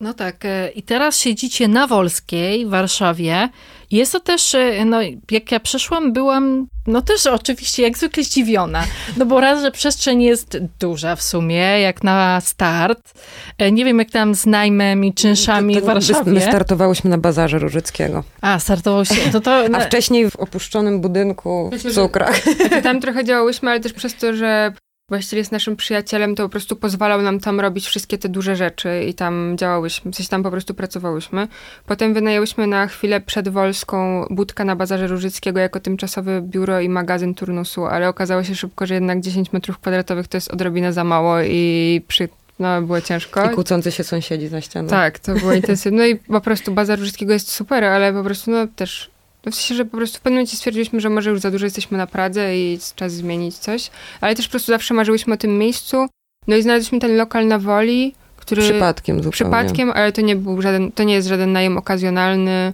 No 0.00 0.14
tak, 0.14 0.44
e, 0.44 0.68
i 0.70 0.82
teraz 0.82 1.18
siedzicie 1.18 1.68
na 1.68 1.86
Wolskiej 1.86 2.66
w 2.66 2.70
Warszawie. 2.70 3.48
Jest 3.90 4.12
to 4.12 4.20
też, 4.20 4.54
e, 4.54 4.84
no 4.84 4.98
jak 5.30 5.52
ja 5.52 5.60
przyszłam, 5.60 6.12
byłam, 6.12 6.66
no 6.86 7.02
też 7.02 7.26
oczywiście 7.26 7.82
jak 7.82 7.98
zwykle 7.98 8.22
zdziwiona. 8.24 8.84
No 9.16 9.26
bo 9.26 9.40
raz, 9.40 9.62
że 9.62 9.70
przestrzeń 9.70 10.22
jest 10.22 10.58
duża 10.80 11.16
w 11.16 11.22
sumie, 11.22 11.80
jak 11.80 12.04
na 12.04 12.40
start. 12.40 13.12
E, 13.58 13.72
Nie 13.72 13.84
wiem 13.84 13.98
jak 13.98 14.10
tam 14.10 14.34
z 14.34 14.46
najmem 14.46 15.04
i 15.04 15.14
czynszami 15.14 15.74
To- 15.74 15.80
w 15.80 15.82
to 15.84 15.88
My 15.88 15.94
Warszawie. 15.94 16.40
startowałyśmy 16.40 17.10
na 17.10 17.18
bazarze 17.18 17.58
Różyckiego. 17.58 18.24
A, 18.40 18.58
startował 18.58 19.04
się, 19.04 19.14
to 19.32 19.40
to... 19.40 19.64
A 19.72 19.80
wcześniej 19.80 20.30
w 20.30 20.36
opuszczonym 20.36 21.00
budynku 21.00 21.70
w 21.72 21.94
cukrach. 21.94 22.42
Znaczy, 22.42 22.82
tam 22.82 23.00
trochę 23.00 23.24
działałyśmy, 23.24 23.70
ale 23.70 23.80
też 23.80 23.92
przez 23.92 24.14
to, 24.14 24.34
że 24.36 24.72
właściciel 25.10 25.38
jest 25.38 25.52
naszym 25.52 25.76
przyjacielem, 25.76 26.34
to 26.34 26.42
po 26.42 26.48
prostu 26.48 26.76
pozwalał 26.76 27.22
nam 27.22 27.40
tam 27.40 27.60
robić 27.60 27.86
wszystkie 27.86 28.18
te 28.18 28.28
duże 28.28 28.56
rzeczy 28.56 29.04
i 29.08 29.14
tam 29.14 29.56
działałyśmy, 29.58 30.12
w 30.12 30.16
sensie 30.16 30.30
tam 30.30 30.42
po 30.42 30.50
prostu 30.50 30.74
pracowałyśmy. 30.74 31.48
Potem 31.86 32.14
wynajęłyśmy 32.14 32.66
na 32.66 32.86
chwilę 32.86 33.20
przed 33.20 33.48
Wolską 33.48 34.26
budkę 34.30 34.64
na 34.64 34.76
Bazarze 34.76 35.06
Różyckiego 35.06 35.60
jako 35.60 35.80
tymczasowe 35.80 36.42
biuro 36.42 36.80
i 36.80 36.88
magazyn 36.88 37.34
turnusu, 37.34 37.86
ale 37.86 38.08
okazało 38.08 38.44
się 38.44 38.54
szybko, 38.54 38.86
że 38.86 38.94
jednak 38.94 39.20
10 39.20 39.52
metrów 39.52 39.78
kwadratowych 39.78 40.28
to 40.28 40.36
jest 40.36 40.50
odrobinę 40.50 40.92
za 40.92 41.04
mało 41.04 41.40
i 41.40 42.02
przy, 42.08 42.28
no, 42.58 42.82
było 42.82 43.00
ciężko. 43.00 43.50
I 43.50 43.54
kłócący 43.54 43.92
się 43.92 44.04
sąsiedzi 44.04 44.48
za 44.48 44.60
ścianą. 44.60 44.88
Tak, 44.88 45.18
to 45.18 45.34
było 45.34 45.52
intensywne. 45.52 45.98
No 45.98 46.06
i 46.06 46.16
po 46.16 46.40
prostu 46.40 46.72
Bazar 46.72 46.98
Różyckiego 46.98 47.32
jest 47.32 47.50
super, 47.50 47.84
ale 47.84 48.12
po 48.12 48.22
prostu 48.22 48.50
no 48.50 48.66
też... 48.76 49.09
No 49.46 49.52
w 49.52 49.54
sensie, 49.54 49.74
że 49.74 49.84
po 49.84 49.96
prostu 49.96 50.18
w 50.18 50.20
pewnym 50.20 50.36
momencie 50.38 50.56
stwierdziliśmy, 50.56 51.00
że 51.00 51.10
może 51.10 51.30
już 51.30 51.40
za 51.40 51.50
dużo 51.50 51.66
jesteśmy 51.66 51.98
na 51.98 52.06
Pradze 52.06 52.56
i 52.58 52.78
czas 52.96 53.12
zmienić 53.12 53.58
coś. 53.58 53.90
Ale 54.20 54.34
też 54.34 54.46
po 54.46 54.50
prostu 54.50 54.72
zawsze 54.72 54.94
marzyłyśmy 54.94 55.34
o 55.34 55.36
tym 55.36 55.58
miejscu. 55.58 56.06
No 56.46 56.56
i 56.56 56.62
znaleźliśmy 56.62 56.98
ten 57.00 57.16
lokal 57.16 57.46
na 57.46 57.58
Woli, 57.58 58.14
który... 58.36 58.62
Przypadkiem 58.62 59.16
zupełnie. 59.16 59.32
Przypadkiem, 59.32 59.90
ale 59.94 60.12
to 60.12 60.20
nie 60.20 60.36
był 60.36 60.62
żaden, 60.62 60.92
to 60.92 61.02
nie 61.02 61.14
jest 61.14 61.28
żaden 61.28 61.52
najem 61.52 61.78
okazjonalny. 61.78 62.72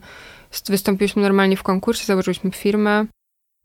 St- 0.50 0.70
Wystąpiliśmy 0.70 1.22
normalnie 1.22 1.56
w 1.56 1.62
konkursie, 1.62 2.04
założyliśmy 2.04 2.50
firmę. 2.50 3.06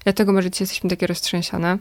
Dlatego 0.03 0.33
może 0.33 0.51
dzisiaj 0.51 0.63
jesteśmy 0.63 0.89
takie 0.89 1.07
roztrzęsione. 1.07 1.77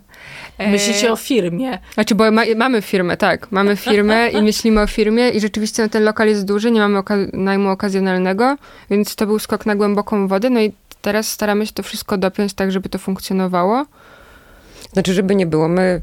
E, 0.58 0.70
Myślicie 0.70 1.12
o 1.12 1.16
firmie. 1.16 1.78
znaczy, 1.94 2.14
bo 2.14 2.30
ma, 2.30 2.42
mamy 2.56 2.82
firmę, 2.82 3.16
tak. 3.16 3.52
Mamy 3.52 3.76
firmę 3.76 4.28
i 4.28 4.42
myślimy 4.50 4.80
o 4.80 4.86
firmie 4.86 5.28
i 5.28 5.40
rzeczywiście 5.40 5.82
no, 5.82 5.88
ten 5.88 6.04
lokal 6.04 6.28
jest 6.28 6.44
duży, 6.44 6.70
nie 6.70 6.80
mamy 6.80 6.98
oka- 6.98 7.30
najmu 7.32 7.68
okazjonalnego, 7.70 8.56
więc 8.90 9.16
to 9.16 9.26
był 9.26 9.38
skok 9.38 9.66
na 9.66 9.76
głęboką 9.76 10.28
wodę. 10.28 10.50
No 10.50 10.60
i 10.60 10.72
teraz 11.02 11.28
staramy 11.28 11.66
się 11.66 11.72
to 11.72 11.82
wszystko 11.82 12.18
dopiąć 12.18 12.54
tak, 12.54 12.72
żeby 12.72 12.88
to 12.88 12.98
funkcjonowało. 12.98 13.86
Znaczy, 14.92 15.14
żeby 15.14 15.34
nie 15.34 15.46
było, 15.46 15.68
my 15.68 16.02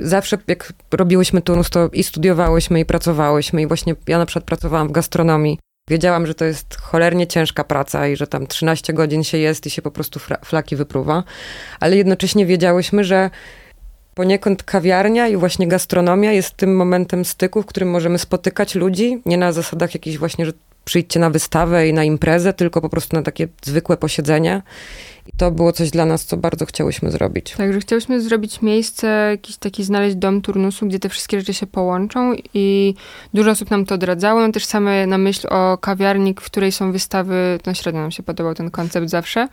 zawsze 0.00 0.38
jak 0.48 0.72
robiłyśmy 0.92 1.42
turnus, 1.42 1.70
to 1.70 1.88
i 1.92 2.02
studiowałyśmy, 2.02 2.80
i 2.80 2.84
pracowałyśmy. 2.84 3.62
I 3.62 3.66
właśnie 3.66 3.94
ja 4.08 4.18
na 4.18 4.26
przykład 4.26 4.44
pracowałam 4.44 4.88
w 4.88 4.92
gastronomii. 4.92 5.58
Wiedziałam, 5.88 6.26
że 6.26 6.34
to 6.34 6.44
jest 6.44 6.76
cholernie 6.80 7.26
ciężka 7.26 7.64
praca 7.64 8.08
i 8.08 8.16
że 8.16 8.26
tam 8.26 8.46
13 8.46 8.92
godzin 8.92 9.24
się 9.24 9.38
jest 9.38 9.66
i 9.66 9.70
się 9.70 9.82
po 9.82 9.90
prostu 9.90 10.20
flaki 10.44 10.76
wypruwa. 10.76 11.24
Ale 11.80 11.96
jednocześnie 11.96 12.46
wiedziałyśmy, 12.46 13.04
że 13.04 13.30
poniekąd 14.14 14.62
kawiarnia 14.62 15.28
i 15.28 15.36
właśnie 15.36 15.68
gastronomia 15.68 16.32
jest 16.32 16.56
tym 16.56 16.76
momentem 16.76 17.24
styku, 17.24 17.62
w 17.62 17.66
którym 17.66 17.90
możemy 17.90 18.18
spotykać 18.18 18.74
ludzi, 18.74 19.22
nie 19.26 19.38
na 19.38 19.52
zasadach 19.52 19.94
jakichś 19.94 20.16
właśnie, 20.16 20.46
że 20.46 20.52
przyjdźcie 20.84 21.20
na 21.20 21.30
wystawę 21.30 21.88
i 21.88 21.92
na 21.92 22.04
imprezę, 22.04 22.52
tylko 22.52 22.80
po 22.80 22.88
prostu 22.88 23.16
na 23.16 23.22
takie 23.22 23.48
zwykłe 23.62 23.96
posiedzenie. 23.96 24.62
I 25.26 25.32
to 25.36 25.50
było 25.50 25.72
coś 25.72 25.90
dla 25.90 26.04
nas, 26.04 26.24
co 26.24 26.36
bardzo 26.36 26.66
chciałyśmy 26.66 27.10
zrobić. 27.10 27.52
Także 27.56 27.80
chciałyśmy 27.80 28.20
zrobić 28.20 28.62
miejsce, 28.62 29.06
jakiś 29.30 29.56
taki 29.56 29.84
znaleźć 29.84 30.16
dom 30.16 30.40
turnusu, 30.40 30.86
gdzie 30.86 30.98
te 30.98 31.08
wszystkie 31.08 31.40
rzeczy 31.40 31.54
się 31.54 31.66
połączą 31.66 32.32
i 32.54 32.94
dużo 33.34 33.50
osób 33.50 33.70
nam 33.70 33.86
to 33.86 33.94
odradzało. 33.94 34.52
Też 34.52 34.64
same 34.64 35.06
na 35.06 35.18
myśl 35.18 35.48
o 35.50 35.78
kawiarni, 35.78 36.34
w 36.34 36.44
której 36.44 36.72
są 36.72 36.92
wystawy, 36.92 37.58
no 37.66 37.74
średnio 37.74 38.00
nam 38.00 38.10
się 38.10 38.22
podobał 38.22 38.54
ten 38.54 38.70
koncept 38.70 39.08
zawsze. 39.08 39.48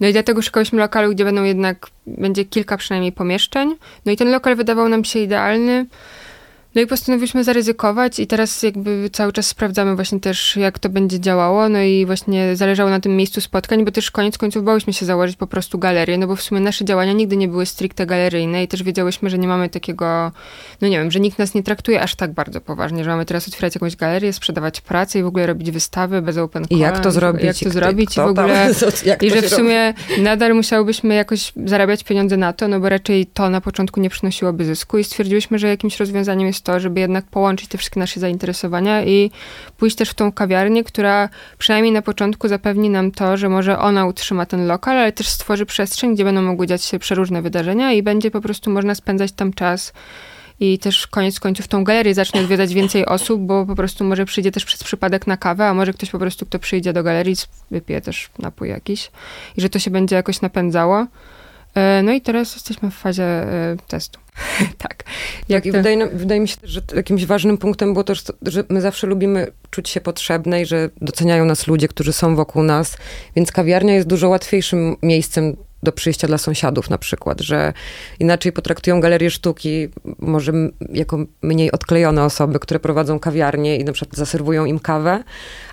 No 0.00 0.08
i 0.08 0.12
dlatego 0.12 0.42
szukałyśmy 0.42 0.78
lokalu, 0.78 1.10
gdzie 1.10 1.24
będą 1.24 1.44
jednak, 1.44 1.86
będzie 2.06 2.44
kilka 2.44 2.76
przynajmniej 2.76 3.12
pomieszczeń. 3.12 3.76
No 4.06 4.12
i 4.12 4.16
ten 4.16 4.30
lokal 4.30 4.56
wydawał 4.56 4.88
nam 4.88 5.04
się 5.04 5.18
idealny. 5.18 5.86
No 6.74 6.80
i 6.80 6.86
postanowiliśmy 6.86 7.44
zaryzykować 7.44 8.18
i 8.18 8.26
teraz 8.26 8.62
jakby 8.62 9.10
cały 9.12 9.32
czas 9.32 9.46
sprawdzamy 9.46 9.94
właśnie 9.94 10.20
też, 10.20 10.56
jak 10.56 10.78
to 10.78 10.88
będzie 10.88 11.20
działało. 11.20 11.68
No 11.68 11.82
i 11.82 12.06
właśnie 12.06 12.56
zależało 12.56 12.90
na 12.90 13.00
tym 13.00 13.16
miejscu 13.16 13.40
spotkań, 13.40 13.84
bo 13.84 13.90
też 13.90 14.10
koniec 14.10 14.38
końców 14.38 14.64
bałyśmy 14.64 14.92
się 14.92 15.06
założyć 15.06 15.36
po 15.36 15.46
prostu 15.46 15.78
galerię, 15.78 16.18
no 16.18 16.26
bo 16.26 16.36
w 16.36 16.42
sumie 16.42 16.60
nasze 16.60 16.84
działania 16.84 17.12
nigdy 17.12 17.36
nie 17.36 17.48
były 17.48 17.66
stricte 17.66 18.06
galeryjne 18.06 18.64
i 18.64 18.68
też 18.68 18.82
wiedziałyśmy, 18.82 19.30
że 19.30 19.38
nie 19.38 19.48
mamy 19.48 19.68
takiego, 19.68 20.32
no 20.80 20.88
nie 20.88 20.98
wiem, 20.98 21.10
że 21.10 21.20
nikt 21.20 21.38
nas 21.38 21.54
nie 21.54 21.62
traktuje 21.62 22.02
aż 22.02 22.14
tak 22.14 22.32
bardzo 22.32 22.60
poważnie, 22.60 23.04
że 23.04 23.10
mamy 23.10 23.24
teraz 23.24 23.48
otwierać 23.48 23.74
jakąś 23.74 23.96
galerię, 23.96 24.32
sprzedawać 24.32 24.80
pracę 24.80 25.18
i 25.18 25.22
w 25.22 25.26
ogóle 25.26 25.46
robić 25.46 25.70
wystawy 25.70 26.22
bez 26.22 26.36
open 26.36 26.64
I 26.70 26.78
jak 26.78 26.96
to 26.96 27.02
call, 27.02 27.12
zrobić? 27.12 27.44
Jak 27.44 27.56
to 27.56 27.64
kto- 27.64 27.70
zrobić 27.70 28.10
i 28.10 28.12
kto 28.12 28.32
w 28.32 28.34
tam- 28.34 28.44
ogóle... 28.44 28.70
jak 29.04 29.22
I 29.22 29.30
że 29.30 29.42
w 29.42 29.48
sumie 29.48 29.94
nadal 30.18 30.54
musiałybyśmy 30.54 31.14
jakoś 31.14 31.52
zarabiać 31.64 32.04
pieniądze 32.04 32.36
na 32.36 32.52
to, 32.52 32.68
no 32.68 32.80
bo 32.80 32.88
raczej 32.88 33.26
to 33.26 33.50
na 33.50 33.60
początku 33.60 34.00
nie 34.00 34.10
przynosiłoby 34.10 34.64
zysku 34.64 34.98
i 34.98 35.04
stwierdziłyśmy, 35.04 35.58
że 35.58 35.68
jakimś 35.68 35.98
rozwiązaniem 35.98 36.46
jest 36.46 36.59
to, 36.62 36.80
żeby 36.80 37.00
jednak 37.00 37.24
połączyć 37.24 37.68
te 37.68 37.78
wszystkie 37.78 38.00
nasze 38.00 38.20
zainteresowania 38.20 39.04
i 39.04 39.30
pójść 39.76 39.96
też 39.96 40.10
w 40.10 40.14
tą 40.14 40.32
kawiarnię, 40.32 40.84
która 40.84 41.28
przynajmniej 41.58 41.92
na 41.92 42.02
początku 42.02 42.48
zapewni 42.48 42.90
nam 42.90 43.10
to, 43.10 43.36
że 43.36 43.48
może 43.48 43.78
ona 43.78 44.06
utrzyma 44.06 44.46
ten 44.46 44.66
lokal, 44.66 44.98
ale 44.98 45.12
też 45.12 45.28
stworzy 45.28 45.66
przestrzeń, 45.66 46.14
gdzie 46.14 46.24
będą 46.24 46.42
mogły 46.42 46.66
dziać 46.66 46.84
się 46.84 46.98
przeróżne 46.98 47.42
wydarzenia 47.42 47.92
i 47.92 48.02
będzie 48.02 48.30
po 48.30 48.40
prostu 48.40 48.70
można 48.70 48.94
spędzać 48.94 49.32
tam 49.32 49.52
czas 49.52 49.92
i 50.60 50.78
też 50.78 51.06
koniec 51.06 51.40
końców 51.40 51.68
tą 51.68 51.84
galerię 51.84 52.14
zacznie 52.14 52.40
odwiedzać 52.40 52.74
więcej 52.74 53.06
osób, 53.06 53.40
bo 53.40 53.66
po 53.66 53.76
prostu 53.76 54.04
może 54.04 54.24
przyjdzie 54.24 54.52
też 54.52 54.64
przez 54.64 54.84
przypadek 54.84 55.26
na 55.26 55.36
kawę, 55.36 55.66
a 55.66 55.74
może 55.74 55.92
ktoś 55.92 56.10
po 56.10 56.18
prostu, 56.18 56.46
kto 56.46 56.58
przyjdzie 56.58 56.92
do 56.92 57.02
galerii, 57.02 57.36
wypije 57.70 58.00
też 58.00 58.30
napój 58.38 58.68
jakiś 58.68 59.10
i 59.56 59.60
że 59.60 59.68
to 59.68 59.78
się 59.78 59.90
będzie 59.90 60.16
jakoś 60.16 60.40
napędzało. 60.40 61.06
E, 61.74 62.02
No 62.02 62.12
i 62.12 62.20
teraz 62.20 62.54
jesteśmy 62.54 62.90
w 62.90 62.94
fazie 62.94 63.24
e, 63.24 63.76
testu. 63.88 64.20
tak. 64.78 65.04
Jak 65.48 65.66
I 65.66 65.70
to- 65.72 65.78
wydaje, 65.78 66.06
wydaje 66.06 66.40
mi 66.40 66.48
się 66.48 66.56
też, 66.56 66.70
że 66.70 66.80
jakimś 66.96 67.26
ważnym 67.26 67.58
punktem 67.58 67.92
było 67.92 68.04
to, 68.04 68.14
że- 68.42 68.64
my 68.68 68.80
zawsze 68.80 69.06
lubimy 69.06 69.46
czuć 69.70 69.88
się 69.88 70.00
potrzebne 70.00 70.62
i 70.62 70.66
że 70.66 70.90
doceniają 71.00 71.44
nas 71.44 71.66
ludzie, 71.66 71.88
którzy 71.88 72.12
są 72.12 72.36
wokół 72.36 72.62
nas, 72.62 72.96
więc 73.36 73.52
kawiarnia 73.52 73.94
jest 73.94 74.08
dużo 74.08 74.28
łatwiejszym 74.28 74.96
miejscem 75.02 75.56
do 75.82 75.92
przyjścia 75.92 76.26
dla 76.26 76.38
sąsiadów 76.38 76.90
na 76.90 76.98
przykład, 76.98 77.40
że 77.40 77.72
inaczej 78.18 78.52
potraktują 78.52 79.00
galerię 79.00 79.30
sztuki, 79.30 79.88
może 80.18 80.52
jako 80.92 81.18
mniej 81.42 81.72
odklejone 81.72 82.24
osoby, 82.24 82.58
które 82.58 82.80
prowadzą 82.80 83.18
kawiarnię 83.18 83.76
i 83.76 83.84
na 83.84 83.92
przykład 83.92 84.16
zaserwują 84.16 84.64
im 84.64 84.78
kawę, 84.78 85.24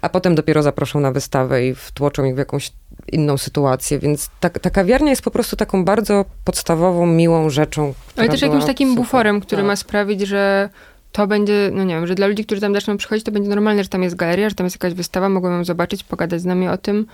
a 0.02 0.10
potem 0.10 0.36
dopiero 0.36 0.64
zaproszą 0.64 1.00
na 1.00 1.12
wystawę 1.12 1.68
i 1.68 1.76
wtłoczą 1.76 2.26
ich 2.26 2.36
w 2.36 2.38
jakąś 2.38 2.72
inną 3.12 3.38
sytuację, 3.38 4.00
więc 4.00 4.30
ta, 4.40 4.50
ta 4.50 4.70
kawiarnia 4.70 5.10
jest 5.10 5.22
po 5.22 5.32
prostu 5.32 5.56
taką 5.56 5.86
bardzo 5.86 6.26
podstawową, 6.44 7.06
miłą 7.06 7.50
rzeczą. 7.50 7.94
Ale 8.18 8.30
też 8.30 8.42
jakimś 8.42 8.66
takim 8.66 8.90
super. 8.90 9.04
buforem, 9.04 9.42
który 9.42 9.62
Tak. 9.62 9.68
ma 9.68 9.76
sprawić, 9.76 10.22
że 10.22 10.70
to 11.12 11.28
będzie, 11.28 11.70
no 11.74 11.84
nie 11.84 11.96
wiem, 11.96 12.08
że 12.08 12.16
dla 12.16 12.28
ludzi, 12.28 12.46
którzy 12.46 12.62
tam 12.62 12.74
zaczną 12.74 12.98
przychodzić, 12.98 13.26
to 13.26 13.32
będzie 13.32 13.50
normalne, 13.50 13.84
że 13.84 13.90
tam 13.90 14.04
jest 14.04 14.16
galeria, 14.16 14.50
że 14.50 14.56
tam 14.56 14.66
jest 14.66 14.76
jakaś 14.76 14.94
wystawa, 14.94 15.30
mogą 15.30 15.52
ją 15.52 15.66
zobaczyć, 15.66 16.04
pogadać 16.04 16.42
z 16.42 16.46
nami 16.46 16.68
o 16.68 16.78
tym. 16.78 17.06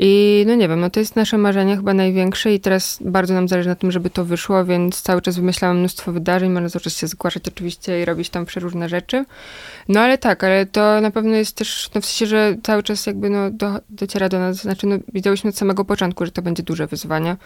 I 0.00 0.44
no 0.46 0.54
nie 0.54 0.68
wiem, 0.68 0.80
no 0.80 0.90
to 0.90 1.00
jest 1.00 1.16
nasze 1.16 1.38
marzenie 1.38 1.76
chyba 1.76 1.94
największe 1.94 2.54
i 2.54 2.60
teraz 2.60 2.98
bardzo 3.00 3.34
nam 3.34 3.48
zależy 3.48 3.68
na 3.68 3.74
tym, 3.74 3.92
żeby 3.92 4.10
to 4.10 4.24
wyszło, 4.24 4.64
więc 4.64 5.02
cały 5.02 5.22
czas 5.22 5.36
wymyślałam 5.36 5.78
mnóstwo 5.78 6.12
wydarzeń, 6.12 6.50
można 6.50 6.68
cały 6.68 6.82
czas 6.82 6.96
się 6.96 7.06
zgłaszać 7.06 7.48
oczywiście 7.48 8.02
i 8.02 8.04
robić 8.04 8.30
tam 8.30 8.46
przeróżne 8.46 8.88
rzeczy. 8.88 9.24
No 9.88 10.00
ale 10.00 10.18
tak, 10.18 10.44
ale 10.44 10.66
to 10.66 11.00
na 11.00 11.10
pewno 11.10 11.36
jest 11.36 11.56
też, 11.56 11.90
no 11.94 12.00
w 12.00 12.06
sensie, 12.06 12.26
że 12.26 12.56
cały 12.62 12.82
czas 12.82 13.06
jakby 13.06 13.30
no 13.30 13.50
do, 13.50 13.74
dociera 13.90 14.28
do 14.28 14.38
nas, 14.38 14.56
znaczy 14.56 14.86
no 14.86 14.96
widziałyśmy 15.12 15.50
od 15.50 15.56
samego 15.56 15.84
początku, 15.84 16.24
że 16.26 16.32
to 16.32 16.42
będzie 16.42 16.62
duże 16.62 16.86
wyzwanie. 16.86 17.36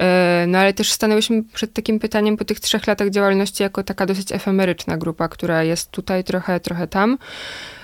E, 0.00 0.44
no 0.48 0.58
ale 0.58 0.72
też 0.72 0.92
stanęłyśmy 0.92 1.42
przed 1.42 1.72
takim 1.72 1.98
pytaniem 1.98 2.36
po 2.36 2.44
tych 2.44 2.60
trzech 2.60 2.86
latach 2.86 3.10
działalności 3.10 3.62
jako 3.62 3.82
taka 3.82 4.06
dosyć 4.06 4.32
efemeryczna 4.32 4.96
grupa, 4.96 5.28
która 5.28 5.62
jest 5.62 5.90
tutaj 5.90 6.24
trochę, 6.24 6.60
trochę 6.60 6.86
tam 6.86 7.18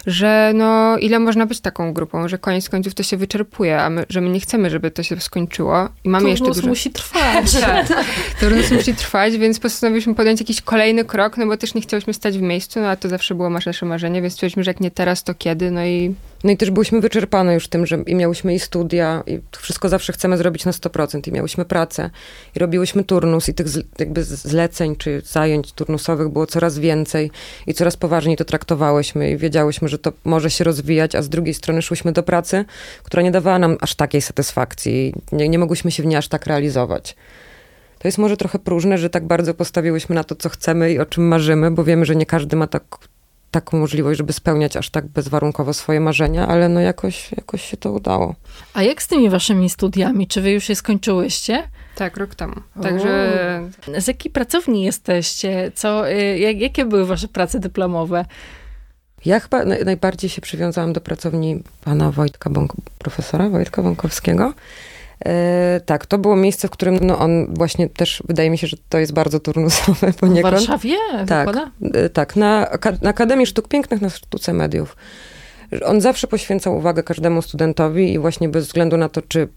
że 0.06 0.52
no 0.54 0.98
ile 0.98 1.18
można 1.18 1.46
być 1.46 1.60
taką 1.60 1.92
grupą, 1.92 2.28
że 2.28 2.38
koniec 2.38 2.68
końców 2.68 2.94
to 2.94 3.02
się 3.02 3.16
wyczerpuje, 3.16 3.80
a 3.80 3.90
my, 3.90 4.04
że 4.08 4.20
my 4.20 4.30
nie 4.30 4.40
chcemy, 4.40 4.70
żeby 4.70 4.90
to 4.90 5.02
się 5.02 5.20
skończyło 5.20 5.88
i 6.04 6.08
mamy 6.08 6.22
Turnus 6.22 6.40
jeszcze 6.40 6.54
dużo... 6.54 6.68
musi 6.68 6.90
trwać. 6.90 7.52
tak, 7.60 7.86
turnus 8.40 8.70
musi 8.70 8.94
trwać, 8.94 9.36
więc 9.36 9.60
postanowiliśmy 9.60 10.14
podjąć 10.14 10.40
jakiś 10.40 10.60
kolejny 10.60 11.04
krok, 11.04 11.36
no 11.36 11.46
bo 11.46 11.56
też 11.56 11.74
nie 11.74 11.80
chciałyśmy 11.80 12.14
stać 12.14 12.38
w 12.38 12.42
miejscu, 12.42 12.80
no 12.80 12.88
a 12.88 12.96
to 12.96 13.08
zawsze 13.08 13.34
było 13.34 13.50
nasze 13.50 13.86
marzenie, 13.86 14.22
więc 14.22 14.34
stwierdziliśmy, 14.34 14.64
że 14.64 14.70
jak 14.70 14.80
nie 14.80 14.90
teraz, 14.90 15.24
to 15.24 15.34
kiedy, 15.34 15.70
no 15.70 15.84
i... 15.84 16.14
No 16.44 16.50
i 16.50 16.56
też 16.56 16.70
byliśmy 16.70 17.00
wyczerpane 17.00 17.54
już 17.54 17.68
tym, 17.68 17.86
że 17.86 17.96
i 18.06 18.14
miałyśmy 18.14 18.54
i 18.54 18.58
studia, 18.58 19.22
i 19.26 19.40
wszystko 19.58 19.88
zawsze 19.88 20.12
chcemy 20.12 20.36
zrobić 20.36 20.64
na 20.64 20.72
100%, 20.72 21.28
i 21.28 21.32
miałyśmy 21.32 21.64
pracę, 21.64 22.10
i 22.56 22.58
robiłyśmy 22.58 23.04
turnus, 23.04 23.48
i 23.48 23.54
tych 23.54 23.66
jakby 23.98 24.24
zleceń, 24.24 24.96
czy 24.96 25.22
zajęć 25.24 25.72
turnusowych 25.72 26.28
było 26.28 26.46
coraz 26.46 26.78
więcej, 26.78 27.30
i 27.66 27.74
coraz 27.74 27.96
poważniej 27.96 28.36
to 28.36 28.44
traktowałyśmy, 28.44 29.30
i 29.30 29.36
wiedziałyśmy, 29.36 29.88
że 29.88 29.98
to 29.98 30.12
może 30.24 30.50
się 30.50 30.64
rozwijać, 30.64 31.14
a 31.14 31.22
z 31.22 31.28
drugiej 31.28 31.54
strony 31.54 31.82
szłyśmy 31.82 32.12
do 32.12 32.22
pracy, 32.22 32.64
która 33.02 33.22
nie 33.22 33.30
dawała 33.30 33.58
nam 33.58 33.76
aż 33.80 33.94
takiej 33.94 34.22
satysfakcji. 34.22 35.14
Nie, 35.32 35.48
nie 35.48 35.58
mogłyśmy 35.58 35.90
się 35.90 36.02
w 36.02 36.06
niej 36.06 36.16
aż 36.16 36.28
tak 36.28 36.46
realizować. 36.46 37.16
To 37.98 38.08
jest 38.08 38.18
może 38.18 38.36
trochę 38.36 38.58
próżne, 38.58 38.98
że 38.98 39.10
tak 39.10 39.26
bardzo 39.26 39.54
postawiłyśmy 39.54 40.14
na 40.14 40.24
to, 40.24 40.34
co 40.34 40.48
chcemy 40.48 40.92
i 40.92 40.98
o 40.98 41.06
czym 41.06 41.28
marzymy, 41.28 41.70
bo 41.70 41.84
wiemy, 41.84 42.04
że 42.04 42.16
nie 42.16 42.26
każdy 42.26 42.56
ma 42.56 42.66
tak, 42.66 42.84
taką 43.50 43.78
możliwość, 43.78 44.18
żeby 44.18 44.32
spełniać 44.32 44.76
aż 44.76 44.90
tak 44.90 45.06
bezwarunkowo 45.06 45.74
swoje 45.74 46.00
marzenia, 46.00 46.46
ale 46.48 46.68
no 46.68 46.80
jakoś, 46.80 47.32
jakoś 47.32 47.64
się 47.64 47.76
to 47.76 47.92
udało. 47.92 48.34
A 48.74 48.82
jak 48.82 49.02
z 49.02 49.08
tymi 49.08 49.30
waszymi 49.30 49.70
studiami? 49.70 50.26
Czy 50.26 50.40
wy 50.40 50.50
już 50.50 50.68
je 50.68 50.76
skończyłyście? 50.76 51.68
Tak, 51.94 52.16
rok 52.16 52.34
temu. 52.34 52.54
Także... 52.82 53.30
Z 53.98 54.08
jakiej 54.08 54.32
pracowni 54.32 54.84
jesteście? 54.84 55.72
Co, 55.74 56.10
y, 56.10 56.38
jak, 56.38 56.60
jakie 56.60 56.84
były 56.84 57.06
wasze 57.06 57.28
prace 57.28 57.58
dyplomowe? 57.58 58.24
Ja 59.24 59.40
chyba 59.40 59.64
najbardziej 59.64 60.30
się 60.30 60.40
przywiązałam 60.40 60.92
do 60.92 61.00
pracowni 61.00 61.62
pana 61.84 62.10
Wojtka, 62.10 62.50
Bąk 62.50 62.72
profesora 62.98 63.48
Wojtka 63.48 63.82
Bąkowskiego. 63.82 64.54
E, 65.26 65.80
tak, 65.86 66.06
to 66.06 66.18
było 66.18 66.36
miejsce, 66.36 66.68
w 66.68 66.70
którym 66.70 66.98
no, 67.02 67.18
on 67.18 67.54
właśnie 67.54 67.88
też, 67.88 68.22
wydaje 68.28 68.50
mi 68.50 68.58
się, 68.58 68.66
że 68.66 68.76
to 68.88 68.98
jest 68.98 69.12
bardzo 69.12 69.40
turnusowe 69.40 70.12
poniekąd. 70.12 70.54
W 70.54 70.66
Warszawie? 70.66 70.96
Tak, 71.26 71.48
e, 71.94 72.08
tak 72.08 72.36
na, 72.36 72.66
na 73.02 73.10
Akademii 73.10 73.46
Sztuk 73.46 73.68
Pięknych, 73.68 74.00
na 74.00 74.10
Sztuce 74.10 74.52
Mediów. 74.52 74.96
On 75.84 76.00
zawsze 76.00 76.26
poświęcał 76.26 76.76
uwagę 76.76 77.02
każdemu 77.02 77.42
studentowi 77.42 78.12
i 78.12 78.18
właśnie 78.18 78.48
bez 78.48 78.66
względu 78.66 78.96
na 78.96 79.08
to, 79.08 79.22
czy 79.22 79.48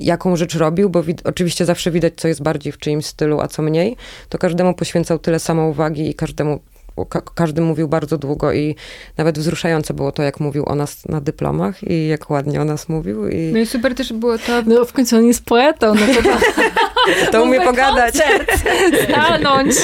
jaką 0.00 0.36
rzecz 0.36 0.54
robił, 0.54 0.90
bo 0.90 1.02
oczywiście 1.24 1.64
zawsze 1.64 1.90
widać, 1.90 2.14
co 2.16 2.28
jest 2.28 2.42
bardziej 2.42 2.72
w 2.72 2.78
czyimś 2.78 3.06
stylu, 3.06 3.40
a 3.40 3.48
co 3.48 3.62
mniej, 3.62 3.96
to 4.28 4.38
każdemu 4.38 4.74
poświęcał 4.74 5.18
tyle 5.18 5.38
samo 5.38 5.68
uwagi 5.68 6.10
i 6.10 6.14
każdemu 6.14 6.60
ka 7.04 7.22
każdy 7.34 7.60
mówił 7.60 7.88
bardzo 7.88 8.18
długo 8.18 8.52
i 8.52 8.76
nawet 9.16 9.38
wzruszające 9.38 9.94
było 9.94 10.12
to, 10.12 10.22
jak 10.22 10.40
mówił 10.40 10.64
o 10.68 10.74
nas 10.74 11.08
na 11.08 11.20
dyplomach 11.20 11.82
i 11.82 12.08
jak 12.08 12.30
ładnie 12.30 12.60
o 12.60 12.64
nas 12.64 12.88
mówił. 12.88 13.28
I... 13.28 13.50
No 13.52 13.58
i 13.58 13.66
super 13.66 13.94
też 13.94 14.12
było 14.12 14.38
to... 14.38 14.62
No 14.66 14.84
w 14.84 14.92
końcu 14.92 15.16
on 15.16 15.24
jest 15.24 15.44
poetą, 15.44 15.94
no 15.94 16.00
to... 16.22 16.22
to 17.32 17.42
umie 17.42 17.60
pogadać. 17.60 18.14
stanąć 19.04 19.74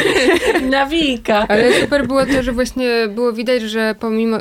na 0.71 0.87
wilka. 0.87 1.47
Ale 1.49 1.81
super 1.81 2.07
było 2.07 2.27
to, 2.27 2.43
że 2.43 2.53
właśnie 2.53 2.91
było 3.09 3.33
widać, 3.33 3.63
że 3.63 3.95
pomimo, 4.01 4.39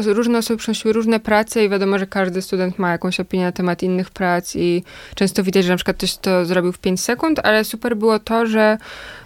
że 0.00 0.12
różne 0.12 0.38
osoby 0.38 0.58
przynosiły 0.58 0.92
różne 0.92 1.20
prace 1.20 1.64
i 1.64 1.68
wiadomo, 1.68 1.98
że 1.98 2.06
każdy 2.06 2.42
student 2.42 2.78
ma 2.78 2.92
jakąś 2.92 3.20
opinię 3.20 3.44
na 3.44 3.52
temat 3.52 3.82
innych 3.82 4.10
prac 4.10 4.56
i 4.56 4.82
często 5.14 5.42
widać, 5.42 5.64
że 5.64 5.70
na 5.70 5.76
przykład 5.76 5.96
ktoś 5.96 6.16
to 6.16 6.44
zrobił 6.44 6.72
w 6.72 6.78
5 6.78 7.00
sekund, 7.00 7.40
ale 7.42 7.64
super 7.64 7.96
było 7.96 8.18
to, 8.18 8.46
że 8.46 8.78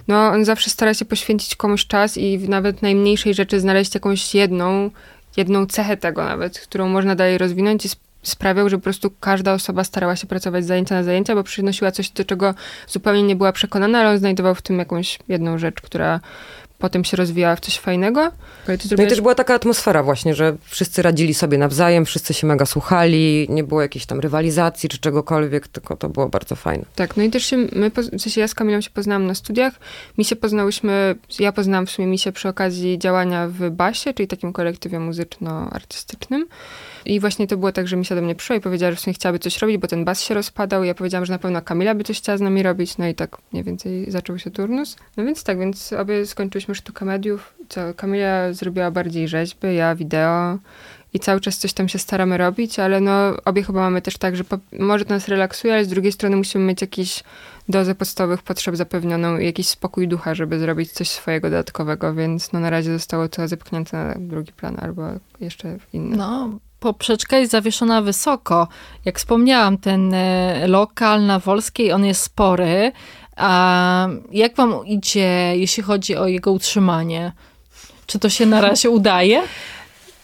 no, 0.07 0.27
on 0.27 0.45
zawsze 0.45 0.69
stara 0.69 0.93
się 0.93 1.05
poświęcić 1.05 1.55
komuś 1.55 1.87
czas 1.87 2.17
i 2.17 2.37
w 2.37 2.49
nawet 2.49 2.81
najmniejszej 2.81 3.33
rzeczy 3.33 3.59
znaleźć 3.59 3.95
jakąś 3.95 4.35
jedną, 4.35 4.89
jedną 5.37 5.65
cechę 5.65 5.97
tego 5.97 6.23
nawet, 6.23 6.59
którą 6.59 6.87
można 6.87 7.15
dalej 7.15 7.37
rozwinąć 7.37 7.85
i 7.85 7.89
sprawiał, 8.23 8.69
że 8.69 8.77
po 8.77 8.83
prostu 8.83 9.11
każda 9.19 9.53
osoba 9.53 9.83
starała 9.83 10.15
się 10.15 10.27
pracować 10.27 10.63
z 10.63 10.67
zajęcia 10.67 10.95
na 10.95 11.03
zajęcia, 11.03 11.35
bo 11.35 11.43
przynosiła 11.43 11.91
coś, 11.91 12.09
do 12.09 12.25
czego 12.25 12.53
zupełnie 12.87 13.23
nie 13.23 13.35
była 13.35 13.51
przekonana, 13.51 13.99
ale 13.99 14.09
on 14.09 14.17
znajdował 14.17 14.55
w 14.55 14.61
tym 14.61 14.79
jakąś 14.79 15.19
jedną 15.27 15.57
rzecz, 15.57 15.81
która 15.81 16.19
potem 16.81 17.03
się 17.03 17.17
rozwijała 17.17 17.55
w 17.55 17.59
coś 17.59 17.79
fajnego. 17.79 18.31
No 18.97 19.03
i 19.03 19.07
też 19.07 19.21
była 19.21 19.35
taka 19.35 19.53
atmosfera 19.53 20.03
właśnie, 20.03 20.35
że 20.35 20.55
wszyscy 20.65 21.01
radzili 21.01 21.33
sobie 21.33 21.57
nawzajem, 21.57 22.05
wszyscy 22.05 22.33
się 22.33 22.47
mega 22.47 22.65
słuchali, 22.65 23.47
nie 23.49 23.63
było 23.63 23.81
jakiejś 23.81 24.05
tam 24.05 24.19
rywalizacji 24.19 24.89
czy 24.89 24.97
czegokolwiek, 24.97 25.67
tylko 25.67 25.97
to 25.97 26.09
było 26.09 26.29
bardzo 26.29 26.55
fajne. 26.55 26.85
Tak, 26.95 27.17
no 27.17 27.23
i 27.23 27.29
też 27.29 27.45
się, 27.45 27.57
my, 27.57 27.91
w 28.17 28.21
sensie 28.21 28.41
ja 28.41 28.47
z 28.47 28.55
Kamilą 28.55 28.81
się 28.81 28.89
poznałam 28.89 29.25
na 29.25 29.35
studiach, 29.35 29.73
mi 30.17 30.25
się 30.25 30.35
poznałyśmy, 30.35 31.15
ja 31.39 31.51
poznałam 31.51 31.85
w 31.85 31.91
sumie 31.91 32.07
mi 32.07 32.19
się 32.19 32.31
przy 32.31 32.49
okazji 32.49 32.99
działania 32.99 33.47
w 33.47 33.69
Basie, 33.69 34.13
czyli 34.13 34.27
takim 34.27 34.53
kolektywie 34.53 34.99
muzyczno-artystycznym. 34.99 36.45
I 37.05 37.19
właśnie 37.19 37.47
to 37.47 37.57
było 37.57 37.71
tak, 37.71 37.87
że 37.87 37.97
Misia 37.97 38.15
do 38.15 38.21
mnie 38.21 38.35
przyszła 38.35 38.55
i 38.55 38.61
powiedziała, 38.61 38.91
że 38.91 38.95
w 38.95 38.99
sumie 38.99 39.13
chciałaby 39.13 39.39
coś 39.39 39.57
robić, 39.57 39.77
bo 39.77 39.87
ten 39.87 40.05
bas 40.05 40.21
się 40.21 40.33
rozpadał. 40.33 40.83
I 40.83 40.87
ja 40.87 40.95
powiedziałam, 40.95 41.25
że 41.25 41.33
na 41.33 41.39
pewno 41.39 41.61
Kamila 41.61 41.95
by 41.95 42.03
coś 42.03 42.17
chciała 42.17 42.37
z 42.37 42.41
nami 42.41 42.63
robić. 42.63 42.97
No 42.97 43.07
i 43.07 43.15
tak 43.15 43.37
mniej 43.51 43.63
więcej 43.63 44.11
zaczął 44.11 44.39
się 44.39 44.51
turnus. 44.51 44.95
No 45.17 45.25
więc 45.25 45.43
tak, 45.43 45.59
więc 45.59 45.93
obie 45.93 46.25
skończyliśmy 46.25 46.70
sztukę 46.75 47.05
mediów. 47.05 47.53
Co, 47.69 47.93
Kamila 47.93 48.53
zrobiła 48.53 48.91
bardziej 48.91 49.27
rzeźby, 49.27 49.75
ja 49.75 49.95
wideo. 49.95 50.57
I 51.13 51.19
cały 51.19 51.41
czas 51.41 51.57
coś 51.57 51.73
tam 51.73 51.89
się 51.89 51.99
staramy 51.99 52.37
robić, 52.37 52.79
ale 52.79 53.01
no 53.01 53.11
obie 53.45 53.63
chyba 53.63 53.79
mamy 53.79 54.01
też 54.01 54.17
tak, 54.17 54.35
że 54.35 54.43
po, 54.43 54.57
może 54.79 55.05
to 55.05 55.13
nas 55.13 55.27
relaksuje, 55.27 55.73
ale 55.73 55.85
z 55.85 55.87
drugiej 55.87 56.11
strony 56.11 56.35
musimy 56.35 56.65
mieć 56.65 56.81
jakiś 56.81 57.23
dozę 57.69 57.95
podstawowych 57.95 58.43
potrzeb 58.43 58.75
zapewnioną 58.75 59.37
i 59.37 59.45
jakiś 59.45 59.67
spokój 59.67 60.07
ducha, 60.07 60.35
żeby 60.35 60.59
zrobić 60.59 60.91
coś 60.91 61.09
swojego 61.09 61.49
dodatkowego, 61.49 62.13
więc 62.13 62.51
no 62.51 62.59
na 62.59 62.69
razie 62.69 62.93
zostało 62.93 63.29
to 63.29 63.47
zepchnięte 63.47 63.97
na 63.97 64.15
drugi 64.19 64.53
plan 64.53 64.77
albo 64.81 65.03
jeszcze 65.39 65.77
inny. 65.93 66.17
No, 66.17 66.59
poprzeczka 66.79 67.37
jest 67.37 67.51
zawieszona 67.51 68.01
wysoko. 68.01 68.67
Jak 69.05 69.19
wspomniałam, 69.19 69.77
ten 69.77 70.13
e, 70.13 70.67
lokal 70.67 71.25
na 71.25 71.39
Wolskiej, 71.39 71.91
on 71.91 72.05
jest 72.05 72.21
spory. 72.21 72.91
A 73.35 74.07
jak 74.31 74.55
wam 74.55 74.85
idzie, 74.85 75.53
jeśli 75.55 75.83
chodzi 75.83 76.15
o 76.15 76.27
jego 76.27 76.51
utrzymanie? 76.51 77.31
Czy 78.05 78.19
to 78.19 78.29
się 78.29 78.45
na 78.45 78.61
razie 78.61 78.89
udaje? 78.89 79.41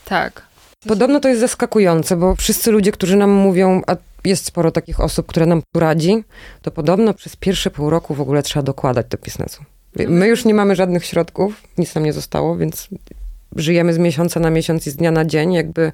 Tak. 0.06 0.48
Podobno 0.88 1.20
to 1.20 1.28
jest 1.28 1.42
zaskakujące, 1.42 2.16
bo 2.16 2.36
wszyscy 2.36 2.72
ludzie, 2.72 2.92
którzy 2.92 3.16
nam 3.16 3.32
mówią, 3.32 3.82
a 3.88 3.96
jest 4.26 4.46
sporo 4.46 4.72
takich 4.72 5.00
osób, 5.00 5.28
które 5.28 5.46
nam 5.46 5.62
tu 5.74 5.80
radzi, 5.80 6.24
to 6.62 6.72
podobno 6.72 7.14
przez 7.14 7.36
pierwsze 7.36 7.72
pół 7.72 7.90
roku 7.90 8.14
w 8.14 8.22
ogóle 8.22 8.44
trzeba 8.44 8.64
dokładać 8.64 9.08
do 9.10 9.18
biznesu. 9.18 9.64
My 10.08 10.28
już 10.28 10.46
nie 10.46 10.54
mamy 10.54 10.76
żadnych 10.76 11.06
środków, 11.06 11.64
nic 11.78 11.96
nam 11.96 12.04
nie 12.04 12.14
zostało, 12.14 12.58
więc 12.58 12.88
żyjemy 13.56 13.94
z 13.94 13.98
miesiąca 13.98 14.40
na 14.40 14.50
miesiąc 14.50 14.88
i 14.88 14.92
z 14.92 14.96
dnia 14.96 15.12
na 15.12 15.26
dzień, 15.26 15.54
jakby 15.54 15.92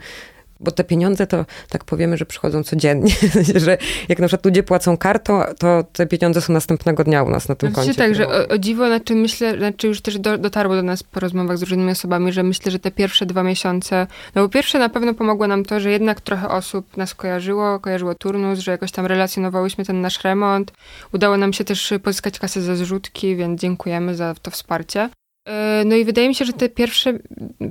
bo 0.64 0.72
te 0.72 0.84
pieniądze 0.84 1.28
to 1.28 1.46
tak 1.70 1.84
powiemy, 1.84 2.18
że 2.18 2.26
przychodzą 2.26 2.64
codziennie, 2.64 3.14
że 3.66 3.78
jak 4.10 4.20
na 4.20 4.28
przykład 4.28 4.46
ludzie 4.46 4.64
płacą 4.64 4.98
kartą, 4.98 5.42
to 5.60 5.84
te 5.94 6.08
pieniądze 6.08 6.42
są 6.42 6.54
następnego 6.54 7.04
dnia 7.04 7.24
u 7.24 7.30
nas 7.30 7.50
na 7.50 7.56
tym 7.56 7.70
znaczy 7.70 7.86
koncie. 7.86 7.98
tak, 7.98 8.16
że 8.16 8.28
o, 8.28 8.48
o 8.48 8.58
dziwo, 8.58 8.88
znaczy 8.88 9.16
myślę, 9.16 9.58
znaczy 9.58 9.88
już 9.88 10.02
też 10.02 10.20
do, 10.20 10.38
dotarło 10.38 10.76
do 10.76 10.84
nas 10.84 11.04
po 11.04 11.20
rozmowach 11.20 11.58
z 11.58 11.62
różnymi 11.62 11.92
osobami, 11.92 12.32
że 12.32 12.44
myślę, 12.44 12.72
że 12.72 12.80
te 12.80 12.92
pierwsze 12.92 13.26
dwa 13.26 13.44
miesiące, 13.44 14.08
no 14.36 14.42
po 14.44 14.50
pierwsze 14.50 14.80
na 14.80 14.90
pewno 14.90 15.14
pomogło 15.14 15.48
nam 15.48 15.66
to, 15.66 15.80
że 15.80 15.92
jednak 15.92 16.22
trochę 16.22 16.50
osób 16.50 16.98
nas 16.98 17.16
kojarzyło, 17.16 17.80
kojarzyło 17.80 18.16
turnus, 18.16 18.60
że 18.60 18.72
jakoś 18.72 18.92
tam 18.92 19.06
relacjonowałyśmy 19.06 19.86
ten 19.86 20.02
nasz 20.02 20.24
remont. 20.24 20.72
Udało 21.14 21.38
nam 21.38 21.54
się 21.54 21.64
też 21.64 21.94
pozyskać 22.04 22.40
kasę 22.40 22.62
za 22.62 22.76
zrzutki, 22.76 23.36
więc 23.36 23.62
dziękujemy 23.62 24.16
za 24.16 24.36
to 24.42 24.52
wsparcie. 24.52 25.10
E, 25.46 25.84
no 25.86 25.96
i 25.96 26.06
wydaje 26.06 26.28
mi 26.28 26.36
się, 26.36 26.46
że 26.46 26.54
ten 26.54 26.70
pierwszy, 26.70 27.20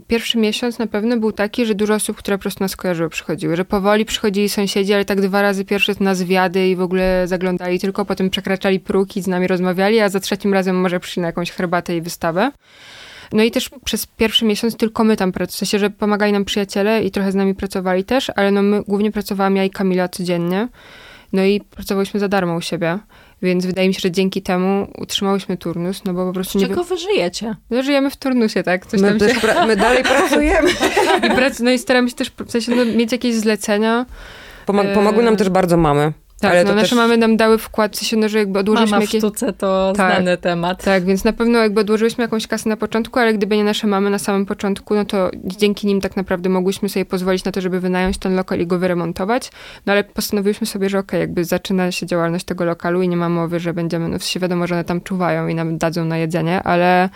pierwszy 0.06 0.38
miesiąc 0.38 0.78
na 0.78 0.86
pewno 0.86 1.16
był 1.16 1.32
taki, 1.32 1.66
że 1.66 1.74
dużo 1.74 1.94
osób, 1.94 2.16
które 2.16 2.38
po 2.38 2.42
prostu 2.42 2.64
nas 2.64 2.76
kojarzyły, 2.76 3.10
przychodziły. 3.10 3.56
Że 3.56 3.64
powoli 3.64 4.04
przychodzili 4.04 4.48
sąsiedzi, 4.48 4.94
ale 4.94 5.04
tak 5.04 5.20
dwa 5.20 5.42
razy 5.42 5.64
pierwszy 5.64 5.94
na 6.00 6.14
zwiady 6.14 6.68
i 6.68 6.76
w 6.76 6.80
ogóle 6.80 7.28
zaglądali 7.28 7.78
tylko, 7.78 8.04
potem 8.04 8.30
przekraczali 8.30 8.80
próg 8.80 9.12
z 9.12 9.26
nami 9.26 9.46
rozmawiali, 9.46 10.00
a 10.00 10.08
za 10.08 10.20
trzecim 10.20 10.54
razem 10.54 10.80
może 10.80 11.00
przyszli 11.00 11.22
na 11.22 11.28
jakąś 11.28 11.50
herbatę 11.50 11.96
i 11.96 12.00
wystawę. 12.00 12.52
No 13.32 13.42
i 13.42 13.50
też 13.50 13.70
przez 13.84 14.06
pierwszy 14.06 14.44
miesiąc 14.44 14.76
tylko 14.76 15.04
my 15.04 15.16
tam 15.16 15.32
pracujemy, 15.32 15.52
w 15.52 15.58
sensie, 15.58 15.78
że 15.78 15.90
pomagali 15.90 16.32
nam 16.32 16.44
przyjaciele 16.44 17.04
i 17.04 17.10
trochę 17.10 17.32
z 17.32 17.34
nami 17.34 17.54
pracowali 17.54 18.04
też, 18.04 18.30
ale 18.36 18.50
no 18.50 18.62
my 18.62 18.82
głównie 18.82 19.12
pracowałam 19.12 19.56
ja 19.56 19.64
i 19.64 19.70
Kamila 19.70 20.08
codziennie. 20.08 20.68
No 21.32 21.44
i 21.44 21.60
pracowałyśmy 21.60 22.20
za 22.20 22.28
darmo 22.28 22.56
u 22.56 22.60
siebie. 22.60 22.98
Więc 23.42 23.66
wydaje 23.66 23.88
mi 23.88 23.94
się, 23.94 24.00
że 24.00 24.10
dzięki 24.10 24.42
temu 24.42 24.86
utrzymałyśmy 24.98 25.56
turnus, 25.56 26.04
no 26.04 26.14
bo 26.14 26.26
po 26.26 26.32
prostu 26.32 26.58
Z 26.58 26.62
czego 26.62 26.84
wy 26.84 26.96
żyjecie? 26.96 27.56
No 27.70 27.82
żyjemy 27.82 28.10
w 28.10 28.16
turnusie, 28.16 28.62
tak? 28.62 28.86
Coś 28.86 29.00
my, 29.00 29.18
się... 29.18 29.66
my 29.66 29.76
dalej 29.76 30.02
pracujemy. 30.02 30.70
I 31.26 31.30
prac... 31.30 31.60
No 31.60 31.70
i 31.70 31.78
staramy 31.78 32.10
się 32.10 32.16
też 32.16 32.32
w 32.46 32.50
sensie, 32.50 32.72
no, 32.76 32.84
mieć 32.84 33.12
jakieś 33.12 33.34
zlecenia, 33.34 34.06
Pomog- 34.66 34.94
pomogły 34.94 35.22
nam 35.22 35.36
też 35.36 35.48
bardzo 35.48 35.76
mamy. 35.76 36.12
Tak, 36.42 36.50
ale 36.50 36.64
no, 36.64 36.70
to 36.70 36.76
nasze 36.76 36.88
też... 36.88 36.98
mamy 36.98 37.16
nam 37.16 37.36
dały 37.36 37.58
wkład, 37.58 37.96
w 37.96 37.98
sensie, 37.98 38.16
no, 38.16 38.28
że 38.28 38.38
jakby 38.38 38.58
odłożyliśmy 38.58 38.96
Mama 38.96 39.06
w 39.06 39.08
jakieś... 39.08 39.20
sztuce 39.20 39.52
to 39.52 39.92
Tak. 39.96 40.12
znany 40.14 40.36
temat. 40.36 40.84
Tak, 40.84 41.04
więc 41.04 41.24
na 41.24 41.32
pewno 41.32 41.58
jakby 41.58 41.80
odłożyliśmy 41.80 42.22
jakąś 42.22 42.46
kasę 42.46 42.68
na 42.68 42.76
początku, 42.76 43.18
ale 43.18 43.34
gdyby 43.34 43.56
nie 43.56 43.64
nasze 43.64 43.86
mamy 43.86 44.10
na 44.10 44.18
samym 44.18 44.46
początku, 44.46 44.94
no 44.94 45.04
to 45.04 45.30
dzięki 45.44 45.86
nim 45.86 46.00
tak 46.00 46.16
naprawdę 46.16 46.48
mogłyśmy 46.48 46.88
sobie 46.88 47.04
pozwolić 47.04 47.44
na 47.44 47.52
to, 47.52 47.60
żeby 47.60 47.80
wynająć 47.80 48.18
ten 48.18 48.34
lokal 48.34 48.60
i 48.60 48.66
go 48.66 48.78
wyremontować. 48.78 49.50
No 49.86 49.92
ale 49.92 50.04
postanowiliśmy 50.04 50.66
sobie, 50.66 50.88
że 50.88 50.98
okej, 50.98 51.20
jakby 51.20 51.44
zaczyna 51.44 51.92
się 51.92 52.06
działalność 52.06 52.44
tego 52.44 52.64
lokalu 52.64 53.02
i 53.02 53.08
nie 53.08 53.16
ma 53.16 53.28
mowy, 53.28 53.60
że 53.60 53.74
będziemy, 53.74 54.08
no 54.08 54.18
w 54.18 54.22
sensie 54.22 54.40
wiadomo, 54.40 54.66
że 54.66 54.74
one 54.74 54.84
tam 54.84 55.00
czuwają 55.00 55.48
i 55.48 55.54
nam 55.54 55.78
dadzą 55.78 56.04
na 56.04 56.18
jedzenie, 56.18 56.62
ale... 56.62 57.08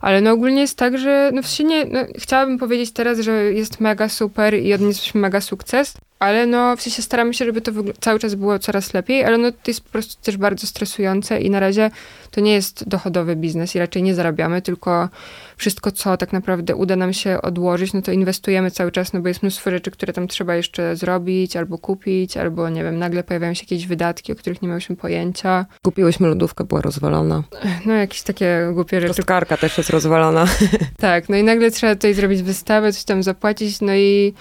Ale 0.00 0.20
no 0.20 0.30
ogólnie 0.32 0.60
jest 0.60 0.78
tak, 0.78 0.98
że 0.98 1.30
no 1.34 1.42
w 1.42 1.46
sensie 1.46 1.64
nie, 1.64 1.84
no, 1.84 2.00
chciałabym 2.18 2.58
powiedzieć 2.58 2.92
teraz, 2.92 3.18
że 3.18 3.32
jest 3.32 3.80
mega 3.80 4.08
super 4.08 4.54
i 4.54 4.74
odnieśliśmy 4.74 5.20
mega 5.20 5.40
sukces, 5.40 5.94
ale 6.18 6.46
no 6.46 6.76
w 6.76 6.82
sensie 6.82 7.02
staramy 7.02 7.34
się, 7.34 7.44
żeby 7.44 7.60
to 7.60 7.72
cały 8.00 8.18
czas 8.18 8.34
było 8.34 8.58
coraz 8.58 8.94
lepiej, 8.94 9.24
ale 9.24 9.38
no 9.38 9.52
to 9.52 9.58
jest 9.66 9.80
po 9.80 9.90
prostu 9.90 10.22
też 10.22 10.36
bardzo 10.36 10.66
stresujące 10.66 11.40
i 11.40 11.50
na 11.50 11.60
razie 11.60 11.90
to 12.30 12.40
nie 12.40 12.52
jest 12.52 12.88
dochodowy 12.88 13.36
biznes 13.36 13.74
i 13.74 13.78
raczej 13.78 14.02
nie 14.02 14.14
zarabiamy, 14.14 14.62
tylko 14.62 15.08
wszystko, 15.56 15.92
co 15.92 16.16
tak 16.16 16.32
naprawdę 16.32 16.76
uda 16.76 16.96
nam 16.96 17.12
się 17.12 17.42
odłożyć, 17.42 17.92
no 17.92 18.02
to 18.02 18.12
inwestujemy 18.12 18.70
cały 18.70 18.92
czas, 18.92 19.12
no 19.12 19.20
bo 19.20 19.28
jest 19.28 19.42
mnóstwo 19.42 19.70
rzeczy, 19.70 19.90
które 19.90 20.12
tam 20.12 20.28
trzeba 20.28 20.54
jeszcze 20.54 20.96
zrobić, 20.96 21.56
albo 21.56 21.78
kupić, 21.78 22.36
albo 22.36 22.68
nie 22.68 22.84
wiem, 22.84 22.98
nagle 22.98 23.24
pojawiają 23.24 23.54
się 23.54 23.62
jakieś 23.62 23.86
wydatki, 23.86 24.32
o 24.32 24.36
których 24.36 24.62
nie 24.62 24.68
miałyśmy 24.68 24.96
pojęcia. 24.96 25.66
Kupiłyśmy 25.82 26.28
lodówkę, 26.28 26.64
była 26.64 26.80
rozwalona. 26.80 27.42
No 27.86 27.92
jakieś 27.92 28.22
takie 28.22 28.70
głupie 28.72 29.00
rzeczy. 29.00 29.14
Kostkarka 29.14 29.56
też 29.56 29.78
jest 29.78 29.90
rozwalona. 29.90 30.46
Tak, 30.96 31.28
no 31.28 31.36
i 31.36 31.42
nagle 31.42 31.70
trzeba 31.70 31.94
tutaj 31.94 32.14
zrobić 32.14 32.42
wystawę, 32.42 32.92
coś 32.92 33.04
tam 33.04 33.22
zapłacić, 33.22 33.80
no 33.80 33.94
i 33.94 34.34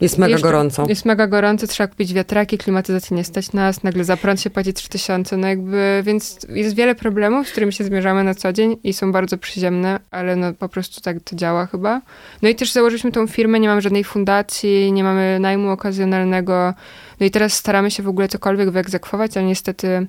Jest 0.00 0.18
mega 0.18 0.32
Jeszcze- 0.32 0.48
gorąco. 0.48 0.86
Jest 0.88 1.04
mega 1.04 1.26
gorąco, 1.26 1.66
trzeba 1.66 1.88
kupić 1.88 2.14
wiatraki, 2.14 2.58
klimatyzację 2.58 3.16
nie 3.16 3.24
stać 3.24 3.52
nas, 3.52 3.82
nagle 3.82 4.04
za 4.04 4.16
prąd 4.16 4.40
się 4.40 4.50
płaci 4.50 4.72
3000, 4.72 5.36
no 5.36 5.48
jakby, 5.48 6.02
więc 6.04 6.38
jest 6.48 6.76
wiele 6.76 6.94
problemów, 6.94 7.48
z 7.48 7.50
którymi 7.50 7.72
się 7.72 7.84
zmierzamy 7.84 8.24
na 8.24 8.34
co 8.34 8.52
dzień 8.52 8.76
i 8.84 8.92
są 8.92 9.12
bardzo 9.12 9.38
przyziemne, 9.38 10.00
ale 10.10 10.36
no 10.36 10.52
po 10.52 10.68
prostu 10.68 11.00
tak 11.00 11.20
to 11.20 11.36
działa 11.36 11.66
chyba. 11.66 12.00
No 12.42 12.48
i 12.48 12.54
też 12.54 12.72
założyliśmy 12.72 13.12
tą 13.12 13.26
firmę, 13.26 13.60
nie 13.60 13.68
mamy 13.68 13.80
żadnej 13.80 14.04
fundacji, 14.04 14.92
nie 14.92 15.04
mamy 15.04 15.38
najmu 15.40 15.70
okazjonalnego, 15.70 16.74
no 17.20 17.26
i 17.26 17.30
teraz 17.30 17.52
staramy 17.52 17.90
się 17.90 18.02
w 18.02 18.08
ogóle 18.08 18.28
cokolwiek 18.28 18.70
wyegzekwować, 18.70 19.36
ale 19.36 19.46
niestety 19.46 20.06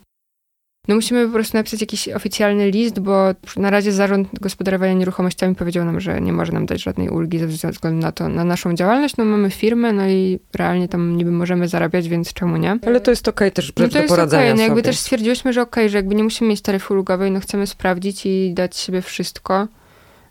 no 0.88 0.96
musimy 0.96 1.26
po 1.26 1.34
prostu 1.34 1.58
napisać 1.58 1.82
jakiś 1.82 2.10
oficjalny 2.10 2.72
list, 2.72 3.00
bo 3.00 3.30
na 3.58 3.70
razie 3.70 3.92
Zarząd 3.92 4.28
Gospodarowania 4.42 4.94
Nieruchomościami 4.94 5.56
powiedział 5.56 5.86
nam, 5.86 6.00
że 6.00 6.22
nie 6.22 6.34
może 6.34 6.52
nam 6.52 6.66
dać 6.66 6.84
żadnej 6.84 7.10
ulgi 7.10 7.40
ze 7.40 7.72
względu 7.72 8.02
na 8.02 8.12
to, 8.12 8.30
na 8.30 8.44
naszą 8.44 8.74
działalność. 8.74 9.18
No 9.18 9.26
mamy 9.26 9.50
firmę, 9.50 9.94
no 9.94 10.08
i 10.08 10.40
realnie 10.54 10.88
tam 10.88 11.18
niby 11.18 11.32
możemy 11.32 11.68
zarabiać, 11.68 12.10
więc 12.10 12.34
czemu 12.34 12.58
nie? 12.58 12.78
Ale 12.86 13.02
to 13.02 13.12
jest 13.12 13.28
okej 13.28 13.52
też 13.52 13.74
No 13.78 13.88
to 13.88 13.94
do 13.94 14.00
jest 14.00 14.10
poradzenia 14.10 14.44
okej, 14.44 14.56
no 14.56 14.62
jakby 14.62 14.76
sobie. 14.76 14.84
też 14.84 15.00
stwierdziłyśmy, 15.00 15.54
że 15.54 15.62
okej, 15.62 15.90
że 15.90 15.98
jakby 15.98 16.16
nie 16.16 16.24
musimy 16.24 16.50
mieć 16.50 16.62
taryfy 16.62 16.94
ulgowej, 16.94 17.32
no 17.32 17.40
chcemy 17.40 17.68
sprawdzić 17.68 18.26
i 18.26 18.54
dać 18.54 18.78
siebie 18.78 19.02
wszystko. 19.02 19.68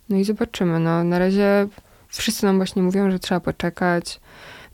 No 0.09 0.16
i 0.16 0.24
zobaczymy, 0.24 0.80
no 0.80 1.05
na 1.05 1.18
razie 1.18 1.68
wszyscy 2.09 2.44
nam 2.46 2.57
właśnie 2.57 2.82
mówią, 2.82 3.11
że 3.11 3.18
trzeba 3.18 3.40
poczekać. 3.40 4.20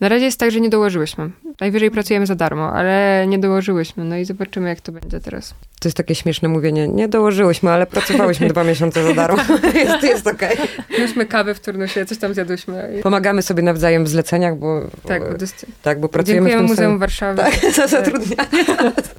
Na 0.00 0.08
razie 0.08 0.24
jest 0.24 0.40
tak, 0.40 0.50
że 0.50 0.60
nie 0.60 0.70
dołożyłyśmy. 0.70 1.30
Najwyżej 1.60 1.90
pracujemy 1.90 2.26
za 2.26 2.34
darmo, 2.34 2.72
ale 2.72 3.24
nie 3.28 3.38
dołożyłyśmy, 3.38 4.04
no 4.04 4.16
i 4.16 4.24
zobaczymy, 4.24 4.68
jak 4.68 4.80
to 4.80 4.92
będzie 4.92 5.20
teraz. 5.20 5.54
To 5.80 5.88
jest 5.88 5.96
takie 5.96 6.14
śmieszne 6.14 6.48
mówienie. 6.48 6.88
Nie 6.88 7.08
dołożyłyśmy, 7.08 7.70
ale 7.70 7.86
pracowałyśmy 7.86 8.48
dwa 8.52 8.64
miesiące 8.64 9.04
za 9.04 9.14
darmo. 9.14 9.42
jest 9.74 10.02
jest 10.02 10.26
okej. 10.26 10.56
Mieliśmy 10.90 11.26
kawę 11.26 11.54
w 11.54 11.60
turnusie, 11.60 12.06
coś 12.06 12.18
tam 12.18 12.34
zjadłyśmy. 12.34 13.00
Pomagamy 13.02 13.42
sobie 13.42 13.62
nawzajem 13.62 14.04
w 14.04 14.08
zleceniach, 14.08 14.58
bo, 14.58 14.80
Tak, 15.06 15.22
bo, 15.24 15.30
bo 15.30 15.38
dost... 15.38 15.66
tak, 15.82 16.00
bo 16.00 16.08
pracujemy 16.08 16.50
dziękujemy 16.50 16.74
w 16.74 16.76
tym 16.76 16.76
Muzeum 16.76 16.86
samym... 16.86 16.98
Warszawy. 16.98 17.42
Tak, 17.42 17.72
za 17.74 17.86
zatrudnianie. 17.86 18.64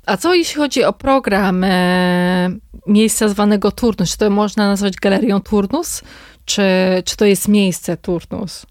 A 0.05 0.17
co 0.17 0.33
jeśli 0.33 0.55
chodzi 0.55 0.83
o 0.83 0.93
program 0.93 1.63
e, 1.63 2.49
miejsca 2.87 3.27
zwanego 3.27 3.71
turnus? 3.71 4.11
Czy 4.11 4.17
to 4.17 4.29
można 4.29 4.67
nazwać 4.67 4.95
galerią 4.95 5.41
turnus? 5.41 6.01
Czy, 6.45 6.63
czy 7.05 7.17
to 7.17 7.25
jest 7.25 7.47
miejsce 7.47 7.97
turnus? 7.97 8.65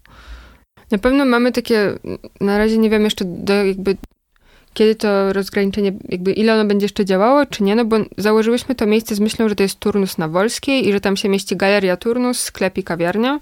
Na 0.91 0.97
pewno 0.97 1.25
mamy 1.25 1.51
takie, 1.51 1.93
na 2.41 2.57
razie 2.57 2.77
nie 2.77 2.89
wiem 2.89 3.03
jeszcze 3.03 3.25
do 3.25 3.53
jakby 3.65 3.97
kiedy 4.73 4.95
to 4.95 5.33
rozgraniczenie, 5.33 5.93
jakby 6.09 6.31
ile 6.31 6.53
ono 6.53 6.65
będzie 6.65 6.85
jeszcze 6.85 7.05
działało, 7.05 7.45
czy 7.45 7.63
nie, 7.63 7.75
no 7.75 7.85
bo 7.85 7.97
założyłyśmy 8.17 8.75
to 8.75 8.85
miejsce 8.85 9.15
z 9.15 9.19
myślą, 9.19 9.49
że 9.49 9.55
to 9.55 9.63
jest 9.63 9.79
turnus 9.79 10.17
na 10.17 10.27
Wolskiej 10.27 10.87
i 10.87 10.91
że 10.91 11.01
tam 11.01 11.17
się 11.17 11.29
mieści 11.29 11.55
galeria 11.55 11.97
turnus, 11.97 12.39
sklep 12.39 12.77
i 12.77 12.83
kawiarnia. 12.83 13.39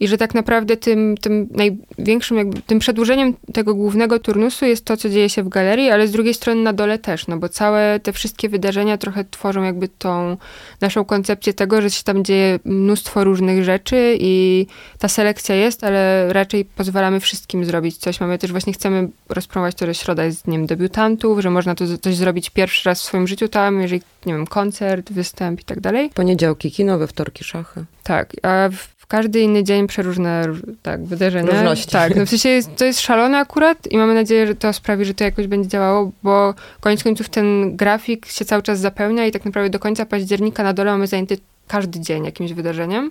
I 0.00 0.08
że 0.08 0.18
tak 0.18 0.34
naprawdę 0.34 0.76
tym, 0.76 1.16
tym 1.20 1.48
największym, 1.50 2.36
jakby, 2.36 2.62
tym 2.62 2.78
przedłużeniem 2.78 3.34
tego 3.52 3.74
głównego 3.74 4.18
turnusu 4.18 4.64
jest 4.64 4.84
to, 4.84 4.96
co 4.96 5.08
dzieje 5.08 5.28
się 5.28 5.42
w 5.42 5.48
galerii, 5.48 5.90
ale 5.90 6.08
z 6.08 6.10
drugiej 6.10 6.34
strony 6.34 6.62
na 6.62 6.72
dole 6.72 6.98
też, 6.98 7.26
no 7.26 7.36
bo 7.36 7.48
całe 7.48 8.00
te 8.00 8.12
wszystkie 8.12 8.48
wydarzenia 8.48 8.98
trochę 8.98 9.24
tworzą 9.30 9.62
jakby 9.62 9.88
tą 9.88 10.36
naszą 10.80 11.04
koncepcję 11.04 11.54
tego, 11.54 11.82
że 11.82 11.90
się 11.90 12.04
tam 12.04 12.24
dzieje 12.24 12.58
mnóstwo 12.64 13.24
różnych 13.24 13.64
rzeczy 13.64 14.16
i 14.20 14.66
ta 14.98 15.08
selekcja 15.08 15.54
jest, 15.54 15.84
ale 15.84 16.32
raczej 16.32 16.64
pozwalamy 16.64 17.20
wszystkim 17.20 17.64
zrobić 17.64 17.96
coś. 17.96 18.20
Mamy 18.20 18.38
też 18.38 18.50
właśnie, 18.50 18.72
chcemy 18.72 19.08
rozpromować 19.28 19.74
to, 19.74 19.86
że 19.86 19.94
środa 19.94 20.24
jest 20.24 20.44
dniem 20.44 20.66
debiutantów, 20.66 21.40
że 21.40 21.50
można 21.50 21.74
to 21.74 21.98
coś 21.98 22.16
zrobić 22.16 22.50
pierwszy 22.50 22.88
raz 22.88 23.00
w 23.00 23.04
swoim 23.04 23.28
życiu 23.28 23.48
tam, 23.48 23.80
jeżeli, 23.80 24.02
nie 24.26 24.32
wiem, 24.32 24.46
koncert, 24.46 25.12
występ 25.12 25.60
i 25.60 25.64
tak 25.64 25.80
dalej. 25.80 26.10
Poniedziałki 26.14 26.70
kino, 26.70 26.98
we 26.98 27.06
wtorki 27.06 27.44
szachy. 27.44 27.84
Tak, 28.02 28.32
a 28.42 28.68
w 28.72 28.97
każdy 29.08 29.40
inny 29.40 29.64
dzień 29.64 29.86
przeróżne 29.86 30.46
róż- 30.46 30.62
tak, 30.82 31.04
wydarzenia. 31.04 31.50
Różności. 31.52 31.92
Tak, 31.92 32.16
no 32.16 32.26
w 32.26 32.28
sensie 32.28 32.48
jest, 32.48 32.76
to 32.76 32.84
jest 32.84 33.00
szalone 33.00 33.38
akurat 33.38 33.86
i 33.92 33.96
mamy 33.96 34.14
nadzieję, 34.14 34.46
że 34.46 34.54
to 34.54 34.72
sprawi, 34.72 35.04
że 35.04 35.14
to 35.14 35.24
jakoś 35.24 35.46
będzie 35.46 35.68
działało, 35.68 36.10
bo 36.22 36.54
koniec 36.80 37.02
końców 37.02 37.28
ten 37.28 37.76
grafik 37.76 38.26
się 38.26 38.44
cały 38.44 38.62
czas 38.62 38.80
zapełnia 38.80 39.26
i 39.26 39.32
tak 39.32 39.44
naprawdę 39.44 39.70
do 39.70 39.78
końca 39.78 40.06
października 40.06 40.62
na 40.62 40.72
dole 40.72 40.92
mamy 40.92 41.06
zajęty 41.06 41.38
każdy 41.68 42.00
dzień 42.00 42.24
jakimś 42.24 42.52
wydarzeniem. 42.52 43.10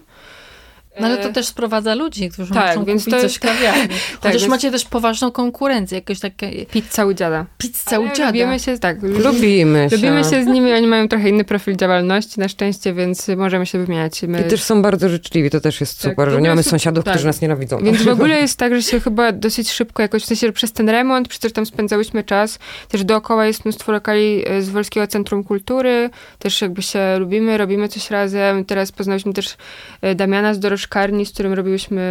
No 0.99 1.07
ale 1.07 1.17
to 1.17 1.29
E, 1.29 1.33
też 1.33 1.47
sprowadza 1.47 1.95
ludzi, 1.95 2.29
którzy 2.29 2.53
tak, 2.53 2.67
muszą 2.77 2.85
więc 2.85 3.01
kupić 3.01 3.13
to 3.13 3.21
coś 3.21 3.23
jest- 3.23 3.35
w 3.35 3.39
kawiarni. 3.39 3.95
Chociaż 4.21 4.41
więc- 4.41 4.49
macie 4.49 4.71
też 4.71 4.85
poważną 4.85 5.31
konkurencję, 5.31 5.95
jakieś 5.97 6.19
takie 6.19 6.65
Pizza 6.65 7.05
u 7.05 7.13
dziada. 7.13 7.45
pizza 7.57 7.99
u 7.99 8.03
Ale 8.03 8.13
dziada. 8.15 8.27
Lubimy 8.31 8.59
się, 8.59 8.79
tak. 8.79 8.97
Lubimy 9.03 9.87
się. 9.89 9.95
Lubimy 9.95 10.23
się 10.23 10.43
z 10.43 10.47
nimi, 10.47 10.73
oni 10.73 10.87
mają 10.87 11.07
trochę 11.07 11.29
inny 11.29 11.43
profil 11.43 11.75
działalności 11.75 12.39
na 12.39 12.47
szczęście, 12.47 12.93
więc 12.93 13.27
możemy 13.37 13.65
się 13.65 13.79
wymieniać. 13.85 14.21
My... 14.23 14.41
I 14.41 14.43
też 14.43 14.63
są 14.63 14.81
bardzo 14.81 15.09
życzliwi, 15.09 15.49
to 15.49 15.61
też 15.61 15.79
jest 15.81 16.01
Tak, 16.01 16.11
super, 16.11 16.29
że 16.31 16.41
nie 16.41 16.49
mamy 16.49 16.63
sąsiadów, 16.63 17.03
tak. 17.03 17.13
którzy 17.13 17.27
nas 17.27 17.41
nienawidzą. 17.41 17.77
Więc 17.83 18.01
w 18.01 18.07
ogóle 18.17 18.35
jest 18.39 18.57
tak, 18.59 18.75
że 18.75 18.81
się 18.81 18.99
chyba 18.99 19.31
dosyć 19.31 19.71
szybko 19.71 20.01
jakoś, 20.01 20.23
w 20.23 20.25
sensie, 20.25 20.47
że 20.47 20.53
przez 20.53 20.71
ten 20.71 20.89
remont, 20.89 21.27
że 21.43 21.51
tam 21.51 21.65
spędzałyśmy 21.65 22.23
czas, 22.23 22.59
też 22.89 23.03
dookoła 23.03 23.45
jest 23.45 23.65
mnóstwo 23.65 23.91
lokali 23.91 24.43
e, 24.47 24.61
z 24.61 24.69
Wolskiego 24.69 25.07
Centrum 25.07 25.43
Kultury, 25.43 26.09
też 26.39 26.61
jakby 26.61 26.81
się 26.81 27.17
lubimy, 27.19 27.57
robimy 27.57 27.87
coś 27.89 28.11
razem. 28.11 28.65
Teraz 28.65 28.91
poznałyśmy 28.91 29.33
też 29.33 29.55
e, 30.01 30.15
Damiana 30.15 30.53
z 30.53 30.59
Dorożkarni, 30.87 31.25
z 31.25 31.33
którym 31.33 31.53
robiłyśmy 31.53 32.03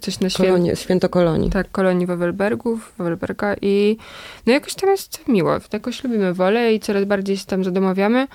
coś 0.00 0.20
na 0.20 0.30
święto. 0.30 0.52
Kolonie, 0.52 0.76
święto 0.76 1.08
kolonii. 1.08 1.50
Tak, 1.50 1.70
kolonii 1.70 2.06
Wawelbergów, 2.06 2.92
Wawelberga 2.98 3.56
i 3.62 3.96
no 4.46 4.52
jakoś 4.52 4.74
tam 4.74 4.90
jest 4.90 5.28
miło. 5.28 5.56
Jakoś 5.72 6.04
lubimy 6.04 6.34
wolę 6.34 6.74
i 6.74 6.80
coraz 6.80 7.04
bardziej 7.04 7.36
się 7.36 7.46
tam 7.46 7.64
zadomawiamy. 7.64 8.26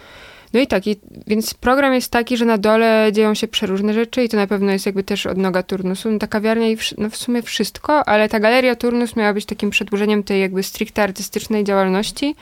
No 0.54 0.60
i 0.60 0.68
tak, 0.68 0.88
i, 0.88 1.00
więc 1.28 1.54
program 1.54 1.94
jest 1.94 2.12
taki, 2.12 2.38
że 2.38 2.46
na 2.46 2.58
dole 2.58 3.10
dzieją 3.12 3.34
się 3.34 3.48
przeróżne 3.48 3.94
rzeczy 3.94 4.24
i 4.24 4.30
to 4.30 4.38
na 4.38 4.48
pewno 4.48 4.72
jest 4.72 4.86
jakby 4.86 5.04
też 5.04 5.26
odnoga 5.26 5.64
turnusu. 5.64 6.12
No 6.12 6.20
ta 6.20 6.28
kawiarnia 6.28 6.70
i 6.70 6.78
wsz- 6.78 6.96
no 6.98 7.10
w 7.10 7.16
sumie 7.16 7.42
wszystko, 7.42 8.08
ale 8.08 8.30
ta 8.30 8.40
galeria 8.40 8.76
turnus 8.76 9.16
miała 9.16 9.34
być 9.34 9.46
takim 9.46 9.70
przedłużeniem 9.70 10.24
tej 10.24 10.42
jakby 10.42 10.64
stricte 10.64 11.04
artystycznej 11.04 11.64
działalności. 11.64 12.36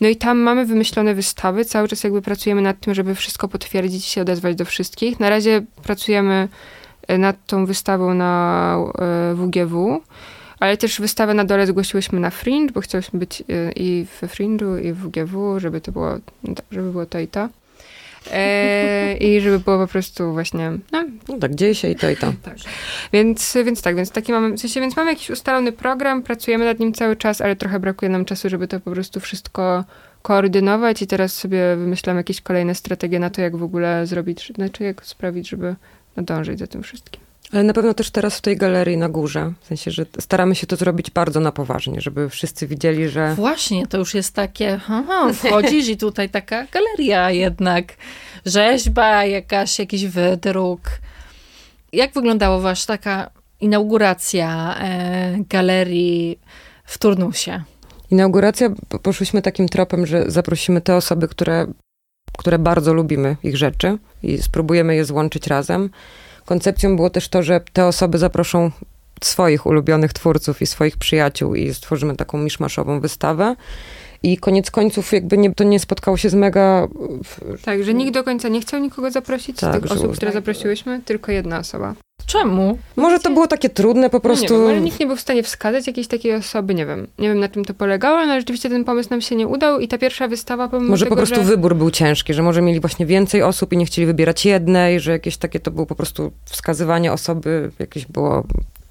No 0.00 0.08
i 0.08 0.16
tam 0.16 0.38
mamy 0.38 0.66
wymyślone 0.66 1.14
wystawy, 1.14 1.64
cały 1.64 1.88
czas 1.88 2.04
jakby 2.04 2.22
pracujemy 2.22 2.62
nad 2.62 2.80
tym, 2.80 2.94
żeby 2.94 3.14
wszystko 3.14 3.48
potwierdzić 3.48 4.06
i 4.06 4.10
się 4.10 4.20
odezwać 4.20 4.56
do 4.56 4.64
wszystkich. 4.64 5.20
Na 5.20 5.30
razie 5.30 5.62
pracujemy 5.82 6.48
nad 7.18 7.46
tą 7.46 7.66
wystawą 7.66 8.14
na 8.14 8.76
e, 8.98 9.34
WGW. 9.34 10.00
Ale 10.60 10.76
też 10.76 11.00
wystawę 11.00 11.34
na 11.34 11.44
dole 11.44 11.66
zgłosiłyśmy 11.66 12.20
na 12.20 12.30
Fringe, 12.30 12.72
bo 12.72 12.80
chciałyśmy 12.80 13.18
być 13.18 13.40
e, 13.40 13.72
i 13.72 14.06
w 14.06 14.22
Fringe'u, 14.22 14.84
i 14.84 14.92
w 14.92 14.96
WGW, 14.98 15.60
żeby 15.60 15.80
to 15.80 15.92
było, 15.92 16.10
no 16.44 16.54
tak, 16.54 16.64
żeby 16.70 16.92
było 16.92 17.06
to 17.06 17.18
i 17.18 17.28
to. 17.28 17.48
E, 18.32 19.16
I 19.16 19.40
żeby 19.40 19.58
było 19.58 19.78
po 19.78 19.86
prostu 19.86 20.32
właśnie, 20.32 20.72
no, 20.92 21.04
No 21.28 21.38
tak, 21.38 21.54
dzieje 21.54 21.74
się 21.74 21.88
i 21.88 21.96
to 21.96 22.10
i 22.10 22.16
to. 22.16 22.32
więc, 23.12 23.56
więc 23.64 23.82
tak, 23.82 23.96
więc 23.96 24.10
taki 24.10 24.32
mamy, 24.32 24.56
w 24.56 24.60
sensie, 24.60 24.80
więc 24.80 24.96
mamy 24.96 25.10
jakiś 25.10 25.30
ustalony 25.30 25.72
program, 25.72 26.22
pracujemy 26.22 26.64
nad 26.64 26.78
nim 26.78 26.92
cały 26.92 27.16
czas, 27.16 27.40
ale 27.40 27.56
trochę 27.56 27.80
brakuje 27.80 28.08
nam 28.08 28.24
czasu, 28.24 28.48
żeby 28.48 28.68
to 28.68 28.80
po 28.80 28.90
prostu 28.90 29.20
wszystko 29.20 29.84
koordynować 30.22 31.02
i 31.02 31.06
teraz 31.06 31.32
sobie 31.32 31.76
wymyślam 31.76 32.16
jakieś 32.16 32.40
kolejne 32.40 32.74
strategie 32.74 33.18
na 33.18 33.30
to, 33.30 33.40
jak 33.40 33.56
w 33.56 33.62
ogóle 33.62 34.06
zrobić, 34.06 34.52
znaczy 34.54 34.84
jak 34.84 35.06
sprawić, 35.06 35.48
żeby 35.48 35.74
nadążyć 36.16 36.58
za 36.58 36.66
tym 36.66 36.82
wszystkim. 36.82 37.20
Ale 37.52 37.62
na 37.62 37.72
pewno 37.72 37.94
też 37.94 38.10
teraz 38.10 38.38
w 38.38 38.40
tej 38.40 38.56
galerii 38.56 38.96
na 38.96 39.08
górze, 39.08 39.52
w 39.60 39.66
sensie, 39.66 39.90
że 39.90 40.06
staramy 40.20 40.54
się 40.54 40.66
to 40.66 40.76
zrobić 40.76 41.10
bardzo 41.10 41.40
na 41.40 41.52
poważnie, 41.52 42.00
żeby 42.00 42.28
wszyscy 42.28 42.66
widzieli, 42.66 43.08
że 43.08 43.34
Właśnie, 43.34 43.86
to 43.86 43.98
już 43.98 44.14
jest 44.14 44.34
takie, 44.34 44.74
aha, 44.74 45.32
wchodzisz 45.32 45.88
i 45.88 45.96
tutaj 45.96 46.28
taka 46.28 46.66
galeria 46.66 47.30
jednak, 47.30 47.84
rzeźba, 48.46 49.24
jakaś, 49.24 49.78
jakiś 49.78 50.06
wydruk. 50.06 50.80
Jak 51.92 52.12
wyglądała 52.12 52.58
wasza 52.58 52.86
taka 52.86 53.30
inauguracja 53.60 54.76
e, 54.80 55.38
galerii 55.48 56.38
w 56.84 56.98
turnusie. 56.98 57.62
Inauguracja, 58.10 58.68
poszłyśmy 59.02 59.42
takim 59.42 59.68
tropem, 59.68 60.06
że 60.06 60.24
zaprosimy 60.30 60.80
te 60.80 60.96
osoby, 60.96 61.28
które, 61.28 61.66
które 62.40 62.58
bardzo 62.58 62.94
lubimy 62.94 63.36
ich 63.42 63.56
rzeczy 63.56 63.98
i 64.22 64.42
spróbujemy 64.42 64.96
je 64.96 65.04
złączyć 65.04 65.46
razem. 65.46 65.90
Koncepcją 66.46 66.96
było 66.96 67.10
też 67.10 67.28
to, 67.28 67.42
że 67.42 67.60
te 67.72 67.86
osoby 67.86 68.18
zaproszą 68.18 68.70
swoich 69.22 69.66
ulubionych 69.66 70.12
twórców 70.12 70.62
i 70.62 70.66
swoich 70.66 70.96
przyjaciół 70.96 71.54
i 71.54 71.74
stworzymy 71.74 72.16
taką 72.16 72.38
miszmaszową 72.38 73.00
wystawę. 73.00 73.56
I 74.22 74.36
koniec 74.36 74.70
końców 74.70 75.12
jakby 75.12 75.38
nie, 75.38 75.54
to 75.54 75.64
nie 75.64 75.80
spotkało 75.80 76.16
się 76.16 76.30
z 76.30 76.34
mega... 76.34 76.88
Tak, 77.64 77.84
że 77.84 77.94
nikt 77.94 78.14
do 78.14 78.24
końca 78.24 78.48
nie 78.48 78.60
chciał 78.60 78.80
nikogo 78.80 79.10
zaprosić 79.10 79.60
tak, 79.60 79.76
z 79.76 79.82
tych 79.82 79.92
osób, 79.92 80.16
które 80.16 80.32
zaprosiłyśmy, 80.32 81.00
tylko 81.04 81.32
jedna 81.32 81.58
osoba. 81.58 81.94
Czemu? 82.26 82.78
Może 82.96 83.18
to 83.18 83.30
było 83.30 83.46
takie 83.46 83.68
trudne 83.68 84.10
po 84.10 84.20
prostu. 84.20 84.58
No 84.58 84.68
nie 84.68 84.74
wiem, 84.74 84.84
nikt 84.84 85.00
nie 85.00 85.06
był 85.06 85.16
w 85.16 85.20
stanie 85.20 85.42
wskazać 85.42 85.86
jakiejś 85.86 86.06
takiej 86.06 86.34
osoby, 86.34 86.74
nie 86.74 86.86
wiem. 86.86 87.06
Nie 87.18 87.28
wiem 87.28 87.40
na 87.40 87.48
czym 87.48 87.64
to 87.64 87.74
polegało, 87.74 88.18
ale 88.18 88.40
rzeczywiście 88.40 88.68
ten 88.68 88.84
pomysł 88.84 89.10
nam 89.10 89.20
się 89.20 89.36
nie 89.36 89.46
udał 89.46 89.80
i 89.80 89.88
ta 89.88 89.98
pierwsza 89.98 90.28
wystawa 90.28 90.68
pomimo 90.68 90.90
Może 90.90 91.04
tego, 91.04 91.16
po 91.16 91.16
prostu 91.16 91.36
że... 91.36 91.44
wybór 91.44 91.76
był 91.76 91.90
ciężki, 91.90 92.34
że 92.34 92.42
może 92.42 92.62
mieli 92.62 92.80
właśnie 92.80 93.06
więcej 93.06 93.42
osób 93.42 93.72
i 93.72 93.76
nie 93.76 93.86
chcieli 93.86 94.06
wybierać 94.06 94.44
jednej, 94.46 95.00
że 95.00 95.12
jakieś 95.12 95.36
takie 95.36 95.60
to 95.60 95.70
było 95.70 95.86
po 95.86 95.94
prostu 95.94 96.32
wskazywanie 96.44 97.12
osoby 97.12 97.70
jakieś 97.78 98.06
było 98.06 98.44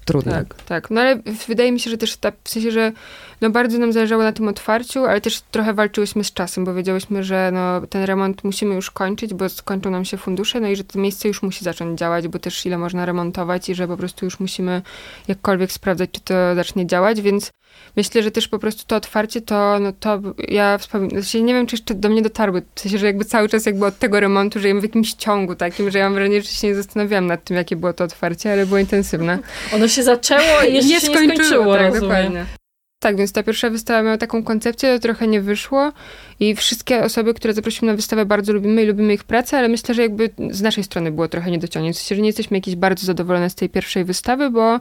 trudne. 0.04 0.32
Tak, 0.32 0.62
tak. 0.62 0.90
No 0.90 1.00
ale 1.00 1.22
wydaje 1.48 1.72
mi 1.72 1.80
się, 1.80 1.90
że 1.90 1.98
też 1.98 2.16
ta, 2.16 2.32
w 2.44 2.50
sensie, 2.50 2.70
że 2.70 2.92
no 3.40 3.50
bardzo 3.50 3.78
nam 3.78 3.92
zależało 3.92 4.22
na 4.22 4.32
tym 4.32 4.48
otwarciu, 4.48 5.04
ale 5.04 5.20
też 5.20 5.40
trochę 5.40 5.74
walczyłyśmy 5.74 6.24
z 6.24 6.32
czasem, 6.32 6.64
bo 6.64 6.74
wiedziałyśmy, 6.74 7.24
że 7.24 7.50
no, 7.52 7.86
ten 7.86 8.04
remont 8.04 8.44
musimy 8.44 8.74
już 8.74 8.90
kończyć, 8.90 9.34
bo 9.34 9.48
skończą 9.48 9.90
nam 9.90 10.04
się 10.04 10.16
fundusze, 10.16 10.60
no 10.60 10.68
i 10.68 10.76
że 10.76 10.84
to 10.84 10.98
miejsce 10.98 11.28
już 11.28 11.42
musi 11.42 11.64
zacząć 11.64 11.98
działać, 11.98 12.28
bo 12.28 12.38
też 12.38 12.66
ile 12.66 12.78
można 12.78 13.06
remontować 13.06 13.68
i 13.68 13.74
że 13.74 13.88
po 13.88 13.96
prostu 13.96 14.24
już 14.24 14.40
musimy 14.40 14.82
jakkolwiek 15.28 15.72
sprawdzać, 15.72 16.10
czy 16.12 16.20
to 16.20 16.34
zacznie 16.54 16.86
działać, 16.86 17.20
więc 17.20 17.50
myślę, 17.96 18.22
że 18.22 18.30
też 18.30 18.48
po 18.48 18.58
prostu 18.58 18.84
to 18.86 18.96
otwarcie, 18.96 19.40
to, 19.40 19.78
no 19.80 19.92
to 20.00 20.20
ja 20.48 20.78
wspominam, 20.78 21.22
znaczy 21.22 21.42
nie 21.42 21.54
wiem, 21.54 21.66
czy 21.66 21.76
jeszcze 21.76 21.94
do 21.94 22.08
mnie 22.08 22.22
dotarły, 22.22 22.62
w 22.74 22.80
sensie, 22.80 22.98
że 22.98 23.06
jakby 23.06 23.24
cały 23.24 23.48
czas 23.48 23.66
jakby 23.66 23.86
od 23.86 23.98
tego 23.98 24.20
remontu 24.20 24.60
żyjemy 24.60 24.80
w 24.80 24.84
jakimś 24.84 25.12
ciągu 25.12 25.54
takim, 25.54 25.90
że 25.90 25.98
ja 25.98 26.04
mam 26.04 26.14
wrażenie, 26.14 26.42
że 26.42 26.48
się 26.48 26.66
nie 26.66 26.74
zastanawiałam 26.74 27.26
nad 27.26 27.44
tym, 27.44 27.56
jakie 27.56 27.76
było 27.76 27.92
to 27.92 28.04
otwarcie, 28.04 28.52
ale 28.52 28.66
było 28.66 28.78
intensywne. 28.78 29.38
Ono 29.74 29.88
się 29.88 30.02
zaczęło 30.02 30.62
i 30.68 30.74
jeszcze 30.74 30.88
nie 30.88 31.00
się 31.00 31.06
skończyło, 31.06 31.26
nie 31.26 31.36
skończyło 31.36 31.74
tak, 31.74 31.94
rozumiem. 31.94 32.00
dokładnie. 32.00 32.59
Tak, 33.02 33.16
więc 33.16 33.32
ta 33.32 33.42
pierwsza 33.42 33.70
wystawa 33.70 34.02
miała 34.02 34.18
taką 34.18 34.42
koncepcję, 34.42 34.94
to 34.94 34.98
trochę 34.98 35.26
nie 35.26 35.40
wyszło 35.40 35.92
i 36.40 36.54
wszystkie 36.54 37.02
osoby, 37.02 37.34
które 37.34 37.54
zaprosimy 37.54 37.92
na 37.92 37.96
wystawę 37.96 38.26
bardzo 38.26 38.52
lubimy 38.52 38.82
i 38.82 38.86
lubimy 38.86 39.14
ich 39.14 39.24
pracę, 39.24 39.58
ale 39.58 39.68
myślę, 39.68 39.94
że 39.94 40.02
jakby 40.02 40.30
z 40.50 40.62
naszej 40.62 40.84
strony 40.84 41.10
było 41.10 41.28
trochę 41.28 41.50
niedociągnięcie. 41.50 41.98
W 41.98 42.02
sensie, 42.02 42.14
że 42.14 42.22
nie 42.22 42.28
jesteśmy 42.28 42.56
jakieś 42.56 42.76
bardzo 42.76 43.06
zadowolone 43.06 43.50
z 43.50 43.54
tej 43.54 43.68
pierwszej 43.68 44.04
wystawy, 44.04 44.50
bo, 44.50 44.80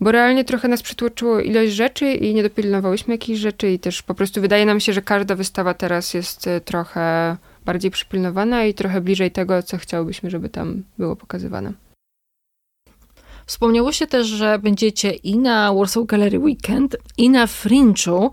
bo 0.00 0.12
realnie 0.12 0.44
trochę 0.44 0.68
nas 0.68 0.82
przytłoczyło 0.82 1.40
ilość 1.40 1.72
rzeczy 1.72 2.12
i 2.12 2.34
nie 2.34 2.42
dopilnowałyśmy 2.42 3.14
jakichś 3.14 3.40
rzeczy 3.40 3.70
i 3.70 3.78
też 3.78 4.02
po 4.02 4.14
prostu 4.14 4.40
wydaje 4.40 4.66
nam 4.66 4.80
się, 4.80 4.92
że 4.92 5.02
każda 5.02 5.34
wystawa 5.34 5.74
teraz 5.74 6.14
jest 6.14 6.46
e, 6.46 6.60
trochę 6.60 7.36
bardziej 7.64 7.90
przypilnowana 7.90 8.64
i 8.64 8.74
trochę 8.74 9.00
bliżej 9.00 9.30
tego, 9.30 9.62
co 9.62 9.78
chciałbyśmy, 9.78 10.30
żeby 10.30 10.48
tam 10.48 10.82
było 10.98 11.16
pokazywane. 11.16 11.72
Wspomniało 13.52 13.92
się 13.92 14.06
też, 14.06 14.26
że 14.26 14.58
będziecie 14.58 15.10
i 15.10 15.38
na 15.38 15.74
Warsaw 15.74 16.06
Gallery 16.06 16.38
Weekend, 16.38 16.96
i 17.18 17.30
na 17.30 17.46
Fringe'u. 17.46 18.30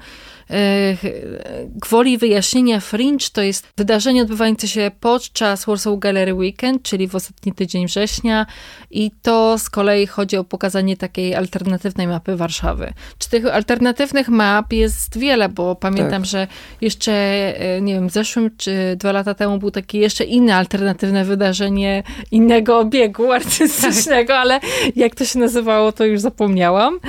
Gwoli 1.75 2.17
wyjaśnienia, 2.17 2.79
Fringe 2.79 3.25
to 3.33 3.41
jest 3.41 3.67
wydarzenie 3.77 4.21
odbywające 4.21 4.67
się 4.67 4.91
podczas 4.99 5.65
Warsaw 5.65 5.99
Gallery 5.99 6.33
Weekend, 6.33 6.83
czyli 6.83 7.07
w 7.07 7.15
ostatni 7.15 7.53
tydzień 7.53 7.87
września 7.87 8.45
i 8.91 9.11
to 9.21 9.57
z 9.57 9.69
kolei 9.69 10.07
chodzi 10.07 10.37
o 10.37 10.43
pokazanie 10.43 10.97
takiej 10.97 11.35
alternatywnej 11.35 12.07
mapy 12.07 12.35
Warszawy. 12.35 12.93
Czy 13.17 13.29
tych 13.29 13.45
alternatywnych 13.45 14.29
map 14.29 14.73
jest 14.73 15.17
wiele, 15.17 15.49
bo 15.49 15.75
pamiętam, 15.75 16.21
tak. 16.21 16.25
że 16.25 16.47
jeszcze, 16.81 17.13
e, 17.13 17.81
nie 17.81 17.93
wiem, 17.93 18.09
w 18.09 18.11
zeszłym 18.11 18.49
czy 18.57 18.95
dwa 18.95 19.11
lata 19.11 19.33
temu 19.33 19.57
był 19.57 19.71
takie 19.71 19.99
jeszcze 19.99 20.23
inne 20.23 20.55
alternatywne 20.55 21.25
wydarzenie 21.25 22.03
innego 22.31 22.79
obiegu 22.79 23.31
artystycznego, 23.39 24.33
tak. 24.33 24.41
ale 24.41 24.59
jak 24.95 25.15
to 25.15 25.25
się 25.25 25.39
nazywało, 25.39 25.91
to 25.91 26.05
już 26.05 26.19
zapomniałam. 26.19 26.99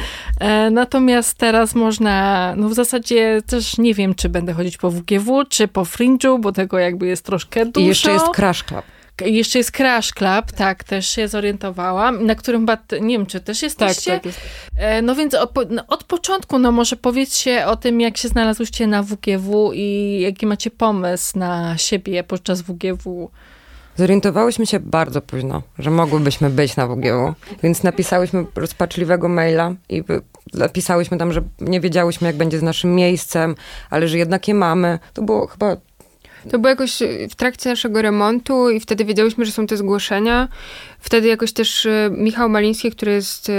E, 0.40 0.70
natomiast 0.70 1.38
teraz 1.38 1.74
można, 1.74 2.54
no 2.56 2.68
w 2.68 2.74
zasadzie 2.74 3.29
też 3.46 3.78
nie 3.78 3.94
wiem, 3.94 4.14
czy 4.14 4.28
będę 4.28 4.52
chodzić 4.52 4.76
po 4.76 4.90
WGW, 4.90 5.44
czy 5.48 5.68
po 5.68 5.82
Fringe'u, 5.82 6.40
bo 6.40 6.52
tego 6.52 6.78
jakby 6.78 7.06
jest 7.06 7.24
troszkę 7.24 7.66
dużo. 7.66 7.84
I 7.84 7.88
jeszcze 7.88 8.12
jest 8.12 8.26
Crash 8.34 8.64
Club. 8.64 8.84
Jeszcze 9.24 9.58
jest 9.58 9.70
Crash 9.70 10.12
Club, 10.12 10.52
tak, 10.56 10.84
też 10.84 11.08
się 11.08 11.28
zorientowałam, 11.28 12.26
na 12.26 12.34
którym 12.34 12.60
chyba, 12.60 12.78
nie 13.00 13.18
wiem, 13.18 13.26
czy 13.26 13.40
też 13.40 13.62
jesteście? 13.62 14.10
Tak, 14.10 14.22
tak 14.22 14.26
jest. 14.26 14.40
E, 14.76 15.02
no 15.02 15.14
więc 15.14 15.34
od, 15.34 15.54
no, 15.70 15.82
od 15.88 16.04
początku, 16.04 16.58
no 16.58 16.72
może 16.72 16.96
powiedzcie 16.96 17.66
o 17.66 17.76
tym, 17.76 18.00
jak 18.00 18.16
się 18.16 18.28
znalazłyście 18.28 18.86
na 18.86 19.02
WGW 19.02 19.72
i 19.74 20.18
jaki 20.20 20.46
macie 20.46 20.70
pomysł 20.70 21.38
na 21.38 21.78
siebie 21.78 22.24
podczas 22.24 22.62
WGW. 22.62 23.30
Zorientowałyśmy 23.96 24.66
się 24.66 24.80
bardzo 24.80 25.20
późno, 25.22 25.62
że 25.78 25.90
mogłybyśmy 25.90 26.50
być 26.50 26.76
na 26.76 26.86
WGU, 26.86 27.34
więc 27.62 27.82
napisałyśmy 27.82 28.44
rozpaczliwego 28.54 29.28
maila 29.28 29.74
i 29.88 30.02
napisałyśmy 30.54 31.18
tam, 31.18 31.32
że 31.32 31.42
nie 31.60 31.80
wiedziałyśmy, 31.80 32.26
jak 32.26 32.36
będzie 32.36 32.58
z 32.58 32.62
naszym 32.62 32.94
miejscem, 32.94 33.54
ale 33.90 34.08
że 34.08 34.18
jednak 34.18 34.48
je 34.48 34.54
mamy. 34.54 34.98
To 35.12 35.22
było 35.22 35.46
chyba 35.46 35.76
to 36.50 36.58
było 36.58 36.68
jakoś 36.68 36.98
w 37.30 37.34
trakcie 37.34 37.70
naszego 37.70 38.02
remontu 38.02 38.70
i 38.70 38.80
wtedy 38.80 39.04
wiedziałyśmy, 39.04 39.44
że 39.44 39.52
są 39.52 39.66
te 39.66 39.76
zgłoszenia 39.76 40.48
Wtedy 41.00 41.28
jakoś 41.28 41.52
też 41.52 41.86
e, 41.86 42.10
Michał 42.12 42.48
Maliński, 42.48 42.90
który 42.90 43.12
jest 43.12 43.50
e, 43.50 43.52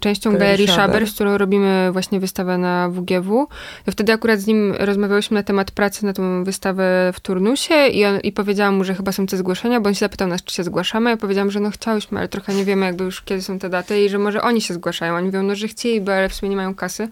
częścią 0.00 0.32
Galerii 0.32 0.68
Schaber, 0.68 1.06
z 1.06 1.14
którą 1.14 1.38
robimy 1.38 1.92
właśnie 1.92 2.20
wystawę 2.20 2.58
na 2.58 2.88
WGW, 2.88 3.48
to 3.84 3.92
wtedy 3.92 4.12
akurat 4.12 4.40
z 4.40 4.46
nim 4.46 4.74
rozmawiałyśmy 4.78 5.34
na 5.34 5.42
temat 5.42 5.70
pracy 5.70 6.06
na 6.06 6.12
tą 6.12 6.44
wystawę 6.44 7.10
w 7.14 7.20
turnusie 7.20 7.86
i, 7.86 8.04
on, 8.04 8.20
i 8.20 8.32
powiedziałam 8.32 8.76
mu, 8.76 8.84
że 8.84 8.94
chyba 8.94 9.12
są 9.12 9.26
te 9.26 9.36
zgłoszenia, 9.36 9.80
bo 9.80 9.88
on 9.88 9.94
się 9.94 9.98
zapytał 9.98 10.28
nas, 10.28 10.44
czy 10.44 10.54
się 10.54 10.64
zgłaszamy. 10.64 11.10
Ja 11.10 11.16
powiedziałam, 11.16 11.50
że 11.50 11.60
no 11.60 11.70
chciałyśmy, 11.70 12.18
ale 12.18 12.28
trochę 12.28 12.54
nie 12.54 12.64
wiemy 12.64 12.86
jakby 12.86 13.04
już 13.04 13.22
kiedy 13.22 13.42
są 13.42 13.58
te 13.58 13.68
daty 13.68 14.04
i 14.04 14.08
że 14.08 14.18
może 14.18 14.42
oni 14.42 14.60
się 14.60 14.74
zgłaszają. 14.74 15.14
Oni 15.14 15.26
mówią, 15.26 15.42
no 15.42 15.54
że 15.54 15.68
chcieliby, 15.68 16.12
ale 16.12 16.28
w 16.28 16.34
sumie 16.34 16.50
nie 16.50 16.56
mają 16.56 16.74
kasy. 16.74 17.08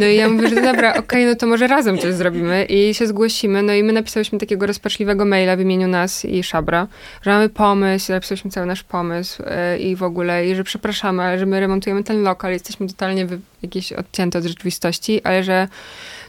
No 0.00 0.06
i 0.06 0.16
ja 0.16 0.28
mówię, 0.28 0.48
że 0.48 0.54
dobra, 0.62 0.90
okej, 0.90 1.00
okay, 1.00 1.26
no 1.26 1.34
to 1.34 1.46
może 1.46 1.66
razem 1.66 1.98
coś 1.98 2.14
zrobimy 2.14 2.64
i 2.64 2.94
się 2.94 3.06
zgłosimy. 3.06 3.62
No 3.62 3.72
i 3.72 3.82
my 3.82 3.92
napisałyśmy 3.92 4.38
takiego 4.38 4.66
rozpaczliwego 4.66 5.24
maila 5.24 5.56
w 5.56 5.60
imieniu 5.60 5.88
nas 5.88 6.24
i 6.24 6.42
Szabra, 6.42 6.86
że 7.22 7.30
mamy 7.30 7.48
pomysł, 7.48 8.12
napisałyśmy 8.12 8.50
cały 8.50 8.66
nasz 8.66 8.82
pomysł 8.82 8.97
pomysł 8.98 9.42
e, 9.46 9.78
i 9.78 9.96
w 9.96 10.02
ogóle, 10.02 10.46
i 10.46 10.54
że 10.54 10.64
przepraszamy, 10.64 11.22
ale 11.22 11.38
że 11.38 11.46
my 11.46 11.60
remontujemy 11.60 12.04
ten 12.04 12.22
lokal, 12.22 12.52
jesteśmy 12.52 12.88
totalnie 12.88 13.26
jakieś 13.62 13.92
odcięte 13.92 14.38
od 14.38 14.44
rzeczywistości, 14.44 15.22
ale 15.24 15.44
że 15.44 15.68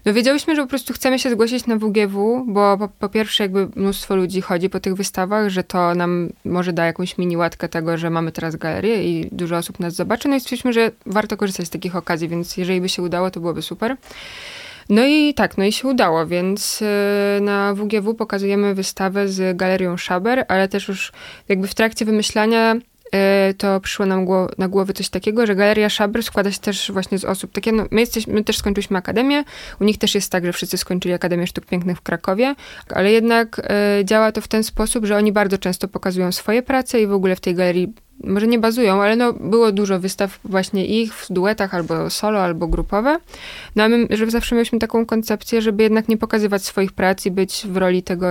no 0.06 0.14
wiedziałyśmy, 0.14 0.56
że 0.56 0.62
po 0.62 0.68
prostu 0.68 0.94
chcemy 0.94 1.20
się 1.20 1.30
zgłosić 1.30 1.68
na 1.68 1.76
WGW, 1.76 2.46
bo 2.48 2.78
po, 2.78 2.88
po, 2.88 3.10
pierwsze 3.10 3.44
jakby 3.44 3.68
mnóstwo 3.76 4.16
ludzi 4.16 4.42
chodzi 4.42 4.70
po 4.70 4.80
tych 4.80 4.96
wystawach, 4.96 5.50
że 5.50 5.64
to 5.64 5.96
nam 5.96 6.30
może 6.46 6.74
da 6.74 6.86
jakąś 6.86 7.18
mini 7.18 7.38
łatkę 7.38 7.70
tego, 7.70 7.98
że 7.98 8.10
mamy 8.10 8.32
teraz 8.32 8.56
galerię 8.56 9.04
i 9.04 9.30
dużo 9.32 9.58
osób 9.58 9.80
nas 9.80 9.94
zobaczy. 9.94 10.28
No 10.28 10.36
i 10.36 10.40
stwierdziliśmy, 10.40 10.74
że 10.74 10.92
warto 11.06 11.38
korzystać 11.38 11.68
z 11.68 11.70
takich 11.70 11.96
okazji, 11.96 12.28
więc 12.28 12.58
jeżeli 12.58 12.82
by 12.82 12.90
się 12.90 13.02
udało, 13.02 13.32
to 13.32 13.40
byłoby 13.40 13.62
super. 13.62 13.98
No 14.90 15.06
i 15.06 15.34
tak, 15.34 15.58
no 15.58 15.64
i 15.64 15.72
się 15.72 15.88
udało, 15.88 16.26
więc 16.26 16.82
e, 16.82 17.40
na 17.42 17.74
WGW 17.74 18.14
pokazujemy 18.14 18.76
wystawę 18.76 19.28
z 19.28 19.58
galerią 19.58 19.98
Schaber, 19.98 20.46
ale 20.48 20.68
też 20.68 20.88
już 20.88 21.12
jakby 21.50 21.68
w 21.68 21.76
trakcie 21.76 22.06
wymyślania 22.06 22.76
e, 23.12 23.54
to 23.54 23.80
przyszło 23.80 24.06
nam 24.06 24.26
na 24.58 24.68
głowy 24.68 24.94
coś 24.94 25.10
takiego, 25.10 25.46
że 25.46 25.56
Galeria 25.56 25.90
Szaber 25.90 26.24
składa 26.24 26.52
się 26.52 26.60
też 26.60 26.92
właśnie 26.92 27.18
z 27.18 27.26
osób, 27.26 27.52
takie, 27.52 27.72
no, 27.72 27.86
my, 27.92 28.04
my 28.28 28.44
też 28.44 28.58
skończyliśmy 28.58 28.98
akademię, 28.98 29.44
u 29.82 29.84
nich 29.84 29.98
też 29.98 30.16
jest 30.16 30.32
tak, 30.32 30.46
że 30.46 30.54
wszyscy 30.54 30.78
skończyli 30.78 31.14
Akademię 31.14 31.48
Sztuk 31.48 31.66
Pięknych 31.66 31.98
w 31.98 32.02
Krakowie, 32.02 32.56
ale 32.90 33.12
jednak 33.12 33.62
e, 33.64 34.06
działa 34.06 34.32
to 34.32 34.42
w 34.42 34.48
ten 34.48 34.64
sposób, 34.64 35.06
że 35.06 35.18
oni 35.18 35.32
bardzo 35.32 35.58
często 35.58 35.88
pokazują 35.88 36.32
swoje 36.32 36.64
prace 36.64 37.02
i 37.02 37.08
w 37.08 37.14
ogóle 37.14 37.36
w 37.36 37.40
tej 37.40 37.56
galerii 37.56 37.94
może 38.24 38.48
nie 38.48 38.60
bazują, 38.60 39.02
ale 39.02 39.16
no, 39.16 39.34
było 39.34 39.72
dużo 39.72 40.00
wystaw 40.00 40.40
właśnie 40.44 40.86
ich 40.86 41.14
w 41.14 41.34
duetach 41.34 41.74
albo 41.74 42.10
solo, 42.10 42.40
albo 42.40 42.68
grupowe. 42.68 43.20
No 43.76 43.84
a 43.84 43.90
my 43.90 44.08
że 44.10 44.32
zawsze 44.32 44.56
mieliśmy 44.56 44.80
taką 44.80 45.06
koncepcję, 45.06 45.62
żeby 45.62 45.84
jednak 45.84 46.08
nie 46.08 46.18
pokazywać 46.18 46.66
swoich 46.66 46.92
prac 46.92 47.26
i 47.26 47.32
być 47.32 47.68
w 47.68 47.78
roli 47.78 48.04
tego 48.04 48.28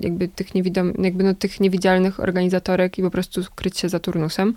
jakby 0.00 0.28
tych, 0.28 0.54
niewidom, 0.54 0.92
jakby 0.98 1.24
no, 1.24 1.34
tych 1.34 1.60
niewidzialnych 1.60 2.20
organizatorek 2.20 2.98
i 2.98 3.02
po 3.02 3.10
prostu 3.10 3.40
kryć 3.54 3.78
się 3.78 3.88
za 3.88 3.98
turnusem. 3.98 4.54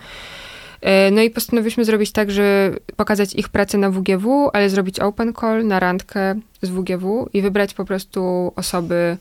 E, 0.82 1.11
no 1.11 1.22
i 1.22 1.30
postanowiliśmy 1.30 1.86
zrobić 1.86 2.11
tak, 2.11 2.32
że 2.32 2.72
pokazać 2.95 3.34
ich 3.34 3.49
pracę 3.49 3.78
na 3.78 3.89
WGW, 3.89 4.49
ale 4.53 4.70
zrobić 4.70 4.99
open 4.99 5.34
call 5.34 5.68
na 5.68 5.80
randkę 5.80 6.39
z 6.61 6.70
WGW 6.70 7.30
i 7.34 7.41
wybrać 7.41 7.74
po 7.74 7.86
prostu 7.86 8.51
osoby, 8.55 9.18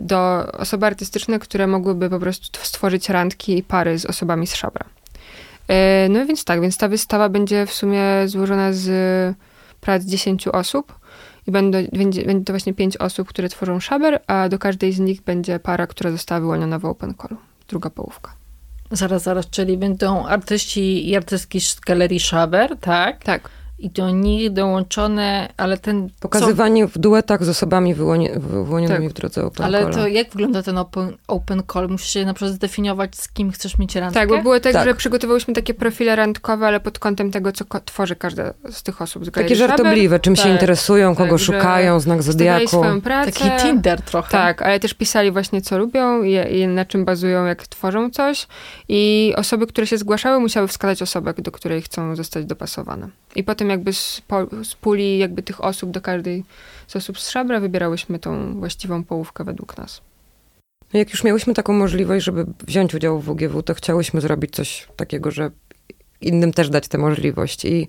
do 0.00 0.52
osoby 0.52 0.86
artystyczne, 0.86 1.38
które 1.38 1.66
mogłyby 1.66 2.10
po 2.10 2.18
prostu 2.18 2.60
stworzyć 2.62 3.08
randki 3.08 3.58
i 3.58 3.62
pary 3.62 3.98
z 3.98 4.06
osobami 4.06 4.46
z 4.46 4.54
szabra. 4.54 4.86
E, 5.68 6.08
no 6.10 6.26
więc 6.26 6.44
tak, 6.44 6.60
więc 6.60 6.76
ta 6.76 6.88
wystawa 6.88 7.28
będzie 7.28 7.66
w 7.66 7.72
sumie 7.72 8.02
złożona 8.26 8.72
z 8.72 8.86
prac 9.80 10.04
10 10.04 10.48
osób 10.48 10.98
i 11.46 11.50
będzie, 11.50 11.88
będzie, 11.92 12.24
będzie 12.24 12.44
to 12.44 12.52
właśnie 12.52 12.74
5 12.74 12.96
osób, 12.96 13.28
które 13.28 13.48
tworzą 13.48 13.80
szaber, 13.80 14.20
a 14.26 14.48
do 14.48 14.58
każdej 14.58 14.92
z 14.92 14.98
nich 14.98 15.22
będzie 15.22 15.58
para, 15.58 15.86
która 15.86 16.10
została 16.10 16.40
wyłoniona 16.40 16.78
w 16.78 16.84
open 16.84 17.14
callu. 17.14 17.36
Druga 17.68 17.90
połówka. 17.90 18.32
Zaraz, 18.90 19.22
zaraz, 19.22 19.50
czyli 19.50 19.76
będą 19.76 20.26
artyści 20.26 21.08
i 21.08 21.16
artystki 21.16 21.60
z 21.60 21.80
galerii 21.80 22.20
Szaber, 22.20 22.76
tak? 22.80 23.24
Tak. 23.24 23.48
I 23.78 23.90
do 23.90 24.10
nich 24.10 24.52
dołączone, 24.52 25.48
ale 25.56 25.78
ten... 25.78 26.08
Pokazywanie 26.20 26.86
co... 26.86 26.88
w 26.88 26.98
duetach 26.98 27.44
z 27.44 27.48
osobami 27.48 27.94
wyłonionymi 27.94 29.06
tak. 29.06 29.10
w 29.10 29.12
drodze 29.12 29.44
open 29.44 29.66
Ale 29.66 29.90
to 29.90 30.08
jak 30.08 30.30
wygląda 30.30 30.62
ten 30.62 30.78
open, 30.78 31.16
open 31.28 31.62
call? 31.72 31.88
Musisz 31.88 32.10
się 32.10 32.24
na 32.24 32.34
przykład 32.34 32.54
zdefiniować, 32.54 33.16
z 33.16 33.28
kim 33.28 33.50
chcesz 33.50 33.78
mieć 33.78 33.96
randkę? 33.96 34.20
Tak, 34.20 34.28
bo 34.28 34.42
było 34.42 34.60
tak, 34.60 34.72
tak. 34.72 34.84
że 34.84 34.94
przygotowałyśmy 34.94 35.54
takie 35.54 35.74
profile 35.74 36.16
randkowe, 36.16 36.66
ale 36.66 36.80
pod 36.80 36.98
kątem 36.98 37.30
tego, 37.30 37.52
co 37.52 37.64
tworzy 37.84 38.16
każda 38.16 38.54
z 38.70 38.82
tych 38.82 39.02
osób. 39.02 39.30
Takie 39.30 39.56
żartobliwe, 39.56 40.20
czym 40.20 40.34
tak. 40.34 40.44
się 40.44 40.52
interesują, 40.52 41.14
kogo 41.14 41.30
tak, 41.30 41.40
szukają, 41.40 42.00
znak 42.00 42.22
zodiaku. 42.22 42.68
swoją 42.68 43.00
pracę. 43.00 43.32
Taki 43.32 43.62
Tinder 43.62 44.02
trochę. 44.02 44.30
Tak, 44.30 44.62
ale 44.62 44.80
też 44.80 44.94
pisali 44.94 45.30
właśnie, 45.30 45.62
co 45.62 45.78
lubią 45.78 46.22
i, 46.22 46.34
i 46.58 46.68
na 46.68 46.84
czym 46.84 47.04
bazują, 47.04 47.44
jak 47.44 47.66
tworzą 47.66 48.10
coś. 48.10 48.46
I 48.88 49.32
osoby, 49.36 49.66
które 49.66 49.86
się 49.86 49.98
zgłaszały, 49.98 50.40
musiały 50.40 50.68
wskazać 50.68 51.02
osobę, 51.02 51.34
do 51.38 51.52
której 51.52 51.82
chcą 51.82 52.16
zostać 52.16 52.44
dopasowane. 52.44 53.08
I 53.36 53.44
potem 53.44 53.65
jakby 53.70 53.92
z, 53.92 54.22
z 54.64 54.74
puli 54.74 55.18
jakby 55.18 55.42
tych 55.42 55.64
osób 55.64 55.90
do 55.90 56.00
każdej 56.00 56.44
z 56.86 56.96
osób 56.96 57.20
z 57.20 57.30
szabra 57.30 57.60
wybierałyśmy 57.60 58.18
tą 58.18 58.58
właściwą 58.58 59.04
połówkę 59.04 59.44
według 59.44 59.78
nas. 59.78 60.00
No 60.92 60.98
jak 60.98 61.10
już 61.10 61.24
miałyśmy 61.24 61.54
taką 61.54 61.72
możliwość, 61.72 62.24
żeby 62.24 62.46
wziąć 62.66 62.94
udział 62.94 63.20
w 63.20 63.24
WGW, 63.24 63.62
to 63.62 63.74
chciałyśmy 63.74 64.20
zrobić 64.20 64.54
coś 64.54 64.88
takiego, 64.96 65.30
że 65.30 65.50
innym 66.20 66.52
też 66.52 66.70
dać 66.70 66.88
tę 66.88 66.98
możliwość. 66.98 67.64
I 67.64 67.88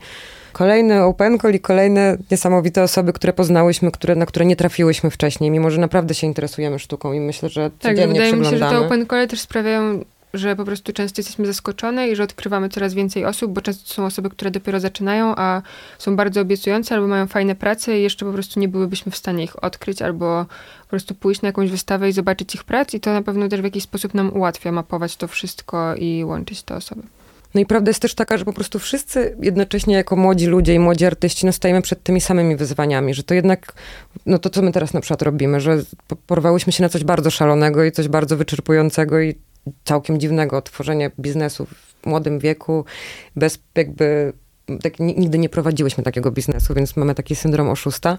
kolejny 0.54 1.04
open 1.04 1.40
call 1.40 1.54
i 1.54 1.60
kolejne 1.60 2.18
niesamowite 2.32 2.84
osoby, 2.84 3.14
które 3.14 3.34
poznałyśmy, 3.34 3.92
które, 3.92 4.16
na 4.16 4.26
które 4.26 4.46
nie 4.46 4.56
trafiłyśmy 4.56 5.10
wcześniej, 5.10 5.52
mimo 5.52 5.72
że 5.72 5.82
naprawdę 5.82 6.14
się 6.14 6.28
interesujemy 6.28 6.80
sztuką 6.80 7.14
i 7.14 7.20
myślę, 7.20 7.50
że 7.50 7.70
tak, 7.70 7.92
codziennie 7.92 8.14
wydaje 8.14 8.34
mi 8.34 8.46
się, 8.46 8.58
że 8.58 8.70
te 8.70 8.80
open 8.80 9.08
call 9.08 9.28
też 9.28 9.40
sprawiają 9.40 10.04
że 10.34 10.56
po 10.56 10.66
prostu 10.66 10.94
często 10.94 11.20
jesteśmy 11.20 11.46
zaskoczone 11.46 12.10
i 12.10 12.16
że 12.16 12.24
odkrywamy 12.24 12.70
coraz 12.70 12.94
więcej 12.94 13.26
osób, 13.26 13.54
bo 13.54 13.62
często 13.62 13.94
są 13.94 14.06
osoby, 14.06 14.30
które 14.30 14.52
dopiero 14.52 14.80
zaczynają, 14.80 15.34
a 15.36 15.62
są 15.98 16.16
bardzo 16.16 16.42
obiecujące 16.42 16.96
albo 16.96 17.08
mają 17.08 17.28
fajne 17.28 17.56
prace 17.56 18.00
i 18.00 18.04
jeszcze 18.04 18.26
po 18.26 18.34
prostu 18.34 18.60
nie 18.60 18.68
byłybyśmy 18.68 19.12
w 19.12 19.18
stanie 19.18 19.44
ich 19.44 19.64
odkryć 19.64 20.02
albo 20.02 20.46
po 20.82 20.90
prostu 20.90 21.16
pójść 21.16 21.42
na 21.42 21.48
jakąś 21.48 21.72
wystawę 21.72 22.10
i 22.10 22.12
zobaczyć 22.12 22.56
ich 22.56 22.64
prac 22.64 22.94
i 22.94 23.00
to 23.00 23.14
na 23.14 23.22
pewno 23.22 23.48
też 23.48 23.62
w 23.62 23.64
jakiś 23.64 23.84
sposób 23.84 24.14
nam 24.14 24.34
ułatwia 24.34 24.72
mapować 24.72 25.16
to 25.16 25.28
wszystko 25.28 25.96
i 25.96 26.24
łączyć 26.24 26.64
te 26.64 26.76
osoby. 26.76 27.04
No 27.56 27.62
i 27.62 27.66
prawda 27.66 27.90
jest 27.90 28.02
też 28.02 28.14
taka, 28.14 28.38
że 28.38 28.46
po 28.46 28.54
prostu 28.54 28.80
wszyscy 28.80 29.38
jednocześnie 29.42 29.96
jako 29.96 30.16
młodzi 30.16 30.46
ludzie 30.46 30.74
i 30.74 30.80
młodzi 30.80 31.06
artyści 31.06 31.46
no 31.46 31.52
stajemy 31.52 31.82
przed 31.82 32.04
tymi 32.04 32.22
samymi 32.22 32.56
wyzwaniami, 32.56 33.14
że 33.14 33.24
to 33.24 33.34
jednak, 33.34 33.74
no 34.26 34.40
to 34.40 34.50
co 34.50 34.62
my 34.62 34.72
teraz 34.72 34.94
na 34.94 35.02
przykład 35.02 35.22
robimy, 35.22 35.62
że 35.62 35.78
porwałyśmy 36.28 36.74
się 36.74 36.84
na 36.84 36.90
coś 36.90 37.04
bardzo 37.04 37.32
szalonego 37.32 37.84
i 37.84 37.92
coś 37.92 38.08
bardzo 38.08 38.38
wyczerpującego 38.38 39.20
i 39.20 39.36
całkiem 39.84 40.20
dziwnego 40.20 40.62
tworzenia 40.62 41.12
biznesu 41.20 41.66
w 41.66 42.06
młodym 42.06 42.40
wieku, 42.40 42.86
bez 43.36 43.60
jakby 43.76 44.34
tak, 44.84 45.00
nigdy 45.00 45.38
nie 45.38 45.50
prowadziłyśmy 45.50 46.04
takiego 46.04 46.32
biznesu, 46.32 46.74
więc 46.74 46.98
mamy 46.98 47.16
taki 47.16 47.36
syndrom 47.36 47.70
oszusta. 47.70 48.18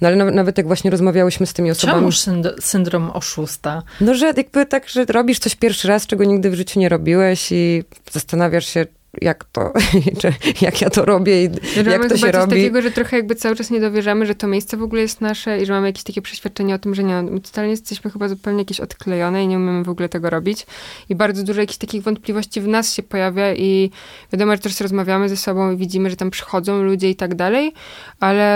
No 0.00 0.08
ale 0.08 0.16
nawet, 0.16 0.34
nawet 0.34 0.58
jak 0.58 0.66
właśnie 0.66 0.90
rozmawiałyśmy 0.90 1.46
z 1.46 1.52
tymi 1.52 1.70
osobami... 1.70 2.12
Czemu 2.12 2.42
syndrom 2.60 3.10
oszusta? 3.10 3.82
No, 4.00 4.14
że 4.14 4.26
jakby 4.36 4.66
tak, 4.66 4.88
że 4.88 5.04
robisz 5.04 5.38
coś 5.38 5.56
pierwszy 5.56 5.88
raz, 5.88 6.06
czego 6.06 6.24
nigdy 6.24 6.50
w 6.50 6.54
życiu 6.54 6.80
nie 6.80 6.88
robiłeś 6.88 7.52
i 7.52 7.84
zastanawiasz 8.10 8.66
się, 8.66 8.86
jak 9.20 9.44
to, 9.44 9.72
jak 10.60 10.80
ja 10.80 10.90
to 10.90 11.04
robię 11.04 11.44
i 11.44 11.50
że 11.84 11.90
jak 11.90 12.08
to 12.08 12.16
się 12.16 12.32
robi. 12.32 12.50
takiego, 12.50 12.82
że 12.82 12.90
trochę 12.90 13.16
jakby 13.16 13.34
cały 13.34 13.56
czas 13.56 13.70
nie 13.70 13.80
dowierzamy, 13.80 14.26
że 14.26 14.34
to 14.34 14.46
miejsce 14.46 14.76
w 14.76 14.82
ogóle 14.82 15.02
jest 15.02 15.20
nasze 15.20 15.62
i 15.62 15.66
że 15.66 15.72
mamy 15.72 15.86
jakieś 15.86 16.04
takie 16.04 16.22
przeświadczenie 16.22 16.74
o 16.74 16.78
tym, 16.78 16.94
że 16.94 17.04
nie, 17.04 17.22
my 17.22 17.40
totalnie 17.40 17.70
jesteśmy 17.70 18.10
chyba 18.10 18.28
zupełnie 18.28 18.58
jakieś 18.58 18.80
odklejone 18.80 19.44
i 19.44 19.48
nie 19.48 19.56
umiemy 19.56 19.84
w 19.84 19.88
ogóle 19.88 20.08
tego 20.08 20.30
robić. 20.30 20.66
I 21.08 21.14
bardzo 21.14 21.42
dużo 21.42 21.60
jakichś 21.60 21.78
takich 21.78 22.02
wątpliwości 22.02 22.60
w 22.60 22.68
nas 22.68 22.94
się 22.94 23.02
pojawia 23.02 23.54
i 23.54 23.90
wiadomo, 24.32 24.52
że 24.52 24.58
też 24.58 24.80
rozmawiamy 24.80 25.28
ze 25.28 25.36
sobą 25.36 25.72
i 25.72 25.76
widzimy, 25.76 26.10
że 26.10 26.16
tam 26.16 26.30
przychodzą 26.30 26.82
ludzie 26.82 27.10
i 27.10 27.16
tak 27.16 27.34
dalej, 27.34 27.72
ale, 28.20 28.46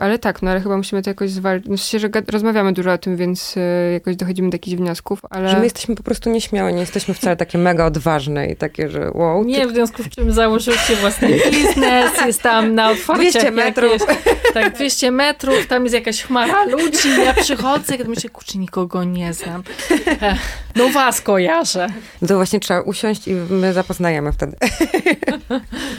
ale 0.00 0.18
tak, 0.18 0.42
no 0.42 0.50
ale 0.50 0.60
chyba 0.60 0.76
musimy 0.76 1.02
to 1.02 1.10
jakoś 1.10 1.30
zwalczyć. 1.30 1.68
Myślę, 1.68 2.00
że 2.00 2.08
rozmawiamy 2.32 2.72
dużo 2.72 2.92
o 2.92 2.98
tym, 2.98 3.16
więc 3.16 3.56
y, 3.56 3.60
jakoś 3.92 4.16
dochodzimy 4.16 4.50
do 4.50 4.54
jakichś 4.54 4.76
wniosków, 4.76 5.20
ale... 5.30 5.48
Że 5.48 5.58
my 5.58 5.64
jesteśmy 5.64 5.94
po 5.94 6.02
prostu 6.02 6.30
nieśmiałe, 6.30 6.72
nie 6.72 6.80
jesteśmy 6.80 7.14
wcale 7.14 7.36
takie 7.36 7.58
mega 7.58 7.86
odważne 7.86 8.46
i 8.46 8.56
takie, 8.56 8.88
że 8.88 9.10
wow. 9.14 9.44
Nie, 9.44 9.66
w 9.66 9.70
związku 9.70 10.01
w 10.02 10.08
czym 10.08 10.32
założyliście 10.32 10.96
własny 10.96 11.28
biznes, 11.50 12.12
jest 12.26 12.42
tam 12.42 12.74
na 12.74 12.90
otwarciach 12.90 13.32
200 13.32 13.50
metrów. 13.50 13.92
Jakieś, 13.92 14.52
tak, 14.54 14.74
200 14.74 15.10
metrów, 15.10 15.66
tam 15.66 15.82
jest 15.82 15.94
jakaś 15.94 16.22
chmara 16.22 16.64
ludzi, 16.64 17.08
ja 17.24 17.34
przychodzę 17.34 17.94
i 17.94 18.04
myślę, 18.04 18.30
kurczę, 18.30 18.58
nikogo 18.58 19.04
nie 19.04 19.32
znam. 19.32 19.62
No 20.76 20.88
was 20.88 21.20
kojarzę. 21.20 21.88
No 22.22 22.28
to 22.28 22.34
właśnie 22.34 22.60
trzeba 22.60 22.80
usiąść 22.80 23.28
i 23.28 23.34
my 23.34 23.72
zapoznajemy 23.72 24.32
wtedy. 24.32 24.56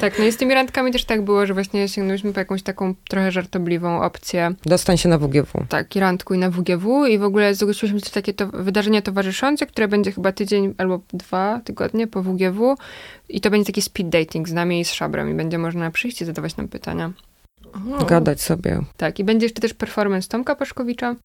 Tak, 0.02 0.20
no 0.20 0.26
i 0.26 0.32
z 0.32 0.38
tymi 0.38 0.54
randkami 0.54 0.92
też 0.92 1.06
tak 1.06 1.22
było, 1.22 1.46
że 1.46 1.54
właśnie 1.54 1.90
sięgnęliśmy 1.90 2.34
po 2.34 2.40
jakąś 2.40 2.64
taką 2.64 2.96
trochę 3.10 3.32
żartobliwą 3.32 4.02
opcję. 4.02 4.54
Dostań 4.66 4.98
się 4.98 5.10
na 5.10 5.18
WGW. 5.18 5.66
Tak, 5.70 5.96
i 5.96 6.00
randkuj 6.00 6.38
na 6.38 6.50
WGW 6.50 7.06
i 7.06 7.18
w 7.18 7.24
ogóle 7.24 7.56
zgłosiłyśmy 7.56 8.02
też 8.02 8.10
takie 8.10 8.34
to 8.34 8.48
wydarzenie 8.48 9.02
towarzyszące, 9.02 9.66
które 9.66 9.88
będzie 9.88 10.12
chyba 10.12 10.32
tydzień 10.32 10.74
albo 10.78 11.00
dwa 11.14 11.62
tygodnie 11.66 12.08
po 12.08 12.24
WGW 12.24 12.76
i 13.30 13.42
to 13.42 13.50
będzie 13.50 13.66
taki 13.66 13.82
speed 13.94 14.10
dating 14.10 14.50
z 14.50 14.54
nami 14.54 14.80
i 14.80 14.86
z 14.86 14.92
Szabrem 14.92 15.32
i 15.32 15.34
będzie 15.34 15.58
można 15.58 15.92
przyjść 15.92 16.22
i 16.22 16.26
zadawać 16.26 16.58
nam 16.58 16.68
pytania. 16.68 17.12
Gadać 18.08 18.42
sobie. 18.42 18.82
Tak, 18.98 19.20
i 19.20 19.24
będzie 19.24 19.46
jeszcze 19.46 19.62
też 19.62 19.74
performance 19.74 20.28
Tomka 20.28 20.56
Paszkowicza. 20.56 21.16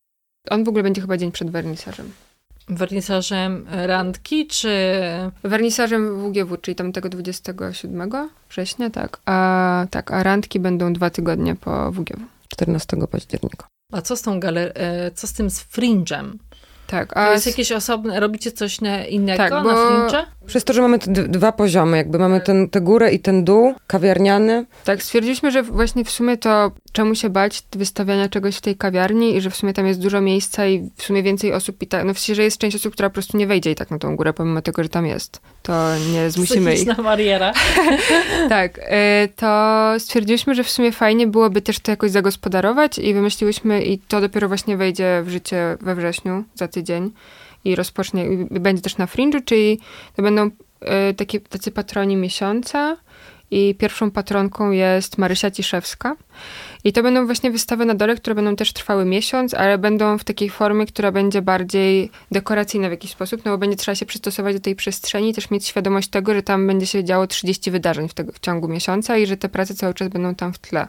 On 0.50 0.64
w 0.64 0.68
ogóle 0.68 0.82
będzie 0.82 1.00
chyba 1.00 1.16
dzień 1.16 1.32
przed 1.32 1.50
wernisażem. 1.50 2.12
Wernisażem 2.68 3.66
randki, 3.70 4.46
czy... 4.46 4.70
Wernisażem 5.42 6.22
WGW, 6.22 6.56
czyli 6.56 6.74
tam 6.74 6.92
tego 6.92 7.08
27 7.08 8.10
września, 8.50 8.90
tak. 8.90 9.20
A, 9.26 9.86
tak, 9.90 10.10
a 10.10 10.22
randki 10.22 10.60
będą 10.60 10.92
dwa 10.92 11.10
tygodnie 11.10 11.54
po 11.54 11.92
WGW. 11.92 12.24
14 12.48 12.96
października. 13.10 13.66
A 13.92 14.02
co 14.02 14.16
z 14.16 14.22
tą 14.22 14.40
galer- 14.40 14.72
e, 14.74 15.10
co 15.10 15.26
z 15.26 15.32
tym 15.32 15.50
z 15.50 15.64
fringe'em? 15.64 16.32
Tak, 16.88 17.16
a 17.16 17.26
to 17.26 17.32
jest 17.32 17.46
jakieś 17.46 17.72
osobne, 17.72 18.20
robicie 18.20 18.52
coś 18.52 18.78
innego 19.08 19.38
tak, 19.38 19.52
na 19.52 19.60
fringe? 19.60 20.26
Przez 20.46 20.64
to, 20.64 20.72
że 20.72 20.82
mamy 20.82 20.98
dwa 21.08 21.52
poziomy, 21.52 21.96
jakby 21.96 22.18
mamy 22.18 22.40
ten, 22.40 22.68
tę 22.68 22.80
górę 22.80 23.12
i 23.12 23.20
ten 23.20 23.44
dół, 23.44 23.74
kawiarniany. 23.86 24.66
Tak, 24.84 25.02
stwierdziliśmy, 25.02 25.50
że 25.50 25.62
właśnie 25.62 26.04
w 26.04 26.10
sumie 26.10 26.36
to 26.36 26.70
czemu 26.92 27.14
się 27.14 27.30
bać 27.30 27.62
wystawiania 27.72 28.28
czegoś 28.28 28.56
w 28.56 28.60
tej 28.60 28.76
kawiarni 28.76 29.36
i 29.36 29.40
że 29.40 29.50
w 29.50 29.56
sumie 29.56 29.72
tam 29.72 29.86
jest 29.86 30.00
dużo 30.00 30.20
miejsca 30.20 30.66
i 30.66 30.90
w 30.96 31.02
sumie 31.02 31.22
więcej 31.22 31.52
osób 31.52 31.82
i 31.82 31.86
tak, 31.86 32.04
no 32.04 32.14
w 32.14 32.18
sensie, 32.18 32.34
że 32.34 32.42
jest 32.42 32.58
część 32.58 32.76
osób, 32.76 32.92
która 32.92 33.10
po 33.10 33.14
prostu 33.14 33.36
nie 33.36 33.46
wejdzie 33.46 33.70
i 33.70 33.74
tak 33.74 33.90
na 33.90 33.98
tą 33.98 34.16
górę, 34.16 34.32
pomimo 34.32 34.62
tego, 34.62 34.82
że 34.82 34.88
tam 34.88 35.06
jest. 35.06 35.40
To 35.62 35.98
nie 36.12 36.30
zmusimy 36.30 36.74
ich. 36.74 37.02
bariera. 37.02 37.52
tak, 38.48 38.78
y, 38.78 38.82
to 39.36 39.94
stwierdziliśmy, 39.98 40.54
że 40.54 40.64
w 40.64 40.70
sumie 40.70 40.92
fajnie 40.92 41.26
byłoby 41.26 41.62
też 41.62 41.80
to 41.80 41.90
jakoś 41.90 42.10
zagospodarować 42.10 42.98
i 42.98 43.14
wymyśliłyśmy 43.14 43.82
i 43.82 43.98
to 43.98 44.20
dopiero 44.20 44.48
właśnie 44.48 44.76
wejdzie 44.76 45.22
w 45.24 45.28
życie 45.28 45.76
we 45.80 45.94
wrześniu, 45.94 46.44
za 46.54 46.68
tydzień 46.68 47.10
i 47.64 47.76
rozpocznie, 47.76 48.24
i 48.24 48.60
będzie 48.60 48.82
też 48.82 48.96
na 48.96 49.06
Fringe'u, 49.06 49.44
czyli 49.44 49.80
to 50.16 50.22
będą 50.22 50.46
y, 51.10 51.14
takie, 51.14 51.40
tacy 51.40 51.70
patroni 51.70 52.16
miesiąca 52.16 52.96
i 53.50 53.74
pierwszą 53.74 54.10
patronką 54.10 54.70
jest 54.70 55.18
Marysia 55.18 55.50
Ciszewska. 55.50 56.16
I 56.84 56.92
to 56.92 57.02
będą 57.02 57.26
właśnie 57.26 57.50
wystawy 57.50 57.84
na 57.84 57.94
dole, 57.94 58.16
które 58.16 58.34
będą 58.34 58.56
też 58.56 58.72
trwały 58.72 59.04
miesiąc, 59.04 59.54
ale 59.54 59.78
będą 59.78 60.18
w 60.18 60.24
takiej 60.24 60.50
formie, 60.50 60.86
która 60.86 61.12
będzie 61.12 61.42
bardziej 61.42 62.10
dekoracyjna 62.30 62.88
w 62.88 62.90
jakiś 62.90 63.10
sposób, 63.10 63.44
no 63.44 63.50
bo 63.50 63.58
będzie 63.58 63.76
trzeba 63.76 63.94
się 63.94 64.06
przystosować 64.06 64.54
do 64.54 64.60
tej 64.60 64.76
przestrzeni, 64.76 65.34
też 65.34 65.50
mieć 65.50 65.66
świadomość 65.66 66.08
tego, 66.08 66.34
że 66.34 66.42
tam 66.42 66.66
będzie 66.66 66.86
się 66.86 67.04
działo 67.04 67.26
30 67.26 67.70
wydarzeń 67.70 68.08
w, 68.08 68.14
tego, 68.14 68.32
w 68.32 68.40
ciągu 68.40 68.68
miesiąca 68.68 69.16
i 69.16 69.26
że 69.26 69.36
te 69.36 69.48
prace 69.48 69.74
cały 69.74 69.94
czas 69.94 70.08
będą 70.08 70.34
tam 70.34 70.52
w 70.52 70.58
tle. 70.58 70.86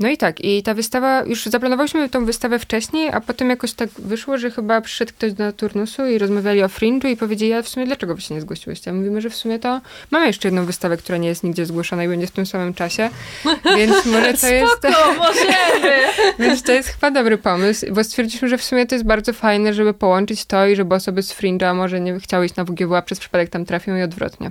No 0.00 0.08
i 0.08 0.16
tak, 0.16 0.44
i 0.44 0.62
ta 0.62 0.74
wystawa, 0.74 1.22
już 1.22 1.46
zaplanowaliśmy 1.46 2.08
tą 2.08 2.24
wystawę 2.24 2.58
wcześniej, 2.58 3.08
a 3.08 3.20
potem 3.20 3.50
jakoś 3.50 3.72
tak 3.72 3.90
wyszło, 3.98 4.38
że 4.38 4.50
chyba 4.50 4.80
przyszedł 4.80 5.12
ktoś 5.12 5.32
do 5.32 5.52
turnusu 5.52 6.06
i 6.06 6.18
rozmawiali 6.18 6.62
o 6.62 6.66
fringe'u 6.66 7.08
i 7.08 7.16
powiedzieli, 7.16 7.52
a 7.52 7.62
w 7.62 7.68
sumie 7.68 7.86
dlaczego 7.86 8.14
wy 8.14 8.20
się 8.20 8.34
nie 8.34 8.40
zgłosiłyście? 8.40 8.90
A 8.90 8.94
mówimy, 8.94 9.20
że 9.20 9.30
w 9.30 9.36
sumie 9.36 9.58
to 9.58 9.80
mamy 10.10 10.26
jeszcze 10.26 10.48
jedną 10.48 10.64
wystawę, 10.64 10.96
która 10.96 11.18
nie 11.18 11.28
jest 11.28 11.44
nigdzie 11.44 11.66
zgłoszona 11.66 12.04
i 12.04 12.08
będzie 12.08 12.26
w 12.26 12.30
tym 12.30 12.46
samym 12.46 12.74
czasie, 12.74 13.10
więc 13.76 14.06
może 14.06 14.34
to 14.34 14.46
jest... 14.46 14.82
Możemy! 15.18 16.02
więc 16.38 16.62
to 16.62 16.72
jest 16.72 16.88
chyba 16.88 17.10
dobry 17.10 17.38
pomysł, 17.38 17.86
bo 17.92 18.04
stwierdziliśmy, 18.04 18.48
że 18.48 18.58
w 18.58 18.64
sumie 18.64 18.86
to 18.86 18.94
jest 18.94 19.06
bardzo 19.06 19.32
fajne, 19.32 19.74
żeby 19.74 19.94
połączyć 19.94 20.44
to 20.44 20.66
i 20.66 20.76
żeby 20.76 20.94
osoby 20.94 21.22
z 21.22 21.34
fringe'a 21.34 21.74
może 21.74 22.00
nie 22.00 22.20
chciały 22.20 22.46
iść 22.46 22.56
na 22.56 22.64
WGW, 22.64 22.94
a 22.94 23.02
przez 23.02 23.20
przypadek 23.20 23.50
tam 23.50 23.64
trafią 23.64 23.96
i 23.96 24.02
odwrotnie. 24.02 24.50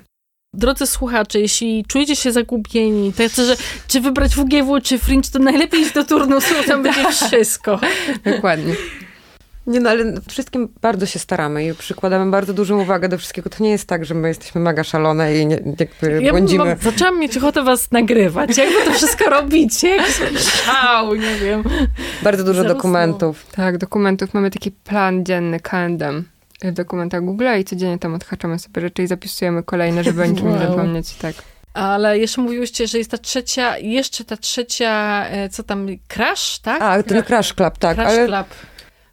Drodzy 0.53 0.87
słuchacze, 0.87 1.39
jeśli 1.39 1.85
czujecie 1.87 2.15
się 2.15 2.31
zagubieni, 2.31 3.13
to 3.13 3.29
chcę, 3.29 3.45
że 3.45 3.55
czy 3.87 4.01
wybrać 4.01 4.35
WGW, 4.35 4.81
czy 4.83 4.97
Fringe, 4.99 5.29
to 5.33 5.39
najlepiej 5.39 5.81
iść 5.81 5.93
do 5.93 6.03
turnusu, 6.03 6.53
tam 6.67 6.83
będzie 6.83 7.11
wszystko. 7.11 7.79
Dokładnie. 8.35 8.73
Nie 9.67 9.79
no, 9.79 9.89
ale 9.89 10.13
wszystkim 10.29 10.69
bardzo 10.81 11.05
się 11.05 11.19
staramy 11.19 11.67
i 11.67 11.73
przykładamy 11.73 12.31
bardzo 12.31 12.53
dużą 12.53 12.81
uwagę 12.81 13.09
do 13.09 13.17
wszystkiego. 13.17 13.49
To 13.49 13.63
nie 13.63 13.69
jest 13.69 13.87
tak, 13.87 14.05
że 14.05 14.13
my 14.13 14.27
jesteśmy 14.27 14.61
mega 14.61 14.83
szalone 14.83 15.37
i 15.37 15.45
nie, 15.45 15.59
jakby 15.79 16.23
ja 16.23 16.31
błądzimy. 16.31 16.65
Mam, 16.65 16.77
zaczęłam 16.77 17.19
mieć 17.19 17.37
ochotę 17.37 17.63
was 17.63 17.91
nagrywać. 17.91 18.57
Jak 18.57 18.69
wy 18.69 18.85
to 18.85 18.93
wszystko 18.93 19.29
robicie? 19.39 19.97
Szał, 20.37 21.15
nie 21.15 21.35
wiem. 21.35 21.63
Bardzo 22.23 22.43
dużo 22.43 22.63
dokumentów. 22.63 23.45
Tak, 23.51 23.77
dokumentów. 23.77 24.33
Mamy 24.33 24.51
taki 24.51 24.71
plan 24.71 25.25
dzienny, 25.25 25.59
kalendem 25.59 26.25
w 26.61 26.71
dokumentach 26.71 27.25
Google 27.25 27.47
i 27.59 27.63
codziennie 27.63 27.99
tam 27.99 28.13
odhaczamy 28.13 28.59
sobie 28.59 28.81
rzeczy 28.81 29.03
i 29.03 29.07
zapisujemy 29.07 29.63
kolejne, 29.63 30.03
żeby 30.03 30.21
o 30.21 30.25
niczym 30.25 30.47
wow. 30.47 30.59
nie 30.59 30.67
zapomnieć. 30.67 31.13
Tak. 31.15 31.35
Ale 31.73 32.19
jeszcze 32.19 32.41
mówiłyście, 32.41 32.87
że 32.87 32.97
jest 32.97 33.11
ta 33.11 33.17
trzecia, 33.17 33.77
jeszcze 33.77 34.25
ta 34.25 34.37
trzecia, 34.37 35.25
e, 35.29 35.49
co 35.49 35.63
tam, 35.63 35.87
Crash, 36.07 36.59
tak? 36.59 36.81
A, 36.81 37.03
ten 37.03 37.23
Crash 37.23 37.53
Club, 37.53 37.77
tak. 37.77 37.95
Crash 37.95 38.07
ale 38.07 38.27
Club. 38.27 38.47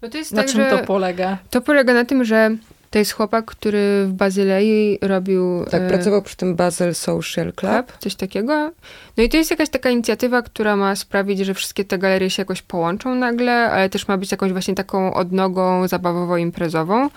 No 0.03 0.09
to 0.09 0.18
jest 0.18 0.32
Na 0.32 0.42
tak, 0.42 0.51
czym 0.51 0.61
że 0.61 0.70
to 0.70 0.78
polega? 0.78 1.38
to 1.51 1.61
polega 1.61 1.94
na 1.94 2.05
tym, 2.05 2.24
że 2.24 2.57
to 2.91 2.99
jest 2.99 3.12
chłopak, 3.12 3.45
który 3.45 4.07
w 4.07 4.12
Bazylei 4.12 4.99
robił... 5.03 5.64
tak, 5.70 5.82
e, 5.82 5.89
pracował 5.89 6.22
przy 6.22 6.37
tym 6.37 6.55
Basel 6.55 6.95
Social 6.95 7.53
Club. 7.53 7.72
Club, 7.72 7.93
coś 7.99 8.14
takiego. 8.14 8.72
No 9.16 9.22
i 9.22 9.28
to 9.28 9.37
jest 9.37 9.51
jakaś 9.51 9.68
taka 9.68 9.91
inicjatywa, 9.91 10.43
która 10.43 10.76
ma 10.76 10.97
sprawić, 10.97 11.39
że 11.39 11.55
wszystkie 11.55 11.84
te 11.84 11.99
galerie 11.99 12.30
się 12.30 12.41
jakoś 12.41 12.62
połączą 12.62 13.14
nagle, 13.14 13.70
ale 13.70 13.89
też 13.89 14.09
ma 14.09 14.16
być 14.16 14.30
jakąś 14.30 14.53
właśnie 14.53 14.74
taką 14.74 15.14
odnogą 15.14 15.87
zabawowo-imprezową. 15.87 17.09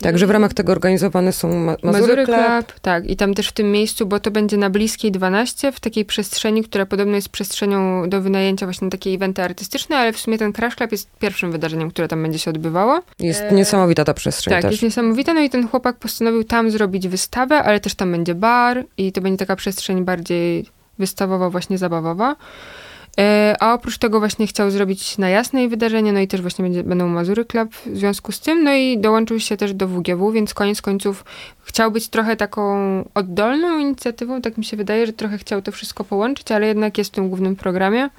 Także 0.00 0.26
w 0.26 0.30
ramach 0.30 0.54
tego 0.54 0.72
organizowane 0.72 1.32
są 1.32 1.48
ma 1.48 1.76
Mazury, 1.82 1.92
Mazury 2.00 2.24
Club. 2.24 2.38
Club, 2.38 2.80
tak. 2.80 3.06
I 3.10 3.16
tam 3.16 3.34
też 3.34 3.48
w 3.48 3.52
tym 3.52 3.72
miejscu, 3.72 4.06
bo 4.06 4.20
to 4.20 4.30
będzie 4.30 4.56
na 4.56 4.70
Bliskiej 4.70 5.12
12, 5.12 5.72
w 5.72 5.80
takiej 5.80 6.04
przestrzeni, 6.04 6.64
która 6.64 6.86
podobno 6.86 7.14
jest 7.16 7.28
przestrzenią 7.28 8.08
do 8.08 8.20
wynajęcia 8.20 8.66
właśnie 8.66 8.84
na 8.86 8.90
takie 8.90 9.10
eventy 9.10 9.42
artystyczne, 9.42 9.96
ale 9.96 10.12
w 10.12 10.18
sumie 10.18 10.38
ten 10.38 10.52
Crash 10.52 10.76
Club 10.76 10.92
jest 10.92 11.08
pierwszym 11.18 11.52
wydarzeniem, 11.52 11.90
które 11.90 12.08
tam 12.08 12.22
będzie 12.22 12.38
się 12.38 12.50
odbywało. 12.50 13.00
Jest 13.20 13.40
E, 13.42 13.52
niesamowita 13.52 14.04
ta 14.04 14.14
przestrzeń 14.14 14.52
Tak, 14.54 14.62
też. 14.62 14.70
jest 14.72 14.82
niesamowite. 14.82 15.34
No 15.34 15.40
i 15.40 15.50
ten 15.50 15.68
chłopak 15.68 15.96
postanowił 15.96 16.44
tam 16.44 16.70
zrobić 16.70 17.08
wystawę, 17.08 17.56
ale 17.62 17.80
też 17.80 17.94
tam 17.94 18.12
będzie 18.12 18.34
bar 18.34 18.84
i 18.98 19.12
to 19.12 19.20
będzie 19.20 19.38
taka 19.38 19.56
przestrzeń 19.56 20.04
bardziej 20.04 20.66
wystawowa, 20.98 21.50
właśnie 21.50 21.78
zabawowa. 21.78 22.36
E, 23.20 23.56
A 23.60 23.74
oprócz 23.74 23.98
tego 23.98 24.18
właśnie 24.18 24.46
chciał 24.46 24.70
zrobić 24.70 25.18
na 25.18 25.28
jasnej 25.28 25.68
wydarzenie, 25.68 26.12
no 26.12 26.20
i 26.20 26.28
też 26.28 26.40
właśnie 26.40 26.62
będzie, 26.62 26.82
będą 26.84 27.08
Mazury 27.08 27.44
Club 27.44 27.74
w 27.74 27.96
związku 27.96 28.32
z 28.32 28.40
tym, 28.40 28.64
no 28.64 28.74
i 28.74 28.98
dołączył 28.98 29.40
się 29.40 29.56
też 29.56 29.74
do 29.74 29.88
WGW, 29.88 30.32
więc 30.32 30.54
koniec 30.54 30.82
końców 30.82 31.24
chciał 31.64 31.90
być 31.90 32.08
trochę 32.08 32.36
taką 32.36 32.64
oddolną 33.14 33.78
inicjatywą, 33.78 34.40
tak 34.42 34.58
mi 34.58 34.64
się 34.64 34.76
wydaje, 34.76 35.06
że 35.06 35.12
trochę 35.12 35.38
chciał 35.38 35.62
to 35.62 35.72
wszystko 35.72 36.04
połączyć, 36.04 36.52
ale 36.52 36.66
jednak 36.66 36.98
jest 36.98 37.10
w 37.10 37.14
tym 37.14 37.28
głównym 37.28 37.56
programie. 37.56 38.10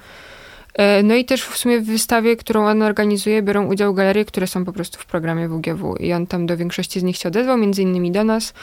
E, 0.74 1.02
No 1.02 1.14
i 1.14 1.24
też 1.24 1.44
w 1.44 1.56
sumie 1.56 1.80
w 1.80 1.86
wystawie, 1.86 2.36
którą 2.36 2.66
on 2.66 2.82
organizuje, 2.82 3.42
biorą 3.42 3.66
udział 3.66 3.94
galerie, 3.94 4.24
które 4.24 4.46
są 4.46 4.64
po 4.64 4.72
prostu 4.72 4.98
w 4.98 5.06
programie 5.06 5.48
WGW 5.48 5.96
i 5.96 6.12
on 6.12 6.26
tam 6.26 6.46
do 6.46 6.56
większości 6.56 7.00
z 7.00 7.02
nich 7.02 7.16
się 7.16 7.28
odezwał, 7.28 7.58
między 7.58 7.82
innymi 7.82 8.12
do 8.12 8.24
nas. 8.24 8.54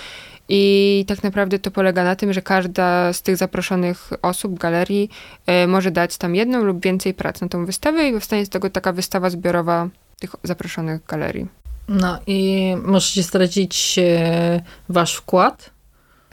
I 0.49 1.05
tak 1.07 1.23
naprawdę 1.23 1.59
to 1.59 1.71
polega 1.71 2.03
na 2.03 2.15
tym, 2.15 2.33
że 2.33 2.41
każda 2.41 3.13
z 3.13 3.21
tych 3.21 3.37
zaproszonych 3.37 4.09
osób, 4.21 4.59
galerii 4.59 5.09
e, 5.45 5.67
może 5.67 5.91
dać 5.91 6.17
tam 6.17 6.35
jedną 6.35 6.63
lub 6.63 6.83
więcej 6.83 7.13
prac 7.13 7.41
na 7.41 7.47
tą 7.49 7.65
wystawę 7.65 8.07
i 8.07 8.13
powstanie 8.13 8.45
z 8.45 8.49
tego 8.49 8.69
taka 8.69 8.93
wystawa 8.93 9.29
zbiorowa 9.29 9.89
tych 10.19 10.35
zaproszonych 10.43 11.05
galerii. 11.05 11.47
No 11.87 12.19
i 12.27 12.73
możecie 12.83 13.23
zdradzić 13.23 13.99
e, 13.99 14.61
wasz 14.89 15.15
wkład? 15.15 15.69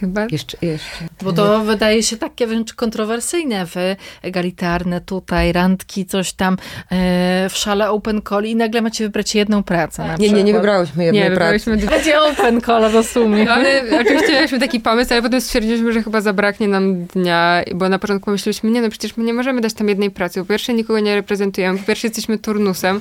Chyba 0.00 0.26
Jeszcze, 0.30 0.56
jeszcze. 0.62 1.04
Bo 1.22 1.32
to 1.32 1.60
wydaje 1.60 2.02
się 2.02 2.16
takie 2.16 2.46
wręcz 2.46 2.74
kontrowersyjne, 2.74 3.66
wy 3.66 3.96
egalitarne 4.22 5.00
tutaj, 5.00 5.52
randki, 5.52 6.06
coś 6.06 6.32
tam 6.32 6.56
e, 6.90 7.48
w 7.50 7.56
szale 7.56 7.90
open 7.90 8.20
call 8.28 8.44
i 8.44 8.56
nagle 8.56 8.82
macie 8.82 9.04
wybrać 9.04 9.34
jedną 9.34 9.62
pracę 9.62 10.06
na 10.06 10.16
Nie, 10.16 10.30
nie, 10.32 10.44
nie 10.44 10.52
wybrałyśmy 10.52 11.04
jednej 11.04 11.22
nie, 11.22 11.26
pracy. 11.30 11.40
wybrałyśmy 11.40 11.76
dwie. 11.76 11.88
Będzie 11.88 12.20
open 12.20 12.60
call, 12.60 12.92
rozumiem. 12.92 13.44
No, 13.44 13.52
ale 13.52 13.82
oczywiście 14.00 14.32
mieliśmy 14.32 14.58
taki 14.58 14.80
pomysł, 14.80 15.12
ale 15.12 15.22
potem 15.22 15.40
stwierdziliśmy, 15.40 15.92
że 15.92 16.02
chyba 16.02 16.20
zabraknie 16.20 16.68
nam 16.68 17.04
dnia, 17.04 17.62
bo 17.74 17.88
na 17.88 17.98
początku 17.98 18.30
myśleliśmy, 18.30 18.70
nie 18.70 18.82
no 18.82 18.88
przecież 18.90 19.16
my 19.16 19.24
nie 19.24 19.34
możemy 19.34 19.60
dać 19.60 19.74
tam 19.74 19.88
jednej 19.88 20.10
pracy. 20.10 20.40
Po 20.40 20.46
pierwsze 20.46 20.74
nikogo 20.74 21.00
nie 21.00 21.14
reprezentujemy, 21.14 21.78
po 21.78 21.84
pierwsze 21.86 22.06
jesteśmy 22.06 22.38
turnusem. 22.38 23.00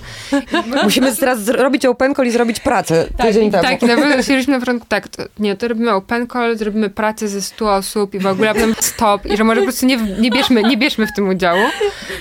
Musimy 0.83 1.15
teraz 1.15 1.43
zrobić 1.43 1.85
open 1.85 2.15
call 2.15 2.27
i 2.27 2.31
zrobić 2.31 2.59
pracę 2.59 3.07
tydzień 3.17 3.51
temu. 3.51 3.63
Tak, 3.63 3.83
i 3.83 3.85
na 3.85 3.95
pewno 3.95 4.11
stwierdziliśmy 4.11 4.53
na 4.53 4.59
początku, 4.59 4.87
tak, 4.89 5.07
to, 5.07 5.23
nie, 5.39 5.55
to 5.55 5.67
robimy 5.67 5.91
open 5.93 6.27
call, 6.27 6.57
zrobimy 6.57 6.84
pracę 6.89 7.27
ze 7.27 7.41
100 7.41 7.73
osób 7.75 8.13
i 8.13 8.19
w 8.19 8.27
ogóle, 8.27 8.53
potem 8.53 8.75
stop 8.79 9.25
i 9.25 9.37
że 9.37 9.43
może 9.43 9.61
po 9.61 9.65
prostu 9.65 9.85
nie, 9.85 9.97
nie, 9.97 10.31
bierzmy, 10.31 10.63
nie 10.63 10.77
bierzmy 10.77 11.07
w 11.07 11.13
tym 11.13 11.29
udziału. 11.29 11.61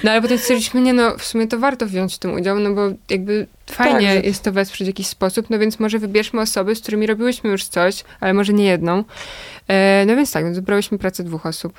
No 0.04 0.10
ale 0.10 0.22
potem 0.22 0.38
stwierdziliśmy, 0.38 0.80
nie 0.80 0.92
no, 0.92 1.18
w 1.18 1.24
sumie 1.24 1.46
to 1.46 1.58
warto 1.58 1.86
wziąć 1.86 2.14
w 2.14 2.18
tym 2.18 2.34
udział, 2.34 2.58
no 2.58 2.74
bo 2.74 2.82
jakby 3.10 3.46
fajnie 3.66 4.14
Tak, 4.14 4.24
jest 4.24 4.42
to 4.42 4.52
wesprzeć 4.52 4.86
w 4.86 4.88
jakiś 4.88 5.06
sposób, 5.06 5.50
no 5.50 5.58
więc 5.58 5.80
może 5.80 5.98
wybierzmy 5.98 6.40
osoby, 6.40 6.74
z 6.74 6.80
którymi 6.80 7.06
robiłyśmy 7.06 7.50
już 7.50 7.64
coś, 7.64 8.04
ale 8.20 8.34
może 8.34 8.52
nie 8.52 8.64
jedną. 8.64 9.04
E, 9.68 10.04
no 10.06 10.16
więc 10.16 10.32
tak, 10.32 10.44
więc 10.44 10.56
wybrałyśmy 10.56 10.98
pracę 10.98 11.24
dwóch 11.24 11.46
osób, 11.46 11.72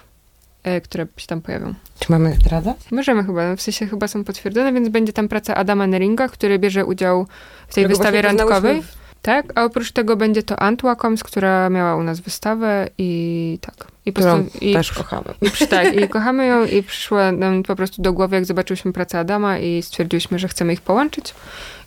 e, 0.64 0.82
które 0.82 1.08
się 1.18 1.28
tam 1.28 1.42
pojawią. 1.42 1.74
Czy 2.00 2.12
mamy 2.12 2.34
zdradzać? 2.34 2.78
Możemy 2.92 3.24
chyba, 3.24 3.50
no 3.50 3.58
w 3.58 3.62
sensie 3.62 3.88
chyba 3.88 4.08
są 4.08 4.24
potwierdzone, 4.24 4.74
więc 4.74 4.90
będzie 4.90 5.14
tam 5.14 5.28
praca 5.28 5.56
Adama 5.56 5.88
Neringa, 5.88 6.28
który 6.28 6.60
bierze 6.60 6.86
udział 6.86 7.26
w 7.68 7.74
tej 7.74 7.84
Którego 7.84 7.90
wystawie 7.90 8.22
randkowej. 8.22 8.84
Tak, 9.26 9.46
a 9.56 9.64
oprócz 9.64 9.92
tego 9.92 10.16
będzie 10.16 10.44
to 10.44 10.60
Antła 10.60 10.96
Combs, 10.96 11.24
która 11.24 11.70
miała 11.70 11.96
u 11.96 12.04
nas 12.04 12.20
wystawę 12.20 12.88
i 12.98 13.60
tak. 13.62 13.88
I, 14.06 14.14
po 14.14 14.22
Którą 14.22 14.42
prostu- 14.44 14.58
i, 14.66 14.74
też 14.74 14.92
kochamy. 14.92 15.34
i, 15.42 15.52
przy, 15.52 15.68
tak, 15.68 15.96
i 15.96 16.08
kochamy 16.16 16.46
ją 16.46 16.66
i 16.66 16.84
przyszła 16.84 17.32
nam 17.32 17.64
po 17.64 17.76
prostu 17.76 18.02
do 18.02 18.14
głowy, 18.14 18.36
jak 18.36 18.46
zobaczyliśmy 18.46 18.94
pracę 18.94 19.20
Adama 19.20 19.58
i 19.60 19.82
stwierdziliśmy, 19.82 20.40
że 20.40 20.48
chcemy 20.48 20.74
ich 20.74 20.82
połączyć 20.82 21.34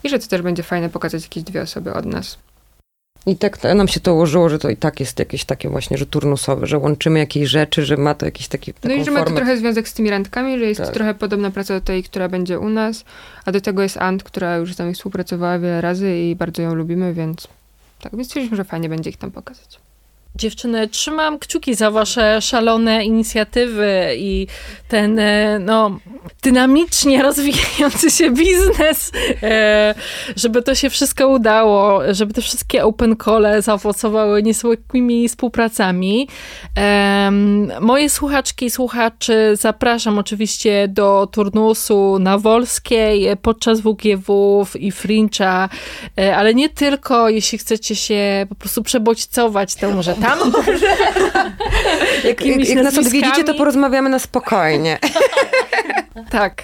i 0.03 0.09
że 0.09 0.19
to 0.19 0.27
też 0.27 0.41
będzie 0.41 0.63
fajne 0.63 0.89
pokazać 0.89 1.23
jakieś 1.23 1.43
dwie 1.43 1.61
osoby 1.61 1.93
od 1.93 2.05
nas. 2.05 2.37
I 3.29 3.35
tak 3.35 3.63
nam 3.63 3.87
się 3.87 3.99
to 3.99 4.13
ułożyło, 4.13 4.49
że 4.49 4.59
to 4.59 4.69
i 4.69 4.77
tak 4.77 4.99
jest 4.99 5.19
jakieś 5.19 5.45
takie 5.45 5.69
właśnie, 5.69 5.97
że 5.97 6.05
turnusowe, 6.05 6.67
że 6.67 6.77
łączymy 6.77 7.19
jakieś 7.19 7.49
rzeczy, 7.49 7.85
że 7.85 7.97
ma 7.97 8.13
to 8.15 8.25
jakiś 8.25 8.47
taki 8.47 8.73
No 8.83 8.93
i 8.93 9.03
że 9.05 9.11
ma 9.11 9.19
to 9.19 9.23
formę. 9.25 9.37
trochę 9.41 9.57
związek 9.57 9.87
z 9.87 9.93
tymi 9.93 10.09
randkami, 10.09 10.59
że 10.59 10.65
jest 10.65 10.81
Tak. 10.81 10.93
trochę 10.93 11.13
podobna 11.13 11.51
praca 11.51 11.73
do 11.73 11.81
tej, 11.81 12.03
która 12.03 12.29
będzie 12.29 12.59
u 12.59 12.69
nas, 12.69 13.05
a 13.45 13.51
do 13.51 13.61
tego 13.61 13.81
jest 13.83 13.97
Ant, 13.97 14.23
która 14.23 14.55
już 14.57 14.73
z 14.75 14.79
nami 14.79 14.93
współpracowała 14.93 15.59
wiele 15.59 15.81
razy 15.81 16.17
i 16.17 16.35
bardzo 16.35 16.61
ją 16.61 16.73
lubimy, 16.75 17.13
więc 17.13 17.47
tak, 18.01 18.11
więc 18.15 18.27
stwierdziliśmy, 18.27 18.57
że 18.57 18.63
fajnie 18.63 18.89
będzie 18.89 19.09
ich 19.09 19.17
tam 19.17 19.31
pokazać. 19.31 19.79
Dziewczyny, 20.35 20.87
trzymam 20.87 21.39
kciuki 21.39 21.75
za 21.75 21.91
wasze 21.91 22.41
szalone 22.41 23.05
inicjatywy 23.05 24.13
i 24.17 24.47
ten 24.87 25.19
e, 25.19 25.59
no, 25.59 25.99
dynamicznie 26.43 27.23
rozwijający 27.23 28.11
się 28.11 28.31
biznes, 28.31 29.11
e, 29.43 29.95
żeby 30.35 30.61
to 30.61 30.75
się 30.75 30.89
wszystko 30.89 31.27
udało, 31.27 32.01
żeby 32.13 32.33
te 32.33 32.41
wszystkie 32.41 32.83
open 32.83 33.15
call 33.25 33.61
zaowocowały 33.61 34.43
niezwykłymi 34.43 35.29
współpracami. 35.29 36.27
Moje 37.81 38.09
słuchaczki 38.09 38.65
i 38.65 38.69
słuchaczy 38.69 39.55
zapraszam 39.55 40.17
oczywiście 40.19 40.87
do 40.87 41.27
turnusu 41.31 42.19
na 42.19 42.37
Wolskiej 42.37 43.27
e, 43.27 43.35
podczas 43.35 43.81
WGW 43.81 44.65
i 44.79 44.91
Fringe'a, 44.91 45.69
e, 46.17 46.37
ale 46.37 46.53
nie 46.53 46.69
tylko, 46.69 47.29
jeśli 47.29 47.57
chcecie 47.57 47.95
się 47.95 48.45
po 48.49 48.55
prostu 48.55 48.83
przebodźcować, 48.83 49.75
to 49.75 49.91
może 49.91 50.15
tam 50.21 50.39
Jak, 52.23 52.23
jak, 52.23 52.23
jakimiś 52.23 52.69
jak 52.69 52.83
nas 52.83 52.97
odwiedzicie, 52.97 53.43
to 53.43 53.53
porozmawiamy 53.53 54.09
na 54.09 54.19
spokojnie. 54.19 54.99
Tak. 56.29 56.63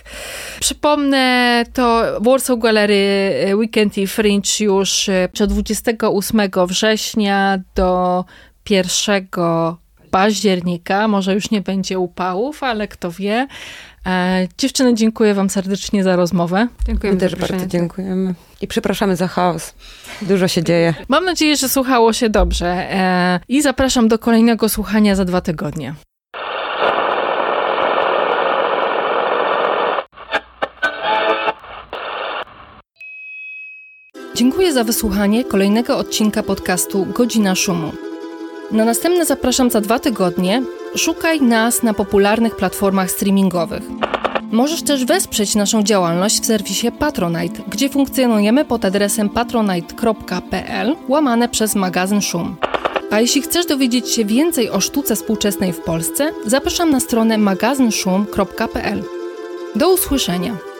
Przypomnę, 0.59 1.63
to 1.73 2.03
Warsaw 2.21 2.59
Gallery 2.59 3.31
Weekend 3.55 3.97
i 3.97 4.07
Fringe 4.07 4.49
już 4.59 5.09
e, 5.09 5.29
od 5.43 5.49
28 5.49 6.41
września 6.67 7.59
do 7.75 8.25
1 8.69 9.27
października. 10.11 11.07
Może 11.07 11.33
już 11.33 11.51
nie 11.51 11.61
będzie 11.61 11.99
upałów, 11.99 12.63
ale 12.63 12.87
kto 12.87 13.11
wie. 13.11 13.47
E, 14.05 14.47
Dziewczyny, 14.57 14.93
dziękuję 14.93 15.33
wam 15.33 15.49
serdecznie 15.49 16.03
za 16.03 16.15
rozmowę. 16.15 16.67
Dziękuję 16.87 17.13
My 17.13 17.19
też 17.19 17.35
bardzo 17.35 17.67
dziękujemy. 17.67 18.33
I 18.65 18.67
przepraszamy 18.67 19.15
za 19.15 19.27
chaos. 19.27 19.73
Dużo 20.21 20.47
się 20.47 20.63
dzieje. 20.63 20.93
Mam 21.09 21.25
nadzieję, 21.25 21.55
że 21.57 21.69
słuchało 21.69 22.13
się 22.13 22.29
dobrze 22.29 22.67
e, 22.67 23.39
i 23.47 23.61
zapraszam 23.61 24.07
do 24.07 24.19
kolejnego 24.19 24.69
słuchania 24.69 25.15
za 25.15 25.25
dwa 25.25 25.41
tygodnie. 25.41 25.93
Dziękuję 34.35 34.73
za 34.73 34.83
wysłuchanie 34.83 35.43
kolejnego 35.43 35.97
odcinka 35.97 36.43
podcastu 36.43 37.05
Godzina 37.05 37.55
Szumu. 37.55 37.91
Na 38.71 38.85
następne 38.85 39.25
zapraszam 39.25 39.71
za 39.71 39.81
dwa 39.81 39.99
tygodnie. 39.99 40.61
Szukaj 40.95 41.41
nas 41.41 41.83
na 41.83 41.93
popularnych 41.93 42.55
platformach 42.55 43.11
streamingowych. 43.11 43.83
Możesz 44.51 44.81
też 44.81 45.05
wesprzeć 45.05 45.55
naszą 45.55 45.83
działalność 45.83 46.41
w 46.41 46.45
serwisie 46.45 46.91
Patronite, 46.99 47.61
gdzie 47.67 47.89
funkcjonujemy 47.89 48.65
pod 48.65 48.85
adresem 48.85 49.29
patronite.pl 49.29 50.95
łamane 51.07 51.49
przez 51.49 51.75
magazyn 51.75 52.21
Szum. 52.21 52.55
A 53.11 53.21
jeśli 53.21 53.41
chcesz 53.41 53.65
dowiedzieć 53.65 54.09
się 54.09 54.25
więcej 54.25 54.69
o 54.69 54.81
sztuce 54.81 55.15
współczesnej 55.15 55.73
w 55.73 55.79
Polsce, 55.79 56.31
zapraszam 56.45 56.89
na 56.89 56.99
stronę 56.99 57.37
magazynszum.pl. 57.37 59.03
Do 59.75 59.93
usłyszenia. 59.93 60.74